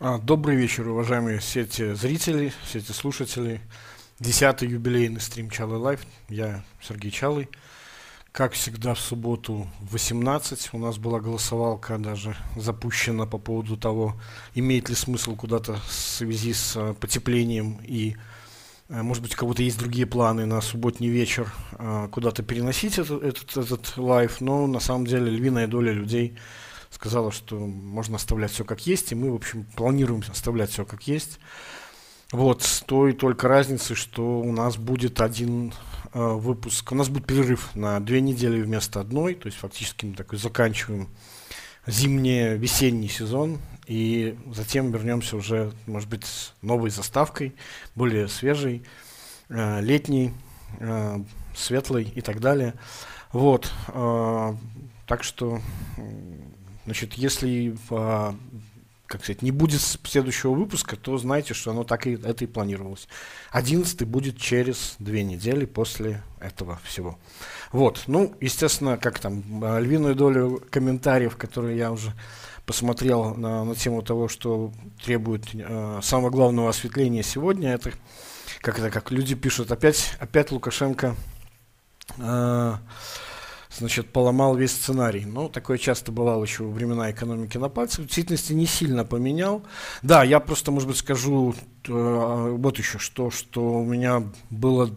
[0.00, 3.60] А, добрый вечер, уважаемые сетезрители, сетеслушатели.
[4.20, 6.06] Десятый юбилейный стрим Чалый Live.
[6.28, 7.48] Я Сергей Чалый.
[8.30, 14.14] Как всегда, в субботу в 18 у нас была голосовалка даже запущена по поводу того,
[14.54, 18.14] имеет ли смысл куда-то в связи с а, потеплением и,
[18.88, 23.24] а, может быть, у кого-то есть другие планы на субботний вечер а, куда-то переносить этот,
[23.24, 26.38] этот, этот live, но на самом деле львиная доля людей
[26.90, 31.02] сказала, что можно оставлять все как есть, и мы, в общем, планируем оставлять все как
[31.06, 31.38] есть.
[32.30, 35.72] Вот, с той только разницей, что у нас будет один
[36.12, 40.14] э, выпуск, у нас будет перерыв на две недели вместо одной, то есть фактически мы
[40.14, 41.08] такой заканчиваем
[41.86, 47.54] зимний-весенний сезон, и затем вернемся уже, может быть, с новой заставкой,
[47.94, 48.82] более свежей,
[49.48, 50.34] э, летней,
[50.80, 51.18] э,
[51.56, 52.74] светлой и так далее.
[53.32, 54.54] Вот, э,
[55.06, 55.62] так что
[56.88, 58.34] Значит, если а,
[59.06, 63.08] как сказать, не будет следующего выпуска, то знайте, что оно так и это и планировалось.
[63.50, 67.18] Одиннадцатый будет через две недели после этого всего.
[67.72, 72.14] Вот, ну, естественно, как там, а, львиную долю комментариев, которые я уже
[72.64, 74.72] посмотрел на, на тему того, что
[75.04, 77.92] требует э, самого главного осветления сегодня, это
[78.62, 81.16] как это, как люди пишут, опять, опять Лукашенко
[82.16, 82.74] э,
[83.78, 85.24] значит, поломал весь сценарий.
[85.24, 88.00] Ну, такое часто бывало еще во времена экономики на пальцах.
[88.00, 89.62] В действительности не сильно поменял.
[90.02, 91.54] Да, я просто, может быть, скажу
[91.86, 94.90] э, вот еще что, что у меня было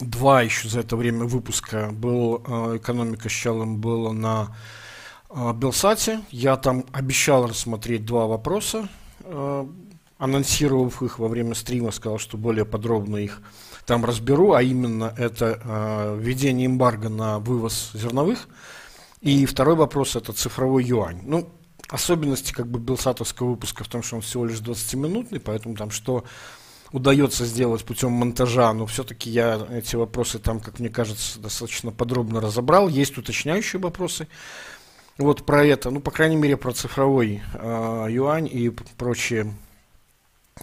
[0.00, 1.90] два еще за это время выпуска.
[1.92, 4.56] Был э, «Экономика с Чалом» было на
[5.30, 6.20] э, Белсате.
[6.30, 8.88] Я там обещал рассмотреть два вопроса,
[9.20, 9.66] э,
[10.18, 13.42] анонсировав их во время стрима, сказал, что более подробно их
[13.88, 18.46] там разберу, а именно это э, введение эмбарго на вывоз зерновых.
[19.22, 21.22] И второй вопрос это цифровой юань.
[21.24, 21.48] Ну,
[21.88, 26.24] особенности как бы белсатовского выпуска в том, что он всего лишь 20-минутный, поэтому там что
[26.92, 32.42] удается сделать путем монтажа, но все-таки я эти вопросы там, как мне кажется, достаточно подробно
[32.42, 32.88] разобрал.
[32.88, 34.28] Есть уточняющие вопросы.
[35.16, 39.54] Вот про это, ну, по крайней мере, про цифровой э, юань и прочие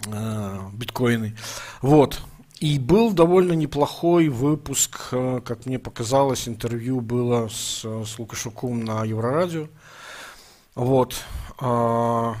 [0.06, 1.36] э, биткоины.
[1.82, 2.22] Вот.
[2.66, 9.04] И был довольно неплохой выпуск, э, как мне показалось, интервью было с, с Лукашуком на
[9.04, 9.68] Еврорадио.
[10.74, 11.14] Вот.
[11.60, 12.34] А,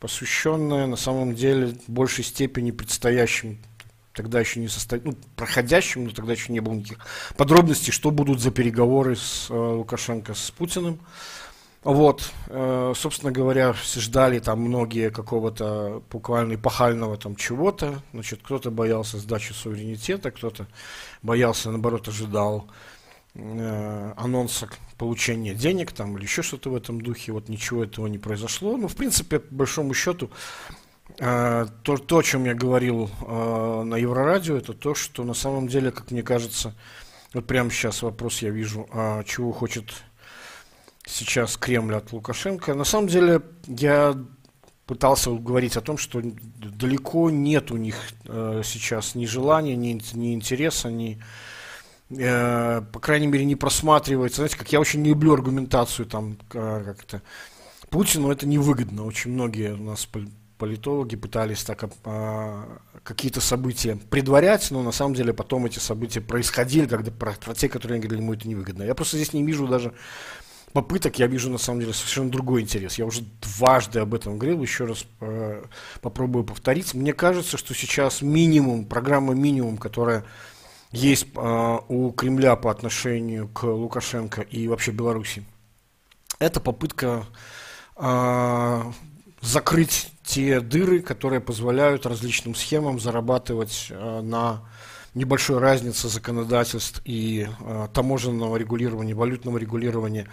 [0.00, 3.58] посвященное на самом деле в большей степени предстоящим
[4.12, 8.40] тогда еще не состоит, ну, проходящим, но тогда еще не было никаких подробностей, что будут
[8.40, 10.98] за переговоры с э, Лукашенко с Путиным.
[11.84, 18.02] Вот, э, собственно говоря, ждали там многие какого-то буквально эпохального там чего-то.
[18.14, 20.66] Значит, кто-то боялся сдачи суверенитета, кто-то
[21.22, 22.68] боялся, наоборот, ожидал
[23.34, 27.32] э, анонса получения денег там или еще что-то в этом духе.
[27.32, 28.78] Вот ничего этого не произошло.
[28.78, 30.30] Ну, в принципе, по большому счету,
[31.18, 35.90] э, то, то, о чем я говорил на Еврорадио, это то, что на самом деле,
[35.90, 36.74] как мне кажется,
[37.34, 39.92] вот прямо сейчас вопрос я вижу, а чего хочет
[41.06, 42.74] сейчас Кремль от Лукашенко.
[42.74, 44.14] На самом деле я
[44.86, 50.34] пытался говорить о том, что далеко нет у них э, сейчас ни желания, ни, ни
[50.34, 51.22] интереса, ни,
[52.10, 54.36] э, по крайней мере, не просматривается.
[54.36, 57.22] Знаете, как я очень не люблю аргументацию там э, как-то.
[57.88, 59.04] Путину это невыгодно.
[59.04, 60.08] Очень многие у нас
[60.58, 66.86] политологи пытались так а, какие-то события предварять, но на самом деле потом эти события происходили,
[66.86, 68.82] когда про, про те, которые говорили, ему это невыгодно.
[68.82, 69.94] Я просто здесь не вижу даже
[70.74, 72.98] попыток я вижу на самом деле совершенно другой интерес.
[72.98, 75.64] Я уже дважды об этом говорил, еще раз э,
[76.02, 76.92] попробую повторить.
[76.94, 80.24] Мне кажется, что сейчас минимум, программа минимум, которая
[80.90, 85.44] есть э, у Кремля по отношению к Лукашенко и вообще Беларуси,
[86.40, 87.24] это попытка
[87.96, 88.82] э,
[89.40, 94.64] закрыть те дыры, которые позволяют различным схемам зарабатывать э, на
[95.14, 100.26] небольшой разнице законодательств и э, таможенного регулирования, валютного регулирования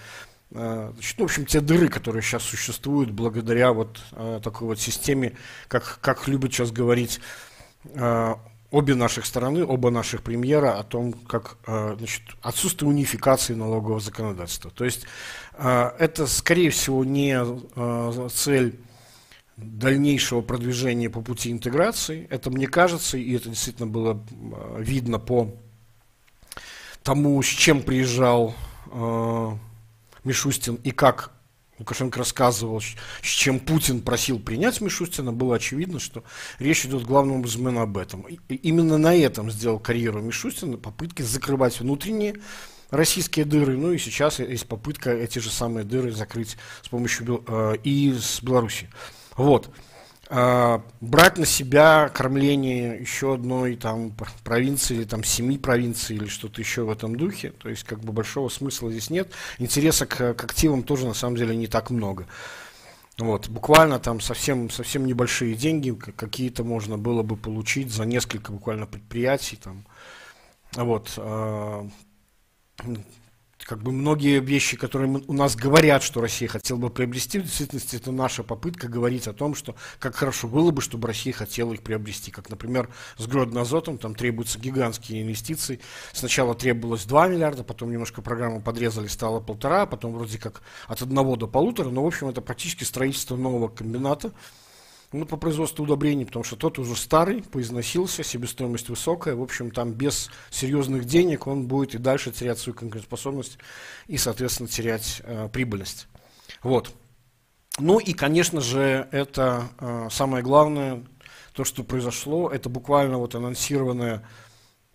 [0.51, 5.33] значит, ну, в общем, те дыры, которые сейчас существуют благодаря вот э, такой вот системе,
[5.68, 7.19] как, как любят сейчас говорить
[7.86, 8.36] э,
[8.69, 14.71] обе наших стороны, оба наших премьера о том, как значит, отсутствие унификации налогового законодательства.
[14.71, 15.06] То есть
[15.57, 17.38] это, скорее всего, не
[18.30, 18.80] цель
[19.57, 22.25] дальнейшего продвижения по пути интеграции.
[22.30, 24.24] Это, мне кажется, и это действительно было
[24.77, 25.53] видно по
[27.03, 28.56] тому, с чем приезжал
[30.23, 31.31] Мишустин и как
[31.81, 36.23] Лукашенко рассказывал, с чем Путин просил принять Мишустина, было очевидно, что
[36.59, 38.21] речь идет главным образом об этом.
[38.27, 42.35] И именно на этом сделал карьеру Мишустина, попытки закрывать внутренние
[42.91, 47.77] российские дыры, ну и сейчас есть попытка эти же самые дыры закрыть с помощью э,
[47.83, 48.89] и с Беларуси.
[49.35, 49.71] Вот.
[50.33, 56.62] А, брать на себя кормление еще одной там провинции или там семи провинций или что-то
[56.62, 59.33] еще в этом духе, то есть как бы большого смысла здесь нет.
[59.60, 62.28] Интереса к, к активам тоже на самом деле не так много.
[63.18, 68.86] Вот, буквально там совсем, совсем небольшие деньги какие-то можно было бы получить за несколько буквально
[68.88, 69.57] предприятий.
[69.57, 69.86] Там.
[70.75, 71.89] Вот, э,
[73.66, 77.96] как бы многие вещи, которые у нас говорят, что Россия хотела бы приобрести, в действительности
[77.96, 81.81] это наша попытка говорить о том, что как хорошо было бы, чтобы Россия хотела их
[81.81, 82.31] приобрести.
[82.31, 85.80] Как, например, с Гродно-Азотом, там требуются гигантские инвестиции.
[86.13, 91.36] Сначала требовалось 2 миллиарда, потом немножко программу подрезали, стало полтора, потом вроде как от одного
[91.36, 94.31] до полутора, но, в общем, это практически строительство нового комбината,
[95.12, 99.36] ну, по производству удобрений, потому что тот уже старый, поизносился, себестоимость высокая.
[99.36, 103.58] В общем, там без серьезных денег он будет и дальше терять свою конкурентоспособность
[104.08, 106.08] и, соответственно, терять э, прибыльность.
[106.63, 106.92] Вот.
[107.78, 111.04] Ну и, конечно же, это э, самое главное,
[111.54, 114.24] то, что произошло, это буквально вот анонсированное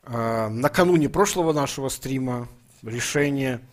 [0.05, 2.49] э, накануне прошлого нашего стрима
[2.83, 3.61] решение–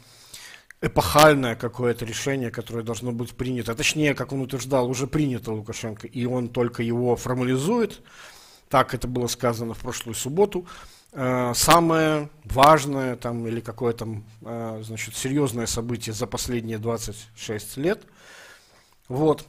[0.83, 3.71] эпохальное какое-то решение, которое должно быть принято.
[3.71, 8.01] А точнее, как он утверждал, уже принято Лукашенко, и он только его формализует.
[8.67, 10.67] Так это было сказано в прошлую субботу.
[11.13, 18.03] Э, самое важное там, или какое-то э, значит, серьезное событие за последние 26 лет.
[19.07, 19.45] Вот.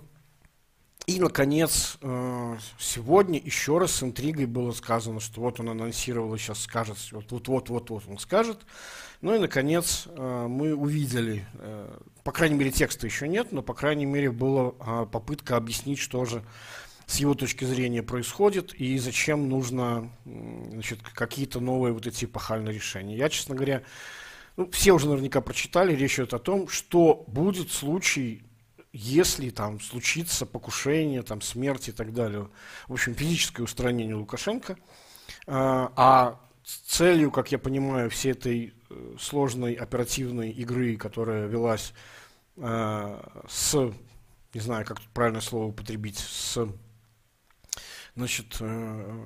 [1.07, 6.61] И, наконец, э, сегодня еще раз с интригой было сказано, что вот он анонсировал сейчас
[6.61, 8.61] скажет, вот-вот-вот-вот он скажет.
[9.25, 13.73] Ну и, наконец, э, мы увидели, э, по крайней мере, текста еще нет, но, по
[13.73, 16.45] крайней мере, была а, попытка объяснить, что же
[17.07, 23.17] с его точки зрения происходит и зачем нужно значит, какие-то новые вот эти эпохальные решения.
[23.17, 23.83] Я, честно говоря,
[24.59, 28.43] ну, все уже наверняка прочитали, речь идет о том, что будет в случае,
[28.93, 32.51] если там случится покушение, там, смерть и так далее.
[32.89, 34.77] В общем, физическое устранение Лукашенко.
[35.47, 38.75] А, а целью, как я понимаю, всей этой
[39.19, 41.93] сложной оперативной игры, которая велась
[42.57, 43.93] э, с,
[44.53, 46.67] не знаю, как тут правильное слово употребить, с,
[48.17, 49.25] значит, э,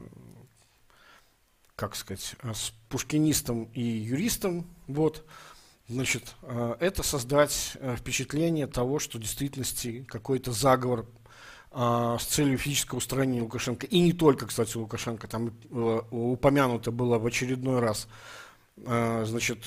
[1.77, 5.25] как сказать, э, с пушкинистом и юристом, вот,
[5.89, 11.07] значит, э, это создать э, впечатление того, что в действительности какой-то заговор
[11.71, 13.87] а, с целью физического устранения Лукашенко.
[13.87, 18.09] И не только, кстати, Лукашенко, там э, упомянуто было в очередной раз,
[18.85, 19.59] значит,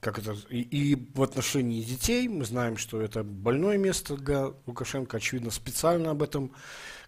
[0.00, 5.16] как это, и, и в отношении детей, мы знаем, что это больное место для Лукашенко,
[5.16, 6.52] очевидно, специально об этом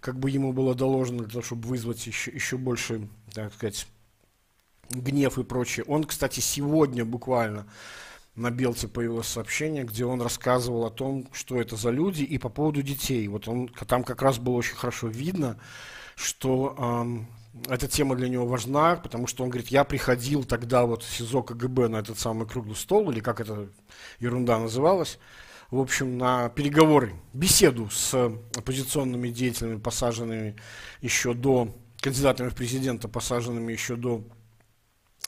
[0.01, 3.87] как бы ему было доложено, для того, чтобы вызвать еще, еще больше, так сказать,
[4.91, 5.85] гнев и прочее.
[5.89, 7.67] Он, кстати, сегодня буквально
[8.35, 12.49] на Белте появилось сообщение, где он рассказывал о том, что это за люди, и по
[12.49, 13.27] поводу детей.
[13.29, 15.59] Вот он, там как раз было очень хорошо видно,
[16.15, 17.27] что эм,
[17.69, 21.43] эта тема для него важна, потому что он говорит, я приходил тогда вот в СИЗО
[21.43, 23.69] КГБ на этот самый круглый стол, или как эта
[24.21, 25.19] ерунда называлась,
[25.71, 28.15] в общем, на переговоры, беседу с
[28.57, 30.57] оппозиционными деятелями, посаженными
[31.01, 34.23] еще до, кандидатами в президента, посаженными еще до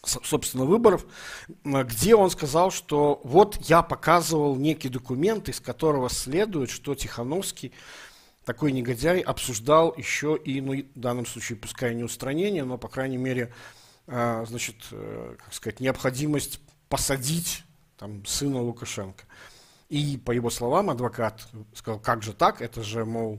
[0.05, 1.07] собственно, выборов,
[1.65, 7.73] где он сказал, что вот я показывал некий документ, из которого следует, что Тихановский,
[8.49, 13.19] такой негодяй, обсуждал еще и, ну, в данном случае, пускай не устранение, но, по крайней
[13.19, 13.53] мере,
[14.07, 17.65] а, значит, э, как сказать, необходимость посадить
[17.99, 19.25] там, сына Лукашенко.
[19.91, 23.39] И, по его словам, адвокат сказал, как же так, это же, мол,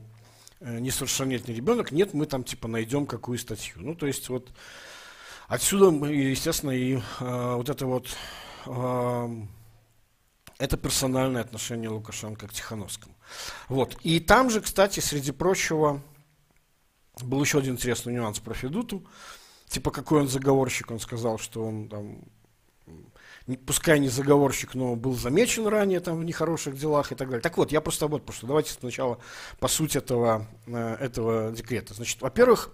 [0.60, 3.78] э, несовершеннолетний ребенок, нет, мы там, типа, найдем какую статью.
[3.78, 4.52] Ну, то есть, вот,
[5.48, 8.06] Отсюда, естественно, и э, вот это вот
[8.66, 9.28] э,
[10.58, 13.16] это персональное отношение Лукашенко к Тихановскому.
[13.68, 13.96] Вот.
[14.02, 16.02] И там же, кстати, среди прочего,
[17.22, 19.04] был еще один интересный нюанс про Федуту.
[19.68, 22.24] Типа, какой он заговорщик, он сказал, что он там,
[23.66, 27.42] пускай не заговорщик, но был замечен ранее там в нехороших делах и так далее.
[27.42, 29.18] Так вот, я просто вот, просто давайте сначала
[29.58, 31.94] по сути этого, э, этого декрета.
[31.94, 32.70] Значит, во-первых,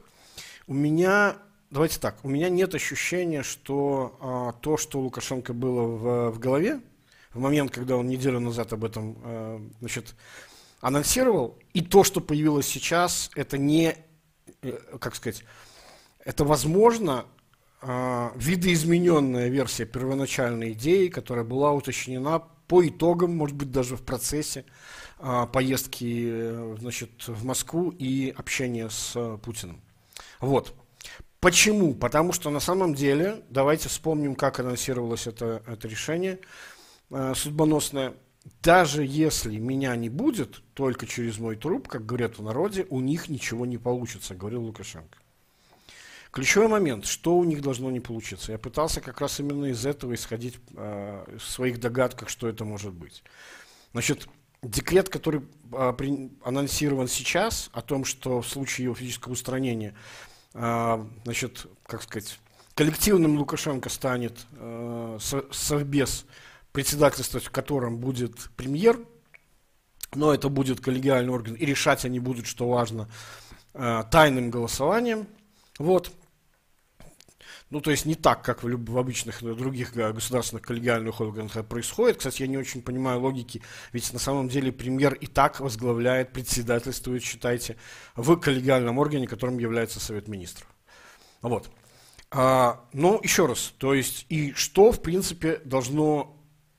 [0.66, 1.36] у меня
[1.70, 6.38] давайте так, у меня нет ощущения, что а, то, что у Лукашенко было в, в
[6.38, 6.80] голове,
[7.36, 10.14] в момент, когда он неделю назад об этом а, значит,
[10.80, 13.94] анонсировал, и то, что появилось сейчас, это не,
[14.62, 15.44] э, как сказать,
[16.24, 17.26] это возможно
[17.82, 24.64] а, видоизмененная версия первоначальной идеи, которая была уточнена по итогам, может быть, даже в процессе
[25.18, 29.82] а, поездки э, значит, в Москву и общения с Путиным.
[30.40, 30.74] Вот.
[31.40, 31.94] Почему?
[31.94, 36.40] Потому что на самом деле, давайте вспомним, как анонсировалось это, это решение
[37.10, 38.14] э, судьбоносное.
[38.62, 43.28] даже если меня не будет, только через мой труп, как говорят в народе, у них
[43.28, 45.18] ничего не получится, говорил Лукашенко.
[46.30, 48.52] Ключевой момент, что у них должно не получиться.
[48.52, 52.92] Я пытался как раз именно из этого исходить э, в своих догадках, что это может
[52.92, 53.24] быть.
[53.92, 54.28] Значит,
[54.62, 59.94] декрет, который э, при, анонсирован сейчас, о том, что в случае его физического устранения,
[60.54, 62.38] э, значит, как сказать,
[62.74, 65.18] коллективным Лукашенко станет э,
[65.50, 66.26] совбез,
[66.76, 69.00] председательствовать в котором будет премьер,
[70.14, 73.08] но это будет коллегиальный орган, и решать они будут, что важно,
[73.72, 75.26] э, тайным голосованием.
[75.78, 76.12] Вот.
[77.70, 82.18] Ну, то есть не так, как в, в обычных э, других государственных коллегиальных органах происходит.
[82.18, 83.62] Кстати, я не очень понимаю логики,
[83.94, 87.78] ведь на самом деле премьер и так возглавляет, председательствует, считайте,
[88.16, 90.68] в коллегиальном органе, которым является Совет Министров.
[91.40, 91.70] Вот.
[92.30, 96.35] А, но еще раз, то есть и что, в принципе, должно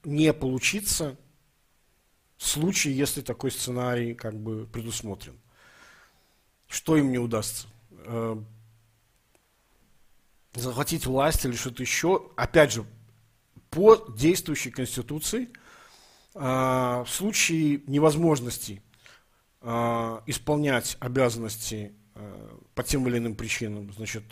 [0.08, 1.18] не получиться
[2.38, 5.38] в случае, если такой сценарий как бы предусмотрен.
[6.68, 7.68] Что им не удастся?
[8.06, 8.38] Э,
[10.54, 12.86] захватить власть или что-то еще, опять же,
[13.70, 15.50] по действующей Конституции,
[16.36, 18.82] э, в случае невозможности
[19.62, 21.94] э, исполнять обязанности
[22.74, 24.24] по тем или иным причинам значит,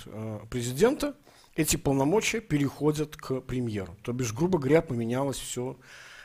[0.50, 1.16] президента,
[1.56, 3.98] эти полномочия переходят к премьеру.
[4.02, 5.78] То бишь, грубо говоря, поменялось все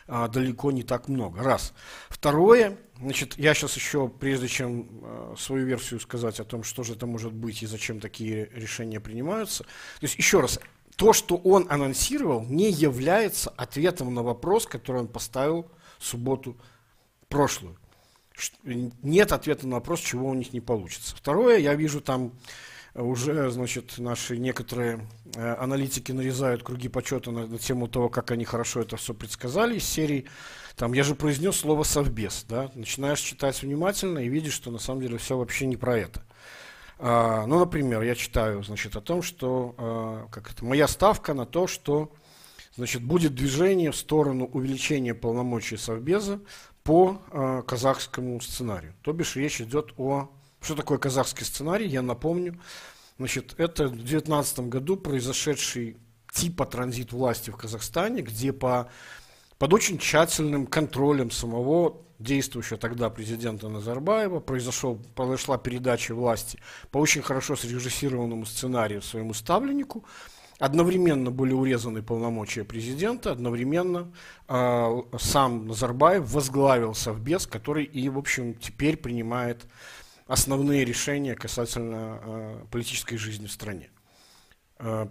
[0.09, 1.43] а, далеко не так много.
[1.43, 1.73] Раз.
[2.09, 6.95] Второе, значит, я сейчас еще, прежде чем а, свою версию сказать о том, что же
[6.95, 10.59] это может быть и зачем такие решения принимаются, то есть еще раз,
[10.97, 16.57] то, что он анонсировал, не является ответом на вопрос, который он поставил в субботу
[17.29, 17.79] прошлую.
[18.65, 21.15] Нет ответа на вопрос, чего у них не получится.
[21.15, 22.33] Второе, я вижу там
[22.95, 28.45] уже, значит, наши некоторые э, аналитики нарезают круги почета на, на тему того, как они
[28.45, 30.27] хорошо это все предсказали из серии.
[30.77, 35.03] Там, я же произнес слово «совбез», да, начинаешь читать внимательно и видишь, что на самом
[35.03, 36.25] деле все вообще не про это.
[36.99, 41.47] А, ну, например, я читаю, значит, о том, что, а, как это, моя ставка на
[41.47, 42.13] то, что,
[42.77, 46.41] значит, будет движение в сторону увеличения полномочий Совбеза
[46.83, 48.95] по а, казахскому сценарию.
[49.03, 52.61] То бишь речь идет о что такое казахский сценарий, я напомню.
[53.19, 55.97] Значит, это в 2019 году произошедший
[56.33, 58.89] типа транзит власти в Казахстане, где по,
[59.59, 66.59] под очень тщательным контролем самого действующего тогда президента Назарбаева произошел, произошла передача власти
[66.91, 70.05] по очень хорошо срежиссированному сценарию своему ставленнику.
[70.59, 74.13] Одновременно были урезаны полномочия президента, одновременно
[74.47, 79.65] э, сам Назарбаев возглавил Совбез, который и, в общем, теперь принимает
[80.31, 83.91] основные решения касательно э, политической жизни в стране.
[84.79, 85.09] Э,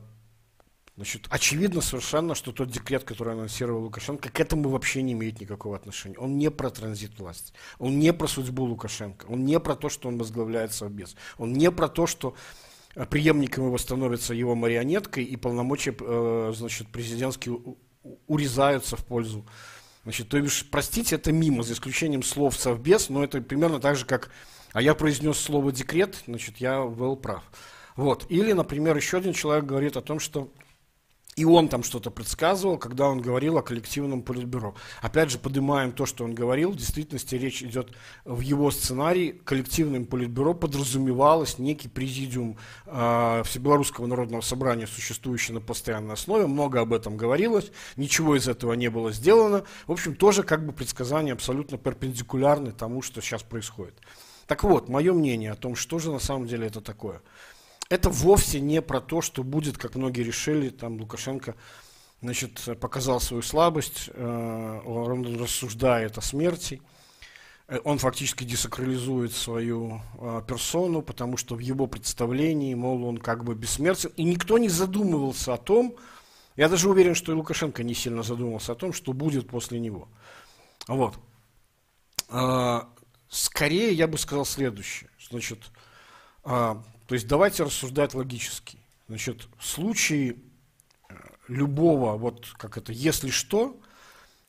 [0.96, 5.76] значит, очевидно совершенно, что тот декрет, который анонсировал Лукашенко, к этому вообще не имеет никакого
[5.76, 6.18] отношения.
[6.18, 10.08] Он не про транзит власти, он не про судьбу Лукашенко, он не про то, что
[10.08, 12.34] он возглавляет Совбез, он не про то, что
[12.96, 17.60] э, преемником его становится его марионеткой и полномочия э, значит, президентские
[18.28, 19.46] урезаются в пользу
[20.06, 24.06] Значит, то есть, простите, это мимо, за исключением слов Совбез, но это примерно так же,
[24.06, 24.32] как
[24.74, 27.44] а я произнес слово декрет, значит, я был прав.
[27.96, 28.26] Вот.
[28.30, 30.50] Или, например, еще один человек говорит о том, что
[31.40, 34.76] и он там что-то предсказывал, когда он говорил о коллективном политбюро.
[35.02, 36.72] Опять же, поднимаем то, что он говорил.
[36.72, 37.92] В действительности речь идет
[38.26, 39.40] в его сценарии.
[39.46, 46.46] Коллективным политбюро подразумевалось некий президиум э, Всебелорусского народного собрания, существующий на постоянной основе.
[46.46, 47.72] Много об этом говорилось.
[47.96, 49.64] Ничего из этого не было сделано.
[49.88, 53.96] В общем, тоже как бы предсказания абсолютно перпендикулярны тому, что сейчас происходит.
[54.50, 57.22] Так вот, мое мнение о том, что же на самом деле это такое.
[57.88, 61.54] Это вовсе не про то, что будет, как многие решили, там Лукашенко
[62.24, 66.82] значит, показал свою слабость, э, он рассуждает о смерти,
[67.68, 73.44] э, он фактически десакрализует свою э, персону, потому что в его представлении, мол, он как
[73.44, 75.96] бы бессмертен, и никто не задумывался о том,
[76.56, 80.08] я даже уверен, что и Лукашенко не сильно задумался о том, что будет после него.
[80.88, 81.14] Вот.
[83.30, 85.10] Скорее я бы сказал следующее.
[85.30, 85.72] Значит,
[86.44, 88.80] а, то есть давайте рассуждать логически.
[89.08, 90.36] Значит, в случае
[91.10, 91.14] э,
[91.48, 93.80] любого, вот как это, если что,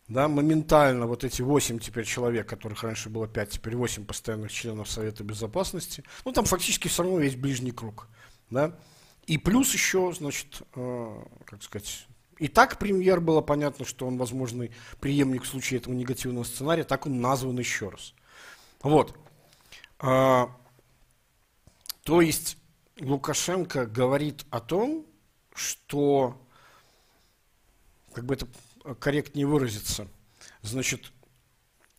[0.09, 4.91] да, моментально вот эти 8 теперь человек, которых раньше было 5, теперь 8 постоянных членов
[4.91, 8.09] Совета Безопасности, ну там фактически все равно есть ближний круг,
[8.51, 8.77] да,
[9.27, 12.07] и плюс еще, значит, э, как сказать,
[12.39, 17.07] и так премьер было понятно, что он возможный преемник в случае этого негативного сценария, так
[17.07, 18.15] он назван еще раз.
[18.83, 19.17] Вот.
[19.99, 20.57] А,
[22.05, 22.57] то есть
[23.01, 25.07] Лукашенко говорит о том,
[25.55, 26.41] что,
[28.13, 28.49] как бы это
[28.99, 30.09] корректнее выразиться,
[30.63, 31.13] значит,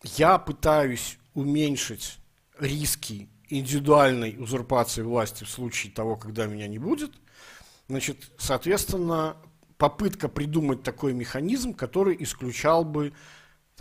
[0.03, 2.17] я пытаюсь уменьшить
[2.57, 7.11] риски индивидуальной узурпации власти в случае того, когда меня не будет,
[7.87, 9.37] значит, соответственно,
[9.77, 13.13] попытка придумать такой механизм, который исключал бы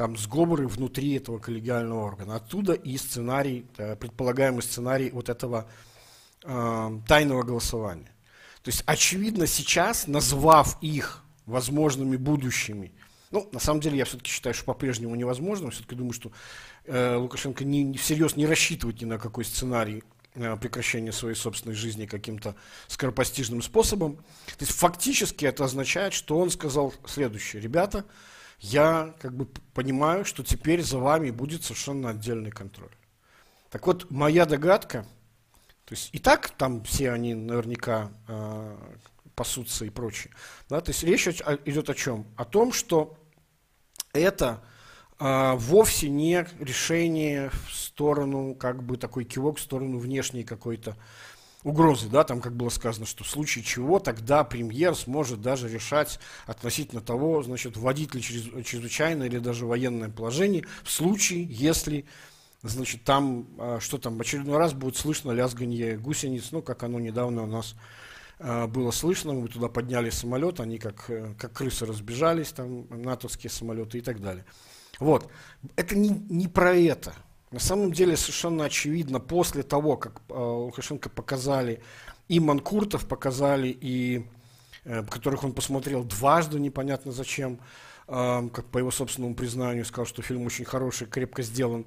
[0.01, 2.37] там сговоры внутри этого коллегиального органа.
[2.37, 5.69] Оттуда и сценарий, э, предполагаемый сценарий вот этого
[6.43, 8.11] э, тайного голосования.
[8.63, 12.93] То есть, очевидно, сейчас, назвав их возможными будущими,
[13.31, 16.33] ну, на самом деле, я все-таки считаю, что по-прежнему невозможно, все-таки думаю, что
[16.87, 20.03] э, Лукашенко не, не всерьез не рассчитывает ни на какой сценарий
[20.35, 22.55] э, прекращения своей собственной жизни каким-то
[22.89, 24.17] скоропостижным способом.
[24.47, 27.61] То есть, фактически это означает, что он сказал следующее.
[27.61, 28.07] Ребята,
[28.61, 32.95] я как бы понимаю, что теперь за вами будет совершенно отдельный контроль.
[33.71, 35.07] Так вот, моя догадка–
[35.91, 38.77] то есть и так там все они наверняка э,
[39.35, 40.33] пасутся и прочее.
[40.69, 40.81] Да?
[40.81, 42.29] То есть речь идет о чем?
[42.37, 43.19] О том, что
[44.13, 44.63] это
[45.19, 50.97] э, вовсе не решение в сторону, как бы такой кивок в сторону внешней какой-то
[51.63, 56.19] угрозы, да, там как было сказано, что в случае чего тогда премьер сможет даже решать
[56.47, 62.07] относительно того, значит, вводить ли чрезвычайное или даже военное положение в случае, если
[62.63, 67.45] Значит, там, а, что там, очередной раз будет слышно лязганье гусениц, ну, как оно недавно
[67.45, 67.75] у нас
[68.39, 73.51] а, было слышно, мы туда подняли самолет, они как, э, как крысы разбежались, там, натовские
[73.51, 74.45] самолеты и так далее.
[74.99, 75.31] Вот,
[75.77, 77.15] это не, не про это.
[77.51, 81.83] На самом деле совершенно очевидно, после того, как э, Лукашенко показали,
[82.29, 84.27] и Манкуртов показали, и
[84.85, 87.61] э, которых он посмотрел дважды, непонятно зачем,
[88.07, 91.87] как по его собственному признанию сказал, что фильм очень хороший, крепко сделан.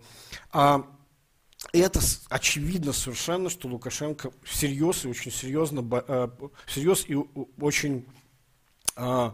[0.53, 0.86] А
[1.72, 6.27] это очевидно совершенно, что Лукашенко всерьез и очень серьезно, э,
[6.65, 7.15] всерьез и
[7.60, 8.06] очень,
[8.95, 9.34] а,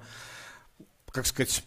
[1.12, 1.64] как сказать,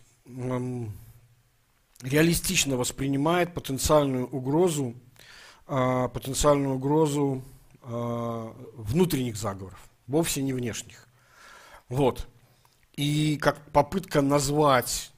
[2.03, 4.95] реалистично воспринимает потенциальную угрозу,
[5.67, 7.43] а, потенциальную угрозу
[7.83, 11.09] а, внутренних заговоров, вовсе не внешних.
[11.89, 12.27] Вот.
[12.97, 15.13] И как попытка назвать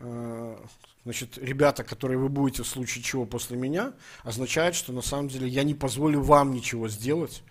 [0.00, 0.56] Э,
[1.04, 5.48] значит, ребята, которые вы будете в случае чего после меня, означает, что на самом деле
[5.48, 7.42] я не позволю вам ничего сделать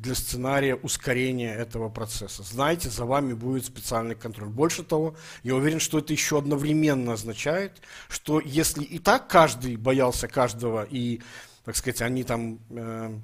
[0.00, 2.42] для сценария ускорения этого процесса.
[2.42, 4.48] Знаете, за вами будет специальный контроль.
[4.48, 10.28] Больше того, я уверен, что это еще одновременно означает, что если и так каждый боялся
[10.28, 11.20] каждого, и,
[11.64, 12.58] так сказать, они там...
[12.70, 13.18] Э,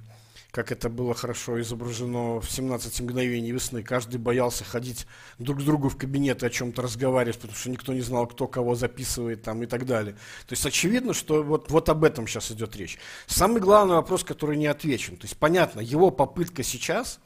[0.55, 3.83] как это было хорошо изображено в 17 мгновений весны.
[3.83, 5.05] Каждый боялся ходить
[5.41, 8.47] друг к другу в кабинет и о чем-то разговаривать, потому что никто не знал, кто
[8.47, 10.15] кого записывает там и так далее.
[10.47, 12.99] То есть очевидно, что вот, вот об этом сейчас идет речь.
[13.27, 15.17] Самый главный вопрос, который не отвечен.
[15.17, 17.19] То есть понятно, его попытка сейчас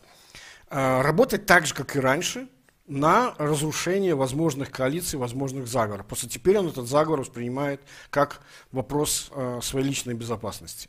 [0.70, 2.48] э, работать так же, как и раньше,
[2.86, 6.06] на разрушение возможных коалиций, возможных заговоров.
[6.06, 8.40] Просто теперь он этот заговор воспринимает как
[8.72, 10.88] вопрос э, своей личной безопасности.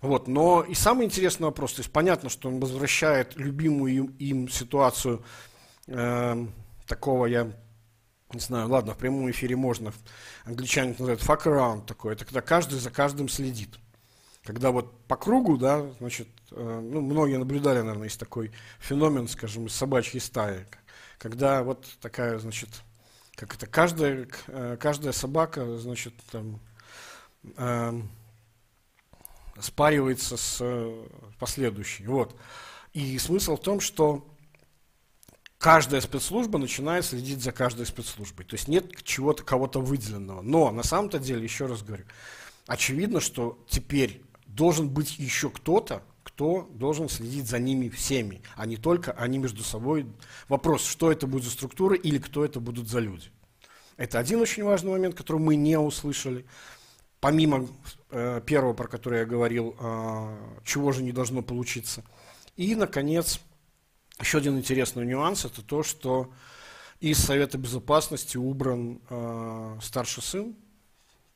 [0.00, 4.48] Вот, но и самый интересный вопрос, то есть понятно, что он возвращает любимую им, им
[4.48, 5.24] ситуацию
[5.88, 6.46] э,
[6.86, 7.52] такого, я
[8.32, 9.92] не знаю, ладно, в прямом эфире можно,
[10.44, 13.78] англичане называют fuck around такое, это когда каждый за каждым следит.
[14.44, 19.66] Когда вот по кругу, да, значит, э, ну, многие наблюдали, наверное, есть такой феномен, скажем,
[19.66, 20.64] из собачьей стаи,
[21.18, 22.68] когда вот такая, значит,
[23.34, 26.60] как это, каждая, э, каждая собака, значит, там,
[27.56, 28.00] э,
[29.60, 31.06] спаривается с э,
[31.38, 32.06] последующей.
[32.06, 32.34] Вот.
[32.92, 34.26] И смысл в том, что
[35.58, 38.44] каждая спецслужба начинает следить за каждой спецслужбой.
[38.44, 40.40] То есть нет чего-то, кого-то выделенного.
[40.40, 42.04] Но на самом-то деле, еще раз говорю,
[42.66, 48.76] очевидно, что теперь должен быть еще кто-то, кто должен следить за ними всеми, а не
[48.76, 50.06] только они между собой.
[50.48, 53.30] Вопрос, что это будет за структура или кто это будут за люди.
[53.96, 56.46] Это один очень важный момент, который мы не услышали
[57.20, 57.66] помимо
[58.10, 62.04] э, первого, про который я говорил, э, чего же не должно получиться.
[62.56, 63.40] И, наконец,
[64.20, 66.32] еще один интересный нюанс, это то, что
[67.00, 70.56] из Совета Безопасности убран э, старший сын,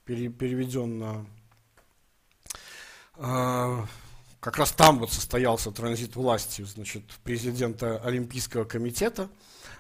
[0.04, 1.26] пере, переведен на...
[3.16, 3.84] Э,
[4.40, 9.28] как раз там вот состоялся транзит власти, значит, президента Олимпийского комитета.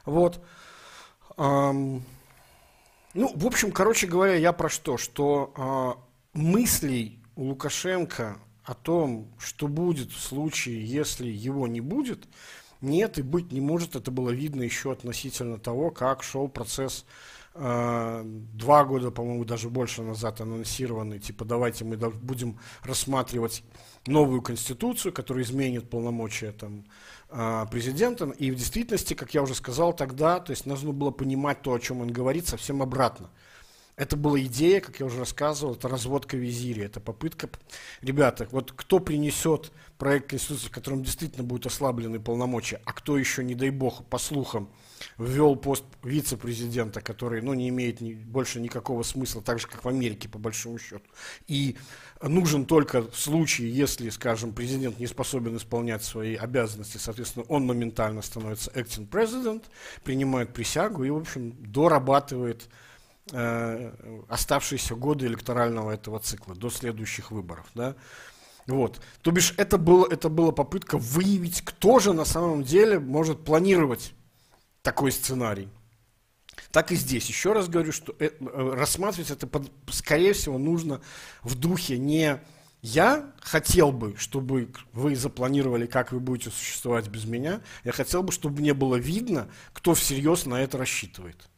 [0.04, 0.40] Вот.
[1.36, 2.04] Эм,
[3.14, 4.96] ну, в общем, короче говоря, я про что?
[4.96, 5.98] Что
[6.34, 12.26] э, мыслей у Лукашенко о том, что будет в случае, если его не будет,
[12.80, 13.96] нет и быть не может.
[13.96, 17.04] Это было видно еще относительно того, как шел процесс
[17.54, 21.18] два года, по-моему, даже больше назад анонсированный.
[21.18, 23.62] Типа, давайте мы будем рассматривать
[24.06, 26.84] новую конституцию, которая изменит полномочия там,
[27.28, 28.30] а, президентом.
[28.30, 31.78] И в действительности, как я уже сказал тогда, то есть нужно было понимать то, о
[31.78, 33.30] чем он говорит, совсем обратно.
[33.94, 37.50] Это была идея, как я уже рассказывал, это разводка визиря, это попытка...
[38.00, 43.44] Ребята, вот кто принесет проект Конституции, в котором действительно будут ослаблены полномочия, а кто еще,
[43.44, 44.70] не дай бог, по слухам,
[45.18, 49.88] ввел пост вице-президента, который ну, не имеет ни, больше никакого смысла, так же, как в
[49.88, 51.04] Америке, по большому счету,
[51.46, 51.76] и
[52.22, 58.22] нужен только в случае, если, скажем, президент не способен исполнять свои обязанности, соответственно, он моментально
[58.22, 59.64] становится acting president,
[60.04, 62.68] принимает присягу и, в общем, дорабатывает
[63.32, 67.66] э, оставшиеся годы электорального этого цикла до следующих выборов.
[67.74, 67.96] Да?
[68.66, 69.00] Вот.
[69.22, 74.14] То бишь, это, было, это была попытка выявить, кто же на самом деле может планировать
[74.82, 75.68] такой сценарий.
[76.70, 77.28] Так и здесь.
[77.28, 81.00] Еще раз говорю, что э, э, рассматривать это, под, скорее всего, нужно
[81.42, 82.40] в духе не
[82.82, 87.60] я хотел бы, чтобы вы запланировали, как вы будете существовать без меня.
[87.84, 91.48] Я хотел бы, чтобы мне было видно, кто всерьез на это рассчитывает.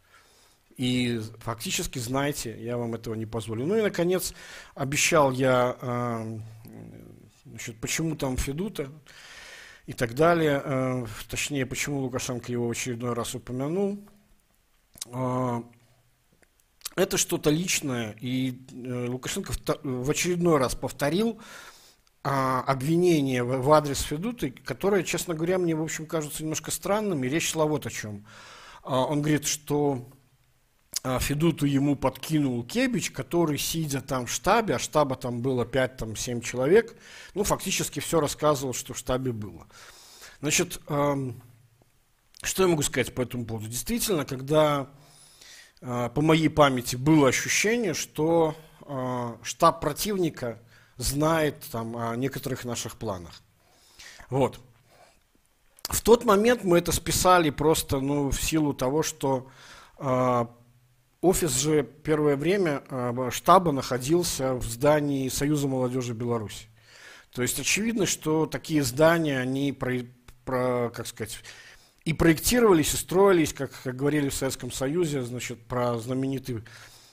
[0.76, 3.64] И фактически, знаете, я вам этого не позволю.
[3.64, 4.34] Ну и, наконец,
[4.74, 6.38] обещал я, э,
[7.46, 8.90] значит, почему там Федута
[9.86, 10.60] и так далее.
[10.64, 13.98] Э, точнее, почему Лукашенко его в очередной раз упомянул.
[15.06, 15.62] Э,
[16.96, 21.40] это что-то личное, и э, Лукашенко в очередной раз повторил
[22.22, 27.28] а, обвинение в адрес Федуты, которое, честно говоря, мне, в общем, кажется немножко странным, и
[27.28, 28.24] речь шла вот о чем.
[28.82, 30.08] Он говорит, что
[31.04, 36.96] Федуту ему подкинул Кебич, который, сидя там в штабе, а штаба там было 5-7 человек,
[37.34, 39.66] ну, фактически все рассказывал, что в штабе было.
[40.40, 41.42] Значит, эм,
[42.42, 43.68] что я могу сказать по этому поводу?
[43.68, 44.90] Действительно, когда
[45.80, 48.54] э, по моей памяти было ощущение, что
[48.86, 50.58] э, штаб противника
[50.96, 53.42] знает там, о некоторых наших планах.
[54.30, 54.60] Вот.
[55.82, 59.50] В тот момент мы это списали просто ну, в силу того, что
[59.98, 60.46] э,
[61.24, 66.66] Офис же первое время э, штаба находился в здании Союза молодежи Беларуси.
[67.32, 70.04] То есть очевидно, что такие здания, они, про,
[70.44, 71.38] про, как сказать,
[72.04, 76.62] и проектировались, и строились, как, как говорили в Советском Союзе, значит, про знаменитый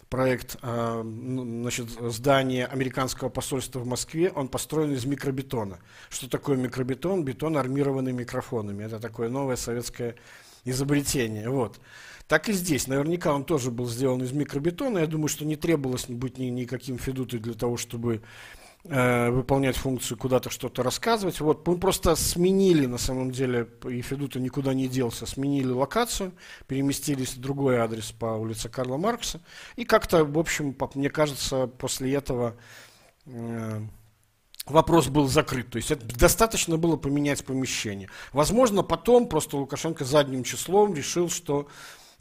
[0.10, 5.80] проект э, значит, здания американского посольства в Москве, он построен из микробетона.
[6.10, 7.24] Что такое микробетон?
[7.24, 8.84] Бетон, армированный микрофонами.
[8.84, 10.16] Это такое новое советское
[10.66, 11.50] изобретение.
[11.50, 11.80] Вот.
[12.32, 12.88] Так и здесь.
[12.88, 15.00] Наверняка он тоже был сделан из микробетона.
[15.00, 18.22] Я думаю, что не требовалось быть ни, никаким федутой для того, чтобы
[18.86, 21.42] э, выполнять функцию куда-то что-то рассказывать.
[21.42, 26.32] Вот, мы просто сменили, на самом деле, и Федута никуда не делся, сменили локацию,
[26.68, 29.42] переместились в другой адрес по улице Карла Маркса.
[29.76, 32.56] И как-то, в общем, мне кажется, после этого
[33.26, 33.82] э,
[34.68, 35.70] вопрос был закрыт.
[35.70, 38.08] То есть это достаточно было поменять помещение.
[38.32, 41.68] Возможно, потом просто Лукашенко задним числом решил, что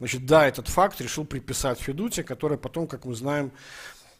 [0.01, 3.53] Значит, да, этот факт решил приписать Федуте, который потом, как мы знаем,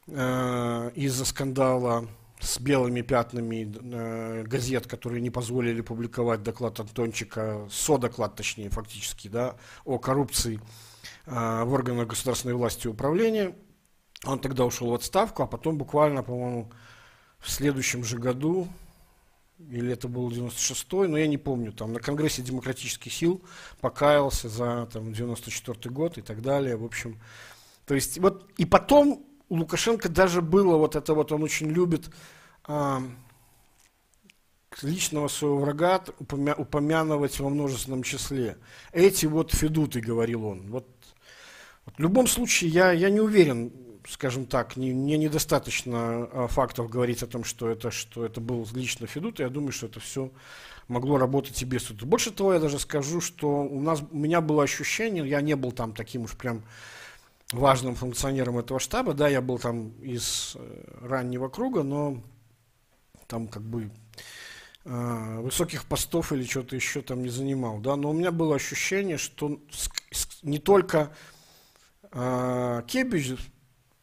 [0.07, 2.07] э, из-за скандала
[2.39, 9.57] с белыми пятнами э, газет, которые не позволили публиковать доклад Антончика, со-доклад, точнее, фактически, да,
[9.87, 10.61] о коррупции
[11.25, 13.57] э, в органах государственной власти и управления.
[14.27, 16.71] Он тогда ушел в отставку, а потом буквально, по-моему,
[17.39, 18.69] в следующем же году,
[19.69, 23.43] или это был 96-й, но я не помню, там на Конгрессе демократических сил
[23.81, 27.21] покаялся за там, 94 год и так далее, в общем.
[27.87, 32.11] То есть вот и потом у Лукашенко даже было вот это вот, он очень любит
[32.65, 33.03] а,
[34.83, 38.59] личного своего врага упомя, упомянывать во множественном числе.
[38.93, 40.71] Эти вот федуты, говорил он.
[40.71, 40.87] Вот,
[41.85, 43.73] вот в любом случае я, я не уверен,
[44.11, 48.67] скажем так, не, мне недостаточно а, фактов говорить о том, что это, что это был
[48.75, 50.31] лично Федут, я думаю, что это все
[50.89, 52.07] могло работать и без Федута.
[52.07, 55.71] Больше того, я даже скажу, что у, нас, у меня было ощущение, я не был
[55.71, 56.65] там таким уж прям
[57.53, 62.21] важным функционером этого штаба, да, я был там из э, раннего круга, но
[63.29, 63.91] там как бы
[64.85, 69.19] э, высоких постов или что-то еще там не занимал, да, но у меня было ощущение,
[69.19, 69.61] что
[70.43, 71.13] не только
[72.13, 73.35] э, Кебич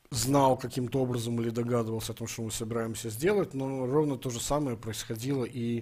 [0.10, 4.40] знал каким-то образом или догадывался о том, что мы собираемся сделать, но ровно то же
[4.40, 5.82] самое происходило и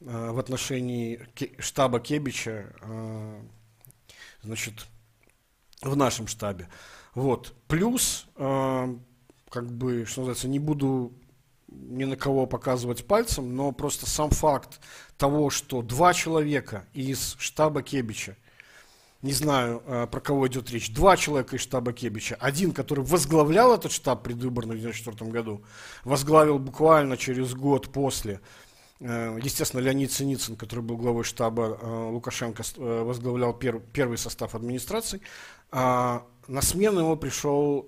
[0.00, 1.20] э, в отношении
[1.58, 3.42] штаба Кебича, э,
[4.42, 4.86] значит,
[5.82, 6.68] в нашем штабе.
[7.14, 7.54] Вот.
[7.66, 8.96] Плюс, э,
[9.50, 11.12] как бы, что называется, не буду
[11.68, 14.80] ни на кого показывать пальцем, но просто сам факт
[15.18, 18.36] того, что два человека из штаба Кебича–
[19.22, 22.36] не знаю, э, про кого идет речь, два человека из штаба Кебича.
[22.38, 25.64] Один, который возглавлял этот штаб предвыборный в 1994 году,
[26.04, 28.40] возглавил буквально через год после
[29.00, 35.20] Э, естественно, Леонид Синицын, который был главой штаба э, Лукашенко, возглавлял пер, первый состав администрации.
[35.70, 37.82] А на смену ему пришел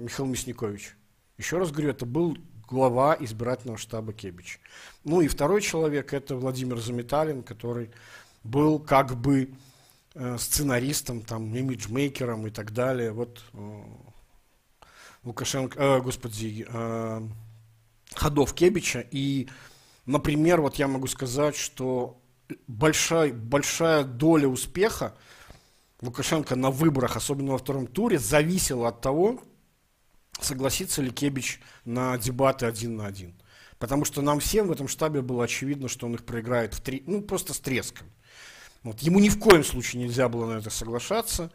[0.00, 0.96] Михаил Мясникович.
[1.38, 2.36] Еще раз говорю, это был
[2.68, 4.60] глава избирательного штаба Кебич.
[5.04, 7.90] Ну и второй человек– это Владимир Заметалин, который
[8.42, 9.54] был как бы
[10.38, 13.12] сценаристом, там, имиджмейкером и так далее.
[13.12, 13.42] Вот
[15.22, 17.28] Лукашенко, э, господи, э,
[18.14, 19.04] ходов Кебича.
[19.10, 19.48] И
[20.10, 22.20] Например, вот я могу сказать, что
[22.66, 25.14] большая, большая доля успеха
[26.00, 29.40] Лукашенко на выборах, особенно во втором туре, зависела от того,
[30.40, 33.40] согласится ли Кебич на дебаты один на один.
[33.78, 37.04] Потому что нам всем в этом штабе было очевидно, что он их проиграет в три,
[37.06, 38.08] ну просто с треском.
[38.82, 39.00] Вот.
[39.00, 41.50] Ему ни в коем случае нельзя было на это соглашаться.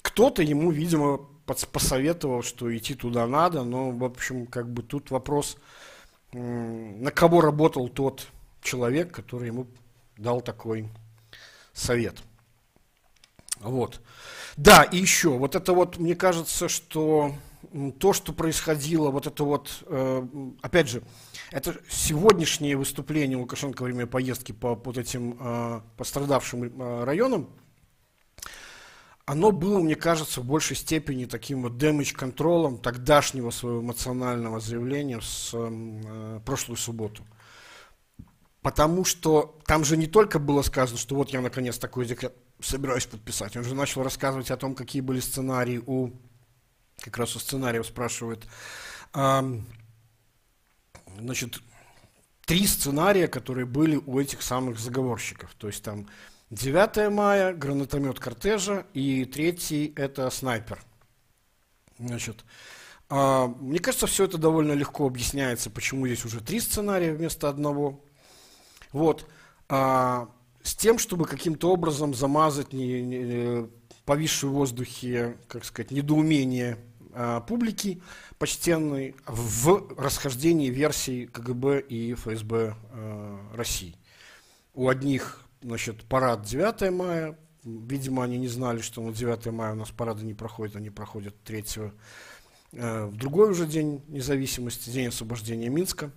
[0.00, 5.56] Кто-то ему, видимо, посоветовал, что идти туда надо, но, в общем, как бы тут вопрос
[6.32, 8.26] на кого работал тот
[8.62, 9.66] человек, который ему
[10.16, 10.88] дал такой
[11.72, 12.22] совет.
[13.60, 14.00] Вот.
[14.56, 17.34] Да, и еще, вот это вот, мне кажется, что
[17.98, 20.26] то, что происходило, вот это вот, э,
[20.62, 21.02] опять же,
[21.52, 27.50] это сегодняшнее выступление Лукашенко во время поездки по вот этим э, пострадавшим э, районам,
[29.26, 35.50] оно было, мне кажется, в большей степени таким вот damage-контролом тогдашнего своего эмоционального заявления с
[35.52, 37.22] э, прошлую субботу.
[38.62, 43.06] Потому что там же не только было сказано, что вот я наконец такой декрет собираюсь
[43.06, 46.12] подписать, он же начал рассказывать о том, какие были сценарии у,
[47.00, 48.46] как раз у сценариев спрашивают,
[49.14, 49.60] э,
[51.18, 51.60] значит,
[52.44, 55.54] три сценария, которые были у этих самых заговорщиков.
[55.58, 56.08] То есть там
[56.50, 60.82] 9 мая, гранатомет кортежа, и третий– это снайпер.
[61.98, 62.44] Значит,
[63.08, 68.04] э, мне кажется, все это довольно легко объясняется, почему здесь уже три сценария вместо одного.
[68.92, 69.26] Вот.
[69.68, 70.26] Э,
[70.62, 73.68] с тем, чтобы каким-то образом замазать не, не,
[74.04, 76.78] повисшее в воздухе, как сказать, недоумение
[77.12, 78.02] э, публики
[78.38, 83.96] почтенной в расхождении версий КГБ и ФСБ э, России.
[84.74, 87.38] У одних значит, парад 9 мая.
[87.64, 91.40] Видимо, они не знали, что на 9 мая у нас парады не проходят, они проходят
[91.44, 91.64] 3
[92.72, 96.10] э, в другой уже день независимости, день освобождения Минска.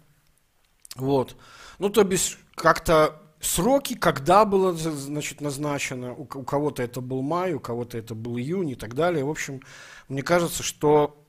[0.95, 1.36] Вот.
[1.77, 7.60] Ну, то бишь, как-то сроки, когда было значит, назначено, у, кого-то это был май, у
[7.60, 9.23] кого-то это был июнь и так далее.
[9.23, 9.62] В общем,
[10.08, 11.21] мне кажется, что...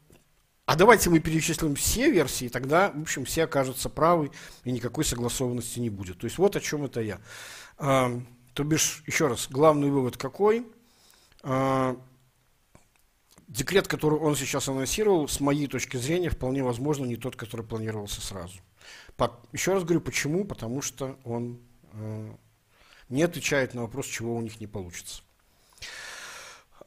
[0.65, 4.33] А давайте мы перечислим все версии, тогда, в общем, все окажутся правы,
[4.65, 6.19] и никакой согласованности не будет.
[6.19, 7.21] То есть вот о чем это я.
[7.79, 8.11] А,
[8.53, 10.67] то бишь, еще раз, главный вывод какой?
[11.43, 11.97] А,
[13.47, 18.21] декрет, который он сейчас анонсировал, с моей точки зрения, вполне возможно не тот, который планировался
[18.21, 18.59] сразу.
[19.53, 20.45] Еще раз говорю, почему?
[20.45, 21.61] Потому что он
[23.09, 25.23] не отвечает на вопрос, чего у них не получится.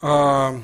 [0.02, 0.56] А,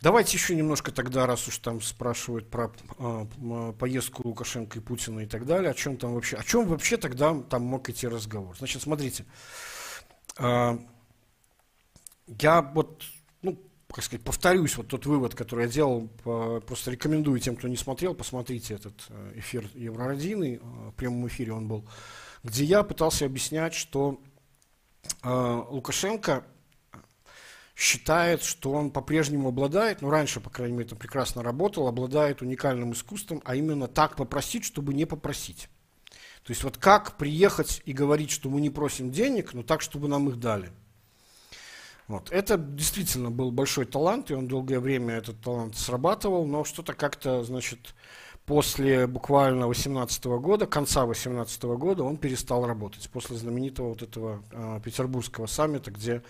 [0.00, 5.26] давайте еще немножко тогда, раз уж там спрашивают про а, поездку Лукашенко и Путина и
[5.26, 8.56] так далее, о чем там вообще, о чем вообще тогда там мог идти разговор.
[8.56, 9.24] Значит, смотрите,
[10.38, 10.78] а,
[12.26, 13.02] я вот,
[13.42, 16.08] ну, как сказать, повторюсь, вот тот вывод, который я делал,
[16.66, 21.52] просто рекомендую тем, кто не смотрел, посмотрите этот э, эфир Еврородины, э, в прямом эфире
[21.52, 21.84] он был,
[22.42, 24.20] где я пытался объяснять, что
[25.22, 26.44] э, Лукашенко
[27.76, 32.92] считает, что он по-прежнему обладает, ну раньше, по крайней мере, это прекрасно работал, обладает уникальным
[32.92, 35.68] искусством, а именно так попросить, чтобы не попросить.
[36.44, 40.08] То есть вот как приехать и говорить, что мы не просим денег, но так, чтобы
[40.08, 40.70] нам их дали.
[42.06, 42.30] Вот.
[42.32, 47.44] Это действительно был большой талант, и он долгое время этот талант срабатывал, но что-то как-то,
[47.44, 47.94] значит,
[48.50, 54.80] после буквально 18 года, конца 18 года он перестал работать, после знаменитого вот этого э,
[54.84, 56.24] петербургского саммита, где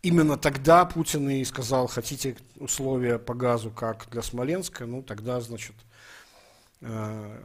[0.00, 5.74] именно тогда Путин и сказал, хотите условия по газу, как для Смоленска, ну тогда, значит,
[6.80, 7.40] э,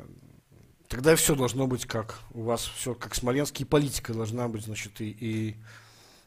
[0.90, 5.10] Тогда все должно быть как у вас все как смоленский, политика должна быть, значит, и,
[5.10, 5.56] и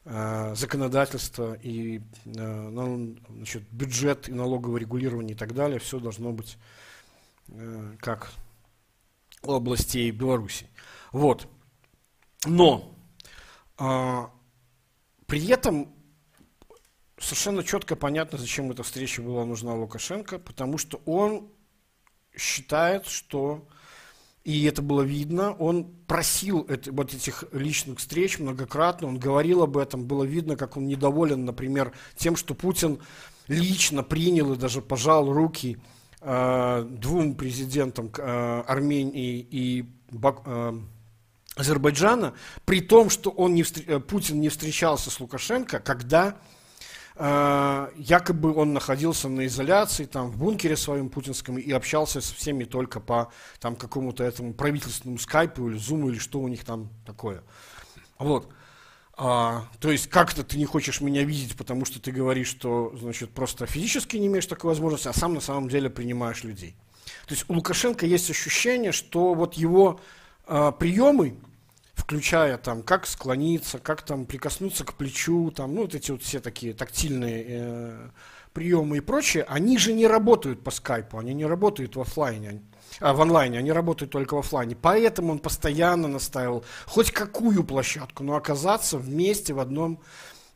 [0.06, 6.58] э, законодательство, и э, значит, бюджет, и налоговое регулирование и так далее, все должно быть
[8.00, 8.32] как
[9.42, 10.68] у областей Беларуси.
[11.12, 11.48] Вот.
[12.44, 12.94] Но
[13.78, 14.26] э,
[15.26, 15.94] при этом
[17.18, 21.48] совершенно четко понятно, зачем эта встреча была нужна Лукашенко, потому что он
[22.36, 23.66] считает, что
[24.44, 25.54] и это было видно.
[25.54, 30.76] Он просил это, вот этих личных встреч многократно, он говорил об этом, было видно, как
[30.76, 33.00] он недоволен, например, тем, что Путин
[33.48, 40.80] лично принял и даже пожал руки э, двум президентам э, Армении и э,
[41.56, 44.00] Азербайджана, при том, что он не встр...
[44.00, 46.36] Путин не встречался с Лукашенко, когда
[47.16, 52.64] э, якобы он находился на изоляции, там, в бункере своем путинском, и общался со всеми
[52.64, 57.42] только по там, какому-то этому правительственному скайпу или зуму, или что у них там такое.
[58.18, 58.48] Вот.
[59.18, 63.30] А, то есть как-то ты не хочешь меня видеть, потому что ты говоришь, что значит,
[63.30, 66.76] просто физически не имеешь такой возможности, а сам на самом деле принимаешь людей.
[67.26, 70.00] То есть у Лукашенко есть ощущение, что вот его
[70.46, 71.38] а, приемы,
[71.94, 76.40] включая там, как склониться, как там прикоснуться к плечу, там, ну, вот эти вот все
[76.40, 78.10] такие тактильные э,
[78.52, 82.62] приемы и прочее, они же не работают по скайпу, они не работают в офлайне,
[83.00, 84.76] а, в онлайне, они работают только в офлайне.
[84.76, 90.00] Поэтому он постоянно настаивал хоть какую площадку, но оказаться вместе в одном,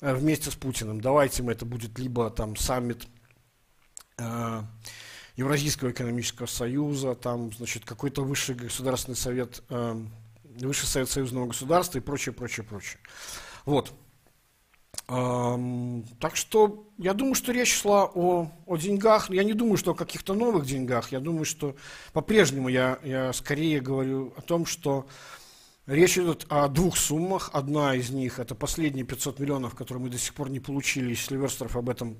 [0.00, 1.00] э, вместе с Путиным.
[1.00, 3.06] Давайте мы, это будет либо там саммит
[4.18, 4.62] э,
[5.36, 10.02] Евразийского экономического союза, там, значит, какой-то высший государственный совет, э,
[10.60, 12.98] высший совет союзного государства и прочее, прочее, прочее.
[13.64, 13.92] Вот.
[15.10, 19.28] Так что я думаю, что речь шла о, о деньгах.
[19.28, 21.10] Я не думаю, что о каких-то новых деньгах.
[21.10, 21.74] Я думаю, что
[22.12, 25.08] по-прежнему я, я скорее говорю о том, что
[25.86, 27.50] речь идет о двух суммах.
[27.52, 31.10] Одна из них это последние 500 миллионов, которые мы до сих пор не получили.
[31.10, 32.16] Если Верстеров об этом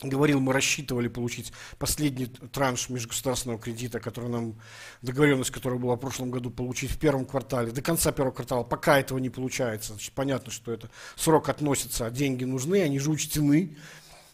[0.00, 4.60] говорил, мы рассчитывали получить последний транш межгосударственного кредита, который нам,
[5.00, 8.98] договоренность которого была в прошлом году, получить в первом квартале, до конца первого квартала, пока
[8.98, 9.92] этого не получается.
[9.92, 13.76] Значит, понятно, что это срок относится, а деньги нужны, они же учтены.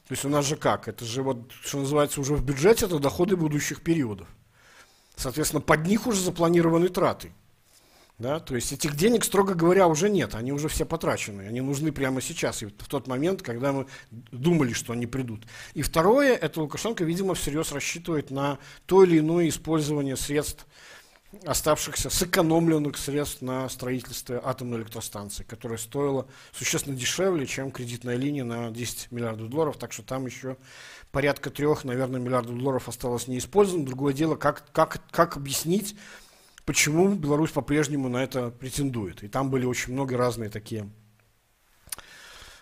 [0.09, 0.89] То есть у нас же как?
[0.89, 4.27] Это же вот, что называется, уже в бюджете, это доходы будущих периодов.
[5.17, 7.33] Соответственно, под них уже запланированы траты.
[8.19, 8.41] Да?
[8.41, 12.21] То есть этих денег, строго говоря, уже нет, они уже все потрачены, они нужны прямо
[12.21, 15.47] сейчас, в тот момент, когда мы думали, что они придут.
[15.75, 20.67] И второе, это Лукашенко, видимо, всерьез рассчитывает на то или иное использование средств,
[21.45, 28.71] оставшихся сэкономленных средств на строительство атомной электростанции, которая стоила существенно дешевле, чем кредитная линия на
[28.71, 30.57] 10 миллиардов долларов, так что там еще
[31.13, 33.87] порядка трех, наверное, миллиардов долларов осталось неиспользованным.
[33.87, 35.95] Другое дело, как, как, как объяснить
[36.69, 39.25] почему Беларусь по-прежнему на это претендует.
[39.25, 40.91] И там были очень много разные такие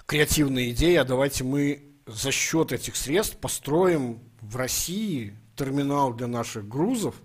[0.07, 6.69] креативные идеи, а давайте мы за счет этих средств построим в России терминал для наших
[6.69, 7.16] грузов,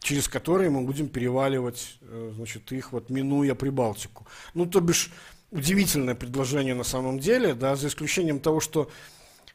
[0.00, 4.26] через которые мы будем переваливать э, значит, их, вот, минуя Прибалтику.
[4.52, 5.12] Ну, то бишь,
[5.52, 8.90] удивительное предложение на самом деле, да, за исключением того, что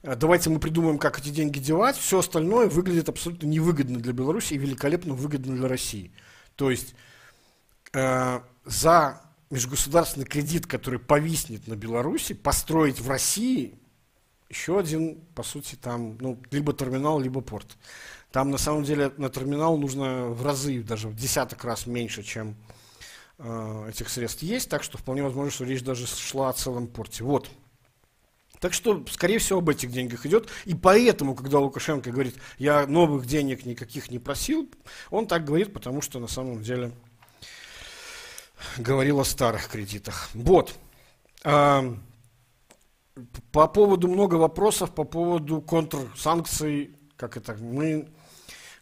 [0.03, 4.53] э, давайте мы придумаем, как эти деньги девать, все остальное выглядит абсолютно невыгодно для Беларуси
[4.53, 6.13] и великолепно выгодно для России.
[6.55, 6.95] То есть
[7.93, 13.77] э, за межгосударственный кредит, который повиснет на Беларуси, построить в России
[14.49, 17.77] еще один, по сути, там, ну, либо терминал, либо порт.
[18.31, 22.55] Там, на самом деле, на терминал нужно в разы, даже в десяток раз меньше, чем
[23.39, 27.23] э, этих средств есть, так что вполне возможно, что речь даже шла о целом порте.
[27.23, 27.49] Вот.
[28.62, 30.47] Так что, скорее всего, об этих деньгах идет.
[30.65, 34.69] И поэтому, когда Лукашенко говорит, я новых денег никаких не просил,
[35.10, 36.91] он так говорит, потому что на самом деле
[38.78, 40.30] говорил о старых кредитах.
[40.36, 40.76] Вот.
[41.43, 41.97] А,
[43.52, 48.10] по поводу много вопросов, по поводу контрсанкций, как это, мы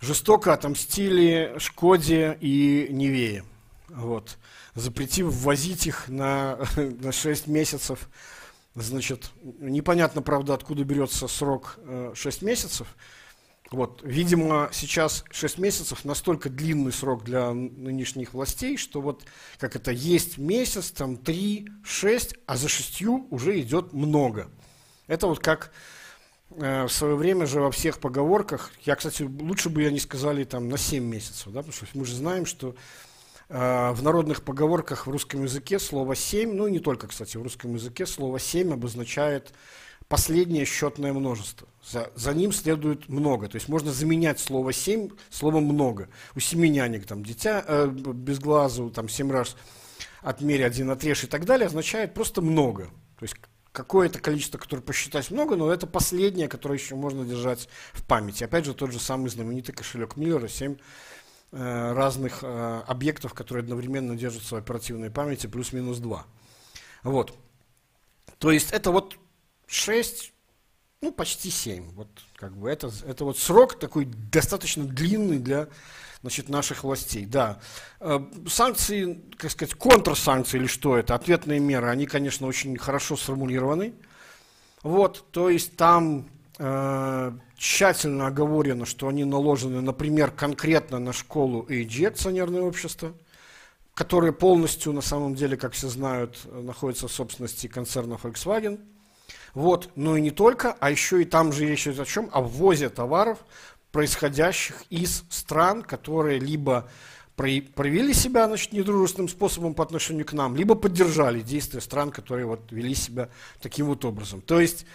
[0.02, 3.46] жестоко отомстили Шкоде и Невее.
[3.88, 4.38] Вот.
[4.76, 8.10] Запретив ввозить их на, на 6 месяцев
[8.82, 12.96] Значит, непонятно, правда, откуда берется срок э, 6 месяцев.
[13.72, 19.26] Вот, видимо, сейчас 6 месяцев настолько длинный срок для нынешних властей, что вот
[19.60, 24.50] как это есть месяц, там 3, 6, а за шестью уже идет много.
[25.08, 25.72] Это вот как
[26.52, 30.44] э, в свое время же во всех поговорках, я, кстати, лучше бы я не сказали
[30.46, 32.76] там на 7 месяцев, да, потому что мы же знаем, что Э,
[33.50, 38.06] в народных поговорках в русском языке слово «семь», ну не только, кстати, в русском языке
[38.06, 39.54] слово «семь» обозначает
[40.08, 41.68] последнее счетное множество.
[41.84, 43.48] За, за ним следует много.
[43.48, 46.10] То есть можно заменять слово «семь» словом «много».
[46.36, 49.56] У семи нянек там дитя э, без глазу, там семь раз
[50.22, 52.86] отмерь, один отрежь и так далее, означает просто много.
[53.18, 53.36] То есть
[53.72, 58.44] какое-то количество, которое посчитать много, но это последнее, которое еще можно держать в памяти.
[58.44, 60.78] Опять же, тот же самый знаменитый кошелек Миллера, 7 Э,
[61.52, 66.26] разных э, объектов, которые одновременно держатся в оперативной памяти, плюс-минус 2.
[67.04, 67.38] Вот.
[68.38, 69.18] То есть это вот
[69.68, 70.34] 6,
[71.02, 71.92] ну почти 7.
[71.92, 75.70] Вот как бы это, это вот срок такой достаточно длинный для
[76.22, 77.26] значит, наших властей.
[77.26, 77.60] Да.
[78.00, 83.94] Э, санкции, как сказать, контрсанкции или что это, ответные меры, они, конечно, очень хорошо сформулированы.
[84.84, 92.08] Вот, то есть там э, тщательно оговорено, что они наложены, например, конкретно на школу AG,
[92.08, 93.14] акционерное общество,
[93.94, 98.80] которые полностью, на самом деле, как все знают, находятся в собственности концерна Volkswagen.
[99.54, 102.30] Вот, но и не только, а еще и там же речь идет о чем?
[102.32, 103.40] О ввозе товаров,
[103.92, 106.90] происходящих из стран, которые либо
[107.36, 112.72] проявили себя значит, недружественным способом по отношению к нам, либо поддержали действия стран, которые вот
[112.72, 113.30] вели себя
[113.62, 114.42] таким вот образом.
[114.42, 114.86] То есть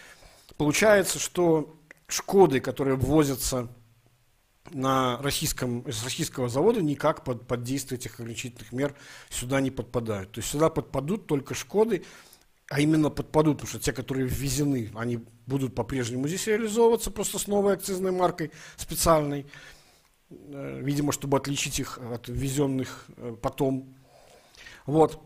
[0.57, 1.75] получается, что
[2.07, 3.69] Шкоды, которые ввозятся
[4.71, 8.95] на российском, из российского завода, никак под, под действие этих ограничительных мер
[9.31, 10.33] сюда не подпадают.
[10.33, 12.05] То есть сюда подпадут только Шкоды,
[12.71, 17.47] а именно подпадут, потому что те, которые ввезены, они будут по-прежнему здесь реализовываться просто с
[17.47, 19.47] новой акцизной маркой специальной,
[20.31, 23.95] э, видимо, чтобы отличить их от ввезенных э, потом.
[24.87, 25.23] Вот.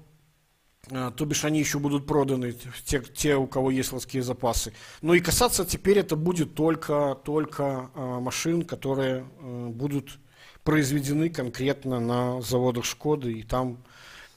[0.90, 4.72] А, то бишь они еще будут проданы, те, те, у кого есть складские запасы.
[5.02, 10.18] Ну и касаться теперь это будет только, только а, машин, которые а, будут
[10.64, 13.78] произведены конкретно на заводах Шкоды, и там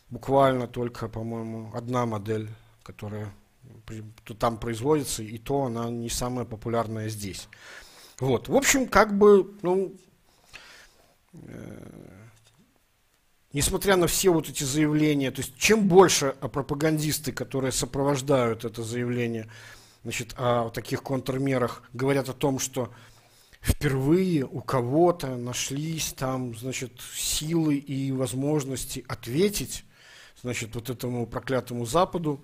[0.10, 2.50] буквально только, по-моему, одна модель,
[2.84, 3.34] которая
[4.40, 7.48] там производится, и то она не самая популярная здесь.
[8.20, 8.48] Вот.
[8.48, 9.94] В общем, как бы, ну,
[11.34, 12.21] э,
[13.54, 19.48] несмотря на все вот эти заявления, то есть чем больше пропагандисты, которые сопровождают это заявление,
[20.04, 22.92] значит, о таких контрмерах, говорят о том, что
[23.62, 29.86] впервые у кого-то нашлись там, значит, силы и возможности ответить,
[30.42, 32.44] значит, вот этому проклятому Западу,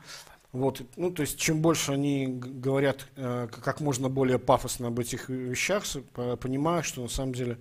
[0.53, 5.29] вот, ну, то есть, чем больше они говорят э, как можно более пафосно об этих
[5.29, 5.83] вещах,
[6.39, 7.57] понимая, что на самом деле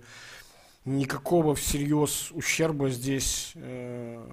[0.87, 4.25] никакого всерьез ущерба здесь э,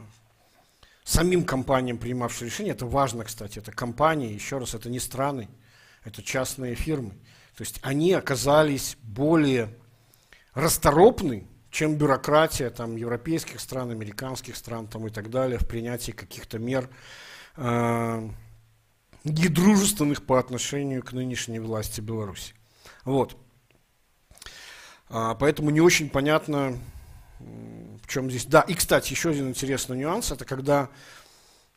[1.03, 2.71] самим компаниям, принимавшим решения.
[2.71, 5.49] Это важно, кстати, это компании, еще раз, это не страны,
[6.05, 7.11] это частные фирмы.
[7.57, 9.77] То есть они оказались более
[10.55, 16.61] расторопны, чем бюрократия там, европейских стран, американских стран там, и так далее в принятии каких-то
[16.61, 16.89] мер
[17.57, 18.31] э,
[19.25, 22.55] недружественных по отношению к нынешней власти Беларуси.
[23.05, 23.37] Вот.
[25.09, 26.79] А, поэтому не очень понятно,
[27.41, 28.47] в чем здесь...
[28.47, 30.89] Да, и, кстати, еще один интересный нюанс, это когда,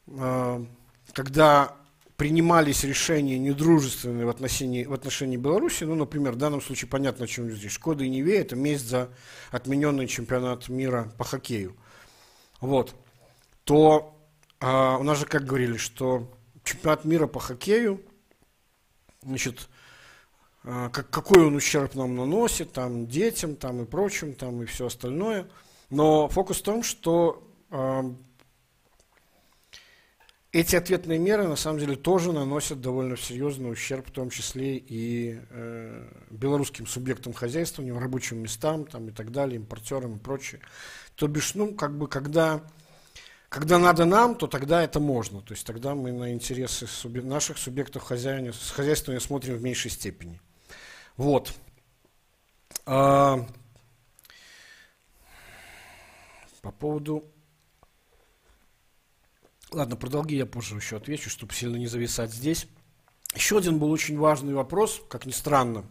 [0.07, 0.65] а,
[1.13, 1.75] когда
[2.17, 7.27] принимались решения недружественные в отношении, в отношении Беларуси, ну, например, в данном случае понятно, о
[7.27, 7.71] чем здесь.
[7.71, 9.09] Шкода и Неве– это месть за
[9.51, 11.75] отмененный чемпионат мира по хоккею.
[12.59, 12.95] Вот.
[13.65, 14.17] То
[14.59, 18.01] а, у нас же как говорили, что чемпионат мира по хоккею,
[19.21, 19.69] значит,
[20.91, 25.47] как, какой он ущерб нам наносит, там, детям, там, и прочим, там, и все остальное.
[25.89, 28.01] Но фокус в том, что э,
[30.51, 35.39] эти ответные меры, на самом деле, тоже наносят довольно серьезный ущерб, в том числе и
[35.49, 40.59] э, белорусским субъектам хозяйствования, рабочим местам, там, и так далее, импортерам и прочее.
[41.15, 42.61] То бишь, ну, как бы, когда
[43.49, 45.41] когда надо нам, то тогда это можно.
[45.41, 47.21] То есть тогда мы на интересы субъ...
[47.21, 50.41] наших субъектов хозяйствования смотрим в меньшей степени.
[51.17, 51.53] Вот.
[52.85, 53.45] А,
[56.61, 57.25] по поводу...
[59.71, 62.67] Ладно, про долги я позже еще отвечу, чтобы сильно не зависать здесь.
[63.35, 65.85] Еще один был очень важный вопрос, как ни странно,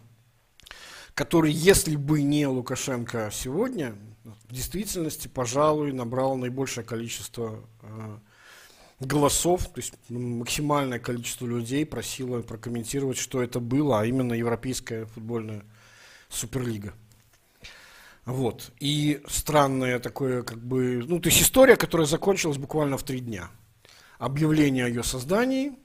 [1.14, 8.18] который, если бы не Лукашенко сегодня, в действительности, пожалуй, набрал наибольшее количество э,
[9.00, 15.64] голосов, то есть максимальное количество людей просило прокомментировать, что это было, а именно Европейская футбольная
[16.28, 16.94] суперлига.
[18.24, 18.72] Вот.
[18.80, 23.50] И странное такое, как бы, ну, то есть история, которая закончилась буквально в три дня.
[24.18, 25.78] Объявление о ее создании,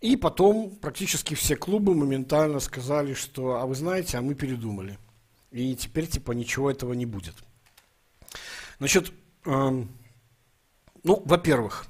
[0.00, 4.98] и потом практически все клубы моментально сказали, что, а вы знаете, а мы передумали.
[5.50, 7.34] И теперь, типа, ничего этого не будет.
[8.78, 9.12] Значит,
[9.44, 9.90] эм,
[11.02, 11.86] ну, во-первых,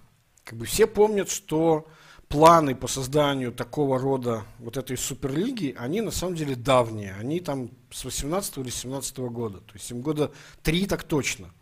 [0.51, 1.87] как бы все помнят, что
[2.27, 7.15] планы по созданию такого рода вот этой суперлиги, они на самом деле давние.
[7.15, 9.59] Они там с 18 или 17 года.
[9.61, 10.33] То есть им года
[10.65, 11.55] три так точно.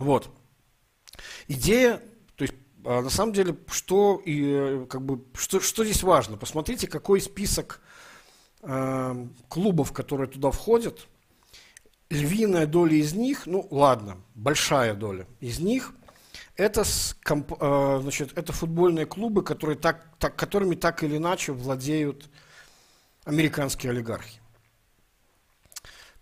[0.00, 0.28] Вот.
[1.46, 2.02] Идея,
[2.34, 2.54] то есть
[2.84, 6.36] а на самом деле, что, и, как бы, что, что здесь важно?
[6.36, 7.80] Посмотрите, какой список
[8.62, 11.06] э, клубов, которые туда входят.
[12.10, 15.94] Львиная доля из них, ну ладно, большая доля из них–
[16.56, 22.28] это, э, значит, это футбольные клубы, которые так, так, которыми так или иначе владеют
[23.24, 24.40] американские олигархи,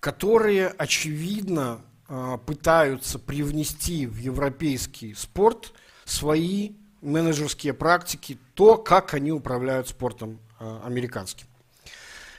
[0.00, 5.72] которые, очевидно, э, пытаются привнести в европейский спорт
[6.04, 11.46] свои менеджерские практики, то, как они управляют спортом э, американским.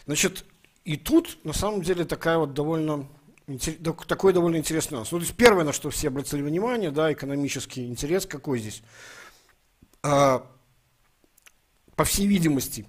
[0.05, 0.45] Значит,
[0.83, 3.07] и тут, на самом деле, такая вот довольно
[4.07, 5.11] такой довольно интересный нюанс.
[5.11, 8.81] Ну, то есть первое, на что все обратили внимание, да, экономический интерес какой здесь.
[10.03, 10.45] А,
[11.95, 12.85] по всей видимости,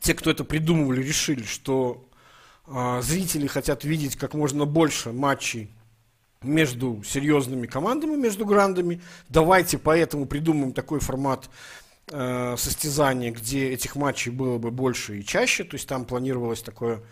[0.00, 2.08] те, кто это придумывали, решили, что
[2.66, 5.70] а, зрители хотят видеть как можно больше матчей
[6.42, 9.02] между серьезными командами, между грандами.
[9.28, 11.50] Давайте поэтому придумаем такой формат
[12.10, 15.64] э, состязания, где этих матчей было бы больше и чаще.
[15.64, 17.02] То есть там планировалось такое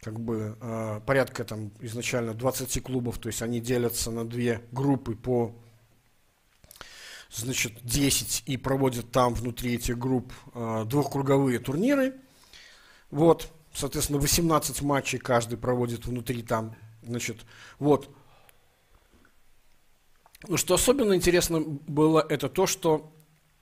[0.00, 5.14] как бы э, порядка там изначально 20 клубов, то есть они делятся на две группы
[5.14, 5.54] по
[7.30, 12.14] значит, 10 и проводят там внутри этих групп э, двухкруговые турниры.
[13.10, 17.44] Вот, соответственно, 18 матчей каждый проводит внутри там, значит,
[17.78, 18.14] вот.
[20.48, 23.12] Но что особенно интересно было, это то, что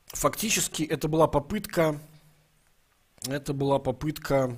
[0.07, 2.01] фактически это была попытка,
[3.27, 4.57] это была попытка,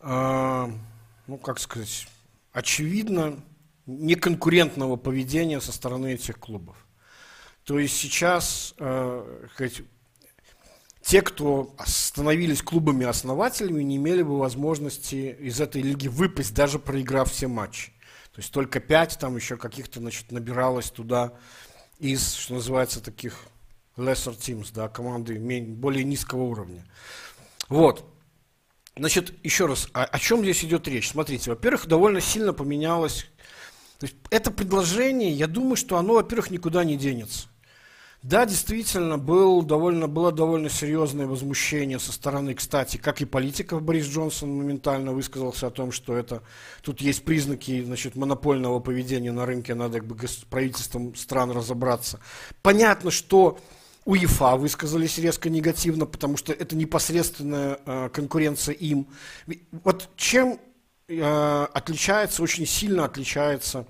[0.00, 2.06] ну, как сказать,
[2.52, 3.42] очевидно,
[3.86, 6.76] неконкурентного поведения со стороны этих клубов.
[7.64, 9.82] То есть сейчас э, сказать,
[11.02, 17.48] те, кто становились клубами-основателями, не имели бы возможности из этой лиги выпасть, даже проиграв все
[17.48, 17.92] матчи.
[18.32, 21.32] То есть только пять там еще каких-то значит, набиралось туда
[21.98, 23.44] из, что называется, таких
[23.96, 26.84] lesser teams, да, команды более низкого уровня.
[27.68, 28.04] Вот.
[28.98, 31.10] Значит, еще раз, о, о чем здесь идет речь?
[31.10, 33.26] Смотрите, во-первых, довольно сильно поменялось.
[33.98, 37.48] То есть это предложение, я думаю, что оно, во-первых, никуда не денется.
[38.22, 43.80] Да, действительно, был довольно, было довольно серьезное возмущение со стороны, кстати, как и политиков.
[43.80, 46.42] Борис Джонсон моментально высказался о том, что это,
[46.82, 50.16] тут есть признаки значит, монопольного поведения на рынке, надо как бы
[50.50, 52.18] правительством стран разобраться.
[52.62, 53.60] Понятно, что
[54.08, 59.06] УЕФА высказались резко негативно, потому что это непосредственная э, конкуренция им.
[59.84, 60.58] Вот чем
[61.08, 63.86] э, отличается, очень сильно отличается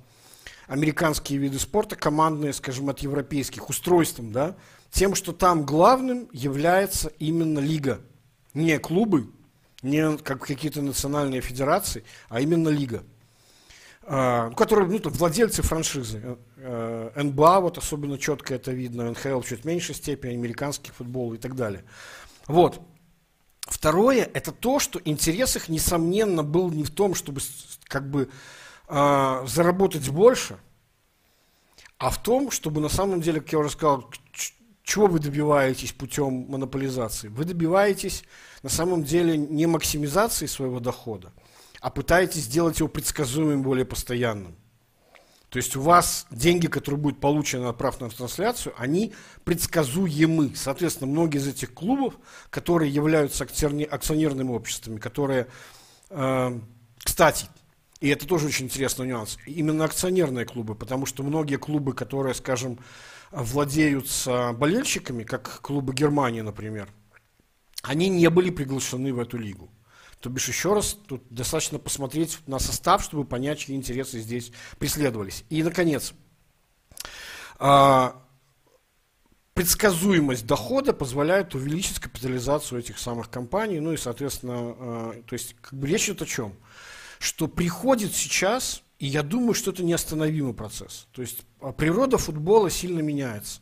[0.66, 4.56] американские виды спорта, командные, скажем, от европейских, устройством, да,
[4.90, 8.00] тем, что там главным является именно лига.
[8.54, 9.30] Не клубы,
[9.82, 13.04] не как какие-то национальные федерации, а именно лига.
[14.02, 16.38] Uh, которые, ну, владельцы франшизы.
[16.60, 21.38] Э, НБА, вот особенно четко это видно, НХЛ в чуть меньшей степени, американский футбол и
[21.38, 21.84] так далее.
[22.48, 22.80] Вот.
[23.60, 27.40] Второе, это то, что интерес их, несомненно, был не в том, чтобы
[27.84, 28.28] как бы
[28.88, 30.58] э, заработать больше,
[31.96, 34.10] а в том, чтобы на самом деле, как я уже сказал,
[34.82, 37.28] чего вы добиваетесь путем монополизации?
[37.28, 38.24] Вы добиваетесь
[38.64, 41.32] на самом деле не максимизации своего дохода,
[41.80, 44.56] а пытаетесь сделать его предсказуемым, более постоянным.
[45.50, 50.52] То есть у вас деньги, которые будут получены от прав на трансляцию, они предсказуемы.
[50.54, 52.14] Соответственно, многие из этих клубов,
[52.50, 55.46] которые являются акционерными обществами, которые,
[56.10, 56.60] э,
[57.02, 57.46] кстати,
[58.00, 59.38] и это тоже очень интересный нюанс.
[59.46, 62.78] Именно акционерные клубы, потому что многие клубы, которые, скажем,
[63.30, 66.88] владеются болельщиками, как клубы Германии, например,
[67.82, 69.70] они не были приглашены в эту лигу.
[70.20, 75.44] То бишь, еще раз, тут достаточно посмотреть на состав, чтобы понять, чьи интересы здесь преследовались.
[75.48, 76.12] И, наконец,
[77.58, 78.22] а,
[79.54, 85.78] предсказуемость дохода позволяет увеличить капитализацию этих самых компаний, ну и, соответственно, а, то есть, как
[85.78, 86.54] бы речь идет о чем?
[87.18, 91.06] что приходит сейчас, и я думаю, что это неостановимый процесс.
[91.12, 93.60] То есть а, природа футбола сильно меняется.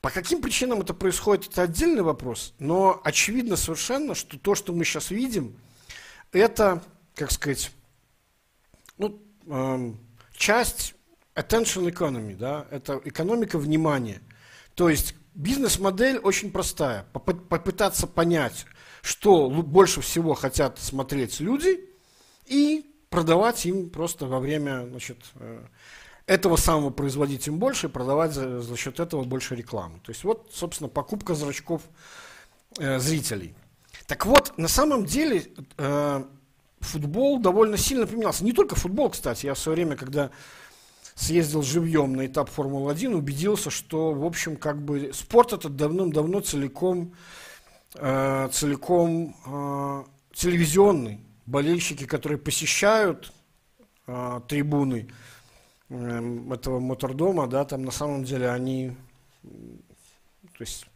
[0.00, 4.84] По каким причинам это происходит, это отдельный вопрос, но очевидно совершенно, что то, что мы
[4.84, 5.58] сейчас видим,
[6.32, 6.82] это,
[7.14, 7.72] как сказать,
[8.96, 9.92] ну, э,
[10.36, 10.94] часть
[11.34, 14.22] attention economy, да, это экономика внимания.
[14.74, 17.04] То есть бизнес-модель очень простая.
[17.12, 18.66] Попытаться понять,
[19.02, 21.88] что больше всего хотят смотреть люди,
[22.48, 25.64] и продавать им просто во время значит, э,
[26.28, 29.98] этого самого производить им больше и продавать за, за счет этого больше рекламы.
[30.04, 31.82] То есть вот, собственно, покупка зрачков
[32.78, 33.54] э, зрителей.
[34.06, 35.46] Так вот, на самом деле
[35.78, 36.24] э,
[36.80, 38.44] футбол довольно сильно поменялся.
[38.44, 39.46] Не только футбол, кстати.
[39.46, 40.30] Я в свое время, когда
[41.14, 47.14] съездил живьем на этап Формулы-1, убедился, что, в общем, как бы спорт этот давным-давно целиком,
[47.94, 50.04] э, целиком э,
[50.34, 53.32] телевизионный болельщики, которые посещают
[54.06, 55.08] э, трибуны
[55.90, 58.94] этого мотордома, да, там на самом деле они,
[59.42, 60.86] то есть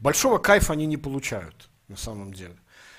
[0.00, 2.56] большого кайфа они не получают на самом деле.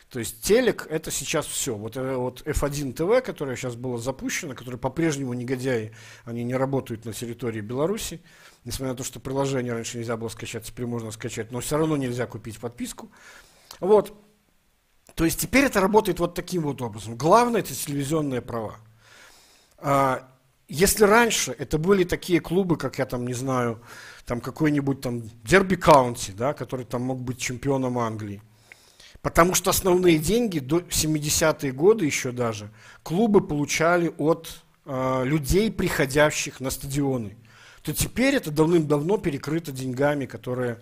[0.09, 1.75] То есть телек это сейчас все.
[1.75, 5.93] Вот, э, вот F1 TV, которое сейчас было запущено, которое по-прежнему негодяи,
[6.25, 8.21] они не работают на территории Беларуси,
[8.65, 11.95] несмотря на то, что приложение раньше нельзя было скачать, теперь можно скачать, но все равно
[11.95, 13.11] нельзя купить подписку.
[13.79, 14.13] Вот.
[15.13, 17.15] То есть теперь это работает вот таким вот образом.
[17.15, 18.77] Главное это телевизионные права.
[19.77, 20.27] А,
[20.69, 23.81] если раньше это были такие клубы, как я там, не знаю,
[24.25, 28.41] там какой-нибудь там Дерби Каунти, да, который там мог быть чемпионом Англии,
[29.21, 36.59] потому что основные деньги до 70-е годы еще даже клубы получали от э, людей, приходящих
[36.59, 37.35] на стадионы,
[37.81, 40.79] то теперь это давным-давно перекрыто деньгами, которые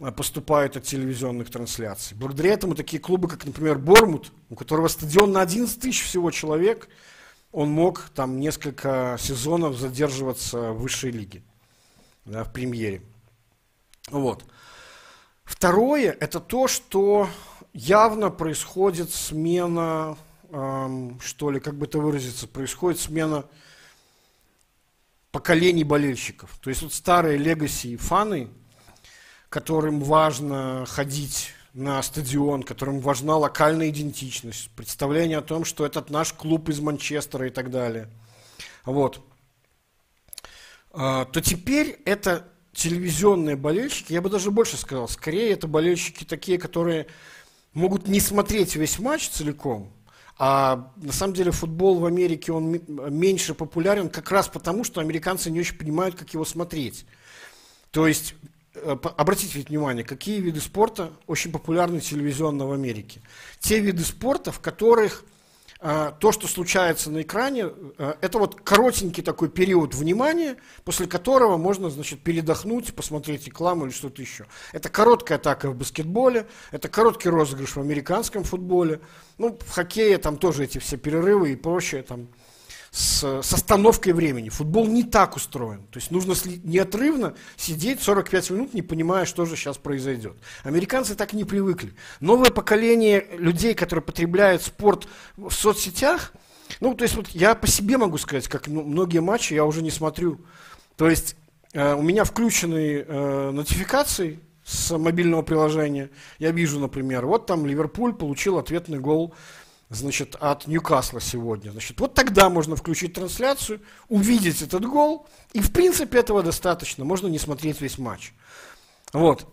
[0.00, 2.16] а, поступают от телевизионных трансляций.
[2.16, 6.88] Благодаря этому такие клубы, как, например, Бормут, у которого стадион на 11 тысяч всего человек,
[7.54, 11.44] он мог там несколько сезонов задерживаться в высшей лиге,
[12.24, 13.00] да, в премьере.
[14.10, 14.44] Вот.
[15.44, 17.28] Второе, это то, что
[17.72, 20.18] явно происходит смена,
[20.50, 23.44] эм, что ли, как бы это выразиться, происходит смена
[25.30, 26.58] поколений болельщиков.
[26.60, 28.48] То есть вот старые легаси и фаны,
[29.48, 36.32] которым важно ходить на стадион, которым важна локальная идентичность, представление о том, что этот наш
[36.32, 38.08] клуб из Манчестера и так далее.
[38.84, 39.20] Вот.
[40.92, 46.58] А, то теперь это телевизионные болельщики, я бы даже больше сказал, скорее это болельщики такие,
[46.58, 47.08] которые
[47.72, 49.92] могут не смотреть весь матч целиком,
[50.38, 55.50] а на самом деле футбол в Америке он меньше популярен как раз потому, что американцы
[55.50, 57.04] не очень понимают, как его смотреть.
[57.90, 58.34] То есть
[58.82, 63.20] обратите внимание, какие виды спорта очень популярны телевизионно в Америке.
[63.60, 65.24] Те виды спорта, в которых
[65.80, 67.68] э, то, что случается на экране,
[67.98, 73.92] э, это вот коротенький такой период внимания, после которого можно, значит, передохнуть, посмотреть рекламу или
[73.92, 74.46] что-то еще.
[74.72, 79.00] Это короткая атака в баскетболе, это короткий розыгрыш в американском футболе,
[79.38, 82.28] ну, в хоккее там тоже эти все перерывы и прочее там
[82.94, 84.50] с, с остановкой времени.
[84.50, 85.82] Футбол не так устроен.
[85.90, 90.36] То есть нужно неотрывно сидеть 45 минут, не понимая, что же сейчас произойдет.
[90.62, 91.94] Американцы так не привыкли.
[92.20, 96.32] Новое поколение людей, которые потребляют спорт в соцсетях,
[96.78, 99.82] ну, то есть вот я по себе могу сказать, как ну, многие матчи я уже
[99.82, 100.40] не смотрю.
[100.96, 101.34] То есть
[101.72, 106.10] э, у меня включены э, нотификации с мобильного приложения.
[106.38, 109.34] Я вижу, например, вот там Ливерпуль получил ответный гол
[109.94, 111.70] значит, от Ньюкасла сегодня.
[111.70, 117.28] Значит, вот тогда можно включить трансляцию, увидеть этот гол, и в принципе этого достаточно, можно
[117.28, 118.32] не смотреть весь матч.
[119.12, 119.46] Вот.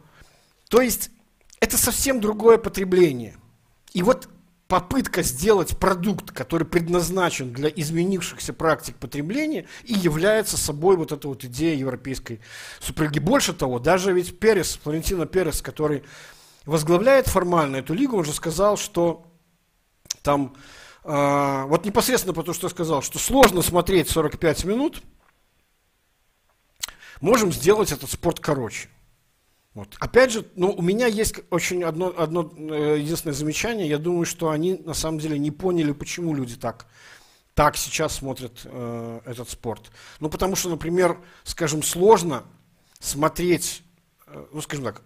[0.70, 1.12] То есть
[1.60, 3.38] это совсем другое потребление.
[3.94, 4.30] И вот
[4.68, 11.44] попытка сделать продукт, который предназначен для изменившихся практик потребления, и является собой вот эта вот
[11.44, 12.39] идея европейской
[12.80, 13.20] суперлиги.
[13.20, 16.04] Больше того, даже ведь Перес, Флорентино Перес, который
[16.66, 19.26] возглавляет формально эту лигу, он же сказал, что
[20.22, 20.56] там,
[21.04, 25.02] э, вот непосредственно потому, что я сказал, что сложно смотреть 45 минут,
[27.22, 28.90] можем сделать этот спорт короче.
[29.74, 29.96] Вот.
[30.00, 33.88] Опять же, ну, у меня есть очень одно, одно э, единственное замечание.
[33.88, 36.88] Я думаю, что они на самом деле не поняли, почему люди так,
[37.54, 39.92] так сейчас смотрят э, этот спорт.
[40.20, 42.44] Ну, потому что, например, скажем, сложно
[43.00, 43.84] смотреть,
[44.28, 45.02] э, ну, скажем так,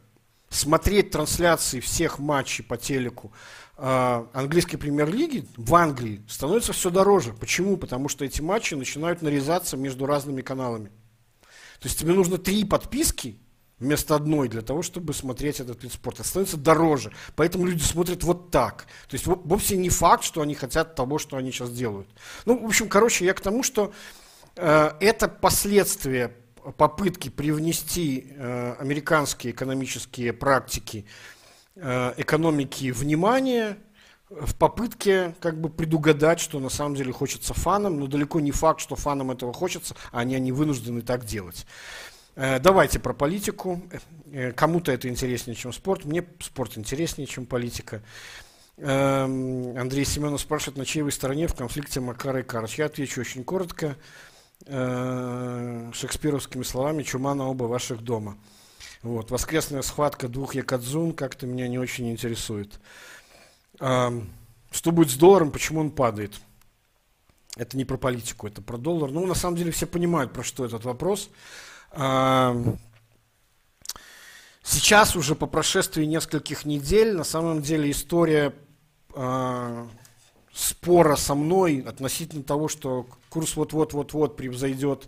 [0.49, 3.31] смотреть трансляции всех матчей по телеку
[3.77, 7.33] английской премьер-лиги в Англии становится все дороже.
[7.33, 7.77] Почему?
[7.77, 10.91] Потому что эти матчи начинают нарезаться между разными каналами.
[11.79, 13.37] То есть тебе нужно три подписки
[13.79, 16.23] вместо одной для того, чтобы смотреть этот вид спорта.
[16.23, 17.11] Становится дороже.
[17.35, 18.85] Поэтому люди смотрят вот так.
[19.07, 22.07] То есть вовсе не факт, что они хотят того, что они сейчас делают.
[22.45, 23.93] Ну, в общем, короче, я к тому, что
[24.55, 26.35] э, это последствия
[26.77, 31.05] попытки привнести э, американские экономические практики
[31.75, 33.77] экономики внимания
[34.29, 38.81] в попытке как бы предугадать, что на самом деле хочется фанам, но далеко не факт,
[38.81, 41.65] что фанам этого хочется, а они, они вынуждены так делать.
[42.35, 43.81] Э, давайте про политику.
[44.31, 46.05] Э, кому-то это интереснее, чем спорт.
[46.05, 48.01] Мне спорт интереснее, чем политика.
[48.77, 52.77] Эм, Андрей Семенов спрашивает, на чьей вы стороне в конфликте Макара и Карыч.
[52.77, 53.95] Я отвечу очень коротко.
[54.65, 58.37] Э, шекспировскими словами «Чума на оба ваших дома».
[59.05, 59.29] Вот.
[59.29, 62.79] Воскресная схватка двух якадзун как-то меня не очень интересует.
[63.79, 64.11] А,
[64.71, 66.33] что будет с долларом, почему он падает?
[67.55, 69.11] Это не про политику, это про доллар.
[69.11, 71.29] Ну, на самом деле все понимают, про что этот вопрос.
[71.91, 72.57] А,
[74.63, 78.55] сейчас уже по прошествии нескольких недель, на самом деле история
[79.13, 79.87] а,
[80.51, 85.07] спора со мной относительно того, что курс вот-вот-вот-вот превзойдет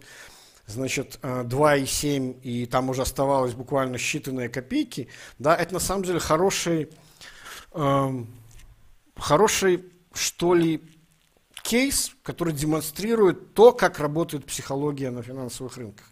[0.67, 5.07] значит, 2,7, э, и там уже оставалось буквально считанные копейки,
[5.39, 6.89] да, это на самом деле хороший,
[7.73, 8.25] э,
[9.15, 10.81] хороший, что ли,
[11.63, 16.05] кейс, который демонстрирует то, как работает психология на финансовых рынках.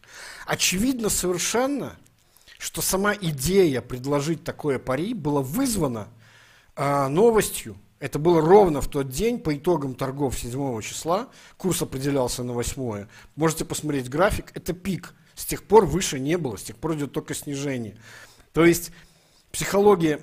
[0.45, 1.97] Очевидно совершенно,
[2.58, 6.08] что сама идея предложить такое пари была вызвана
[6.76, 12.43] э, новостью, Это было ровно в тот день, по итогам торгов 7 числа, курс определялся
[12.43, 13.08] на 8.
[13.36, 15.14] Можете посмотреть график, это пик.
[15.34, 17.98] С тех пор выше не было, с тех пор идет только снижение.
[18.54, 18.91] То есть
[19.52, 20.22] психология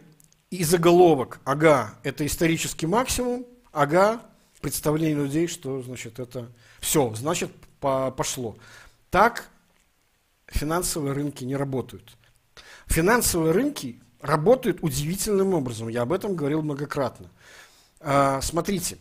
[0.51, 4.21] и заголовок, ага, это исторический максимум, ага,
[4.61, 6.51] представление людей, что значит это
[6.81, 7.51] все, значит
[7.81, 8.57] по пошло.
[9.11, 9.49] Так
[10.47, 12.17] финансовые рынки не работают.
[12.87, 15.89] Финансовые рынки работают удивительным образом.
[15.89, 17.31] Я об этом говорил многократно.
[18.05, 18.99] А, смотрите,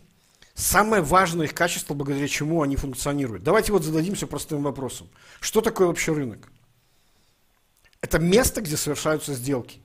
[0.53, 3.43] самое важное их качество, благодаря чему они функционируют.
[3.43, 5.09] Давайте вот зададимся простым вопросом.
[5.39, 6.51] Что такое вообще рынок?
[8.01, 9.81] Это место, где совершаются сделки.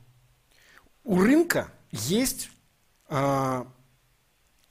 [1.05, 2.51] У рынка есть,
[3.09, 3.67] а,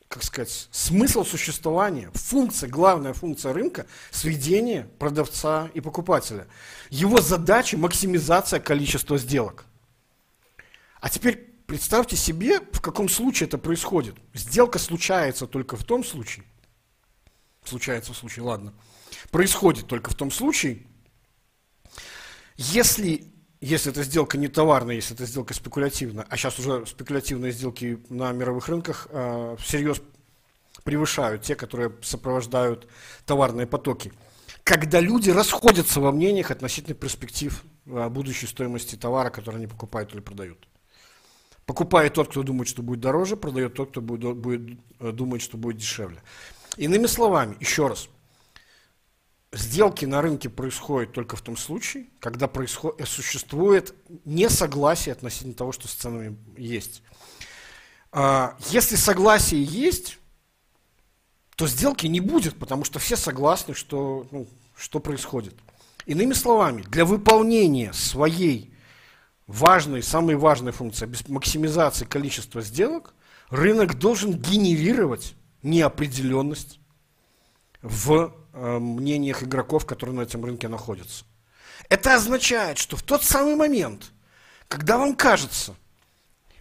[0.07, 6.47] как сказать, смысл существования, функция, главная функция рынка– сведение продавца и покупателя.
[6.89, 9.65] Его задача– максимизация количества сделок–
[11.05, 14.15] а теперь представьте себе, в каком случае это происходит.
[14.33, 16.45] Сделка случается только в том случае,
[17.63, 18.73] случается в случае, ладно,
[19.31, 20.85] происходит только в том случае,
[22.57, 28.01] если, если эта сделка не товарная, если эта сделка спекулятивная, а сейчас уже спекулятивные сделки
[28.09, 30.01] на мировых рынках э, всерьез
[30.83, 32.87] превышают те, которые сопровождают
[33.25, 34.13] товарные потоки.
[34.63, 40.21] Когда люди расходятся во мнениях относительно перспектив э, будущей стоимости товара, который они покупают или
[40.21, 40.67] продают.
[41.65, 45.57] Покупает тот, кто думает, что будет дороже, продает тот, кто будет, будет э, думать, что
[45.57, 46.21] будет дешевле.
[46.77, 48.09] Иными словами, еще раз,
[49.51, 53.95] сделки на рынке происходят только в том случае, когда происходит, существует
[54.25, 57.01] несогласие относительно того, что с ценами есть.
[58.11, 60.19] А, если согласие есть,
[61.55, 65.55] то сделки не будет, потому что все согласны, что, ну, что происходит.
[66.05, 68.74] Иными словами, для выполнения своей
[69.47, 73.13] важной, самой важной функции, максимизации количества сделок,
[73.49, 76.79] рынок должен генерировать неопределенность
[77.81, 81.25] в э, мнениях игроков, которые на этом рынке находятся.
[81.89, 84.11] Это означает, что в тот самый момент,
[84.67, 85.75] когда вам кажется,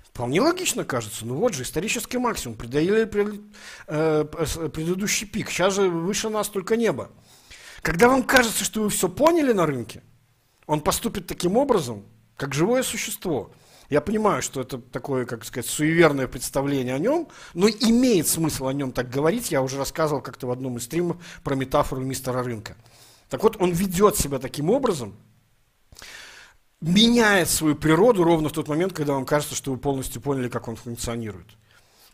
[0.02, 3.40] вполне логично кажется, ну вот же исторический максимум, преодолели пред,
[3.86, 4.24] э,
[4.72, 7.10] предыдущий пик, сейчас же выше нас только небо.
[7.80, 10.02] Когда вам кажется, что вы все поняли на рынке,
[10.66, 12.04] он поступит таким образом,
[12.36, 13.50] как живое существо.
[13.90, 18.72] Я понимаю, что это такое, как сказать, суеверное представление о нем, но имеет смысл о
[18.72, 19.52] нем так говорить.
[19.52, 22.76] Я уже рассказывал как-то в одном из стримов про метафору мистера рынка.
[23.28, 25.16] Так вот, он ведет себя таким образом,
[26.80, 30.68] меняет свою природу ровно в тот момент, когда вам кажется, что вы полностью поняли, как
[30.68, 31.46] он функционирует.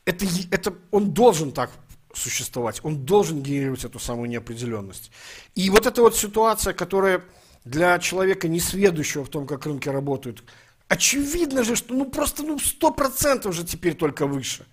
[0.04, 1.70] Это, это, он должен так
[2.12, 5.10] существовать, он должен генерировать эту самую неопределенность.
[5.54, 7.22] И вот эта вот ситуация, которая
[7.64, 10.44] для человека, не сведущего в том, как рынки работают,
[10.88, 14.66] очевидно же, что ну просто ну, 100% же теперь только выше.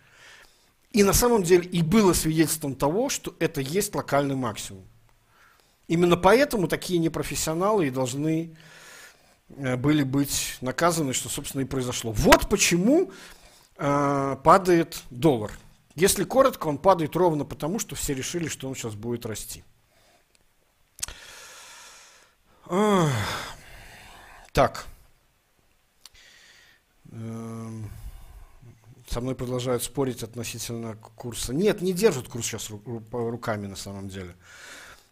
[0.91, 4.85] И на самом деле и было свидетельством того, что это есть локальный максимум.
[5.88, 8.55] Именно поэтому такие непрофессионалы и должны
[9.49, 12.11] э, были быть наказаны, что, собственно, и произошло.
[12.11, 13.11] Вот почему
[13.77, 15.51] э, падает доллар.
[15.95, 19.63] Если коротко, он падает ровно потому, что все решили, что он сейчас будет расти.
[24.53, 24.86] Так.
[27.11, 27.89] Эм,
[29.09, 31.53] со мной продолжают спорить относительно курса.
[31.53, 32.70] Нет, не держат курс сейчас
[33.11, 34.36] руками на самом деле.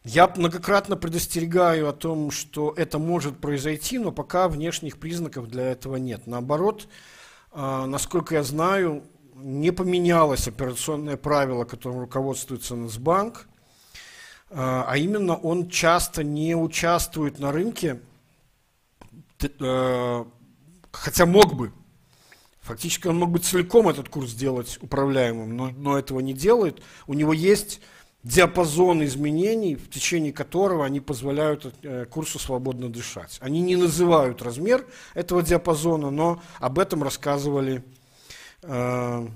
[0.04, 5.96] Я многократно предостерегаю о том, что это может произойти, но пока внешних признаков для этого
[5.96, 6.28] нет.
[6.28, 6.88] Наоборот,
[7.52, 9.04] а, насколько я знаю,
[9.34, 13.48] не поменялось операционное правило, которым руководствуется Нацбанк.
[14.52, 18.00] А, а именно он часто не участвует на рынке,
[19.42, 20.26] э,
[20.92, 21.72] хотя мог бы.
[22.62, 26.82] Фактически он мог бы целиком этот курс сделать управляемым, но, но этого не делает.
[27.06, 27.80] У него есть
[28.24, 33.38] диапазон изменений, в течение которого они позволяют э, курсу свободно дышать.
[33.40, 37.84] Они не называют размер этого диапазона, но об этом рассказывали
[38.64, 39.28] э,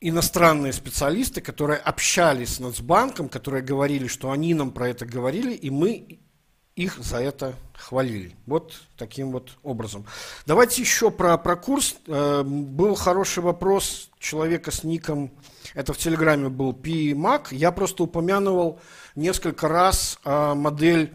[0.00, 5.70] иностранные специалисты, которые общались с Нацбанком, которые говорили, что они нам про это говорили, и
[5.70, 6.20] мы
[6.78, 8.36] их за это хвалили.
[8.46, 10.06] Вот таким вот образом.
[10.46, 11.96] Давайте еще про, про курс.
[12.06, 15.32] Э, был хороший вопрос человека с ником,
[15.74, 17.48] это в Телеграме был PMAC.
[17.50, 18.80] Я просто упомянул
[19.16, 21.12] несколько раз э, модель,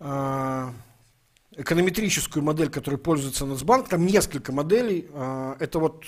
[0.00, 0.70] э,
[1.56, 3.90] эконометрическую модель, которой пользуется Нацбанк.
[3.90, 5.08] Там несколько моделей.
[5.60, 6.04] Это вот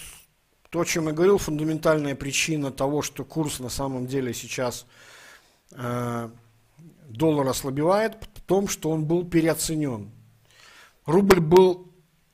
[0.77, 4.85] то, о чем я говорил, фундаментальная причина того, что курс на самом деле сейчас
[5.73, 6.29] э,
[7.09, 10.11] доллар ослабевает, в том, что он был переоценен.
[11.07, 11.91] Рубль был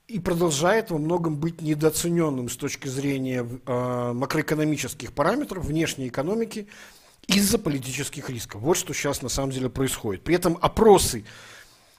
[0.09, 6.67] и продолжает во многом быть недооцененным с точки зрения э, макроэкономических параметров внешней экономики
[7.29, 8.61] из-за политических рисков.
[8.61, 10.25] Вот что сейчас на самом деле происходит.
[10.25, 11.25] При этом опросы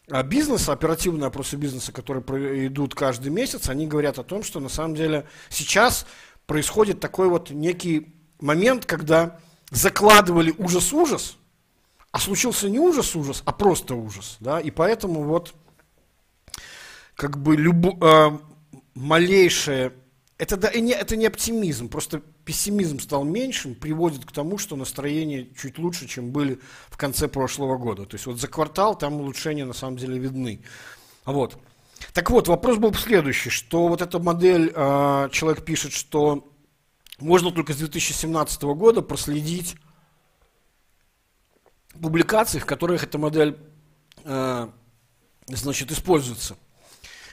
[0.09, 4.67] а, бизнеса, оперативные опросы бизнеса, которые идут каждый месяц, они говорят о том, что на
[4.67, 6.05] самом деле сейчас
[6.45, 9.39] происходит такой вот некий момент, когда
[9.71, 11.37] закладывали ужас-ужас,
[12.11, 14.37] а случился не ужас-ужас, а просто ужас.
[14.39, 14.59] Да?
[14.59, 15.53] И поэтому вот
[17.15, 18.37] как бы любо, э,
[18.95, 19.93] малейшее,
[20.37, 25.47] это, да, не, это не оптимизм, просто пессимизм стал меньшим, приводит к тому, что настроения
[25.57, 28.05] чуть лучше, чем были в конце прошлого года.
[28.05, 30.63] То есть вот за квартал там улучшения на самом деле видны.
[31.25, 31.57] Вот.
[32.11, 36.51] Так вот, вопрос был следующий, что вот эта модель, э, человек пишет, что
[37.19, 39.75] можно только с 2017 года проследить
[42.01, 43.57] публикации, в которых эта модель
[44.25, 44.67] э,
[45.47, 46.57] значит, используется.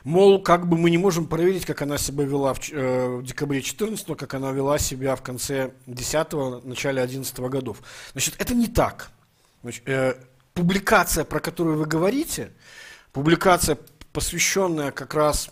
[0.04, 3.60] Мол, как бы мы не можем проверить, как она себя вела в, э, в декабре
[3.60, 7.82] 14 как она вела себя в конце 10 начале 11 годов.
[8.12, 9.10] Значит, это не так.
[9.62, 10.14] Значит, э,
[10.54, 12.52] публикация, про которую вы говорите,
[13.12, 13.76] публикация,
[14.12, 15.50] посвященная как раз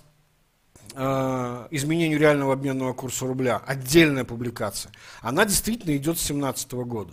[0.94, 7.12] э, изменению реального обменного курса рубля, отдельная публикация, она действительно идет с 2017 года.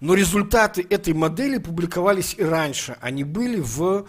[0.00, 2.96] Но результаты этой модели публиковались и раньше.
[3.02, 4.06] Они были в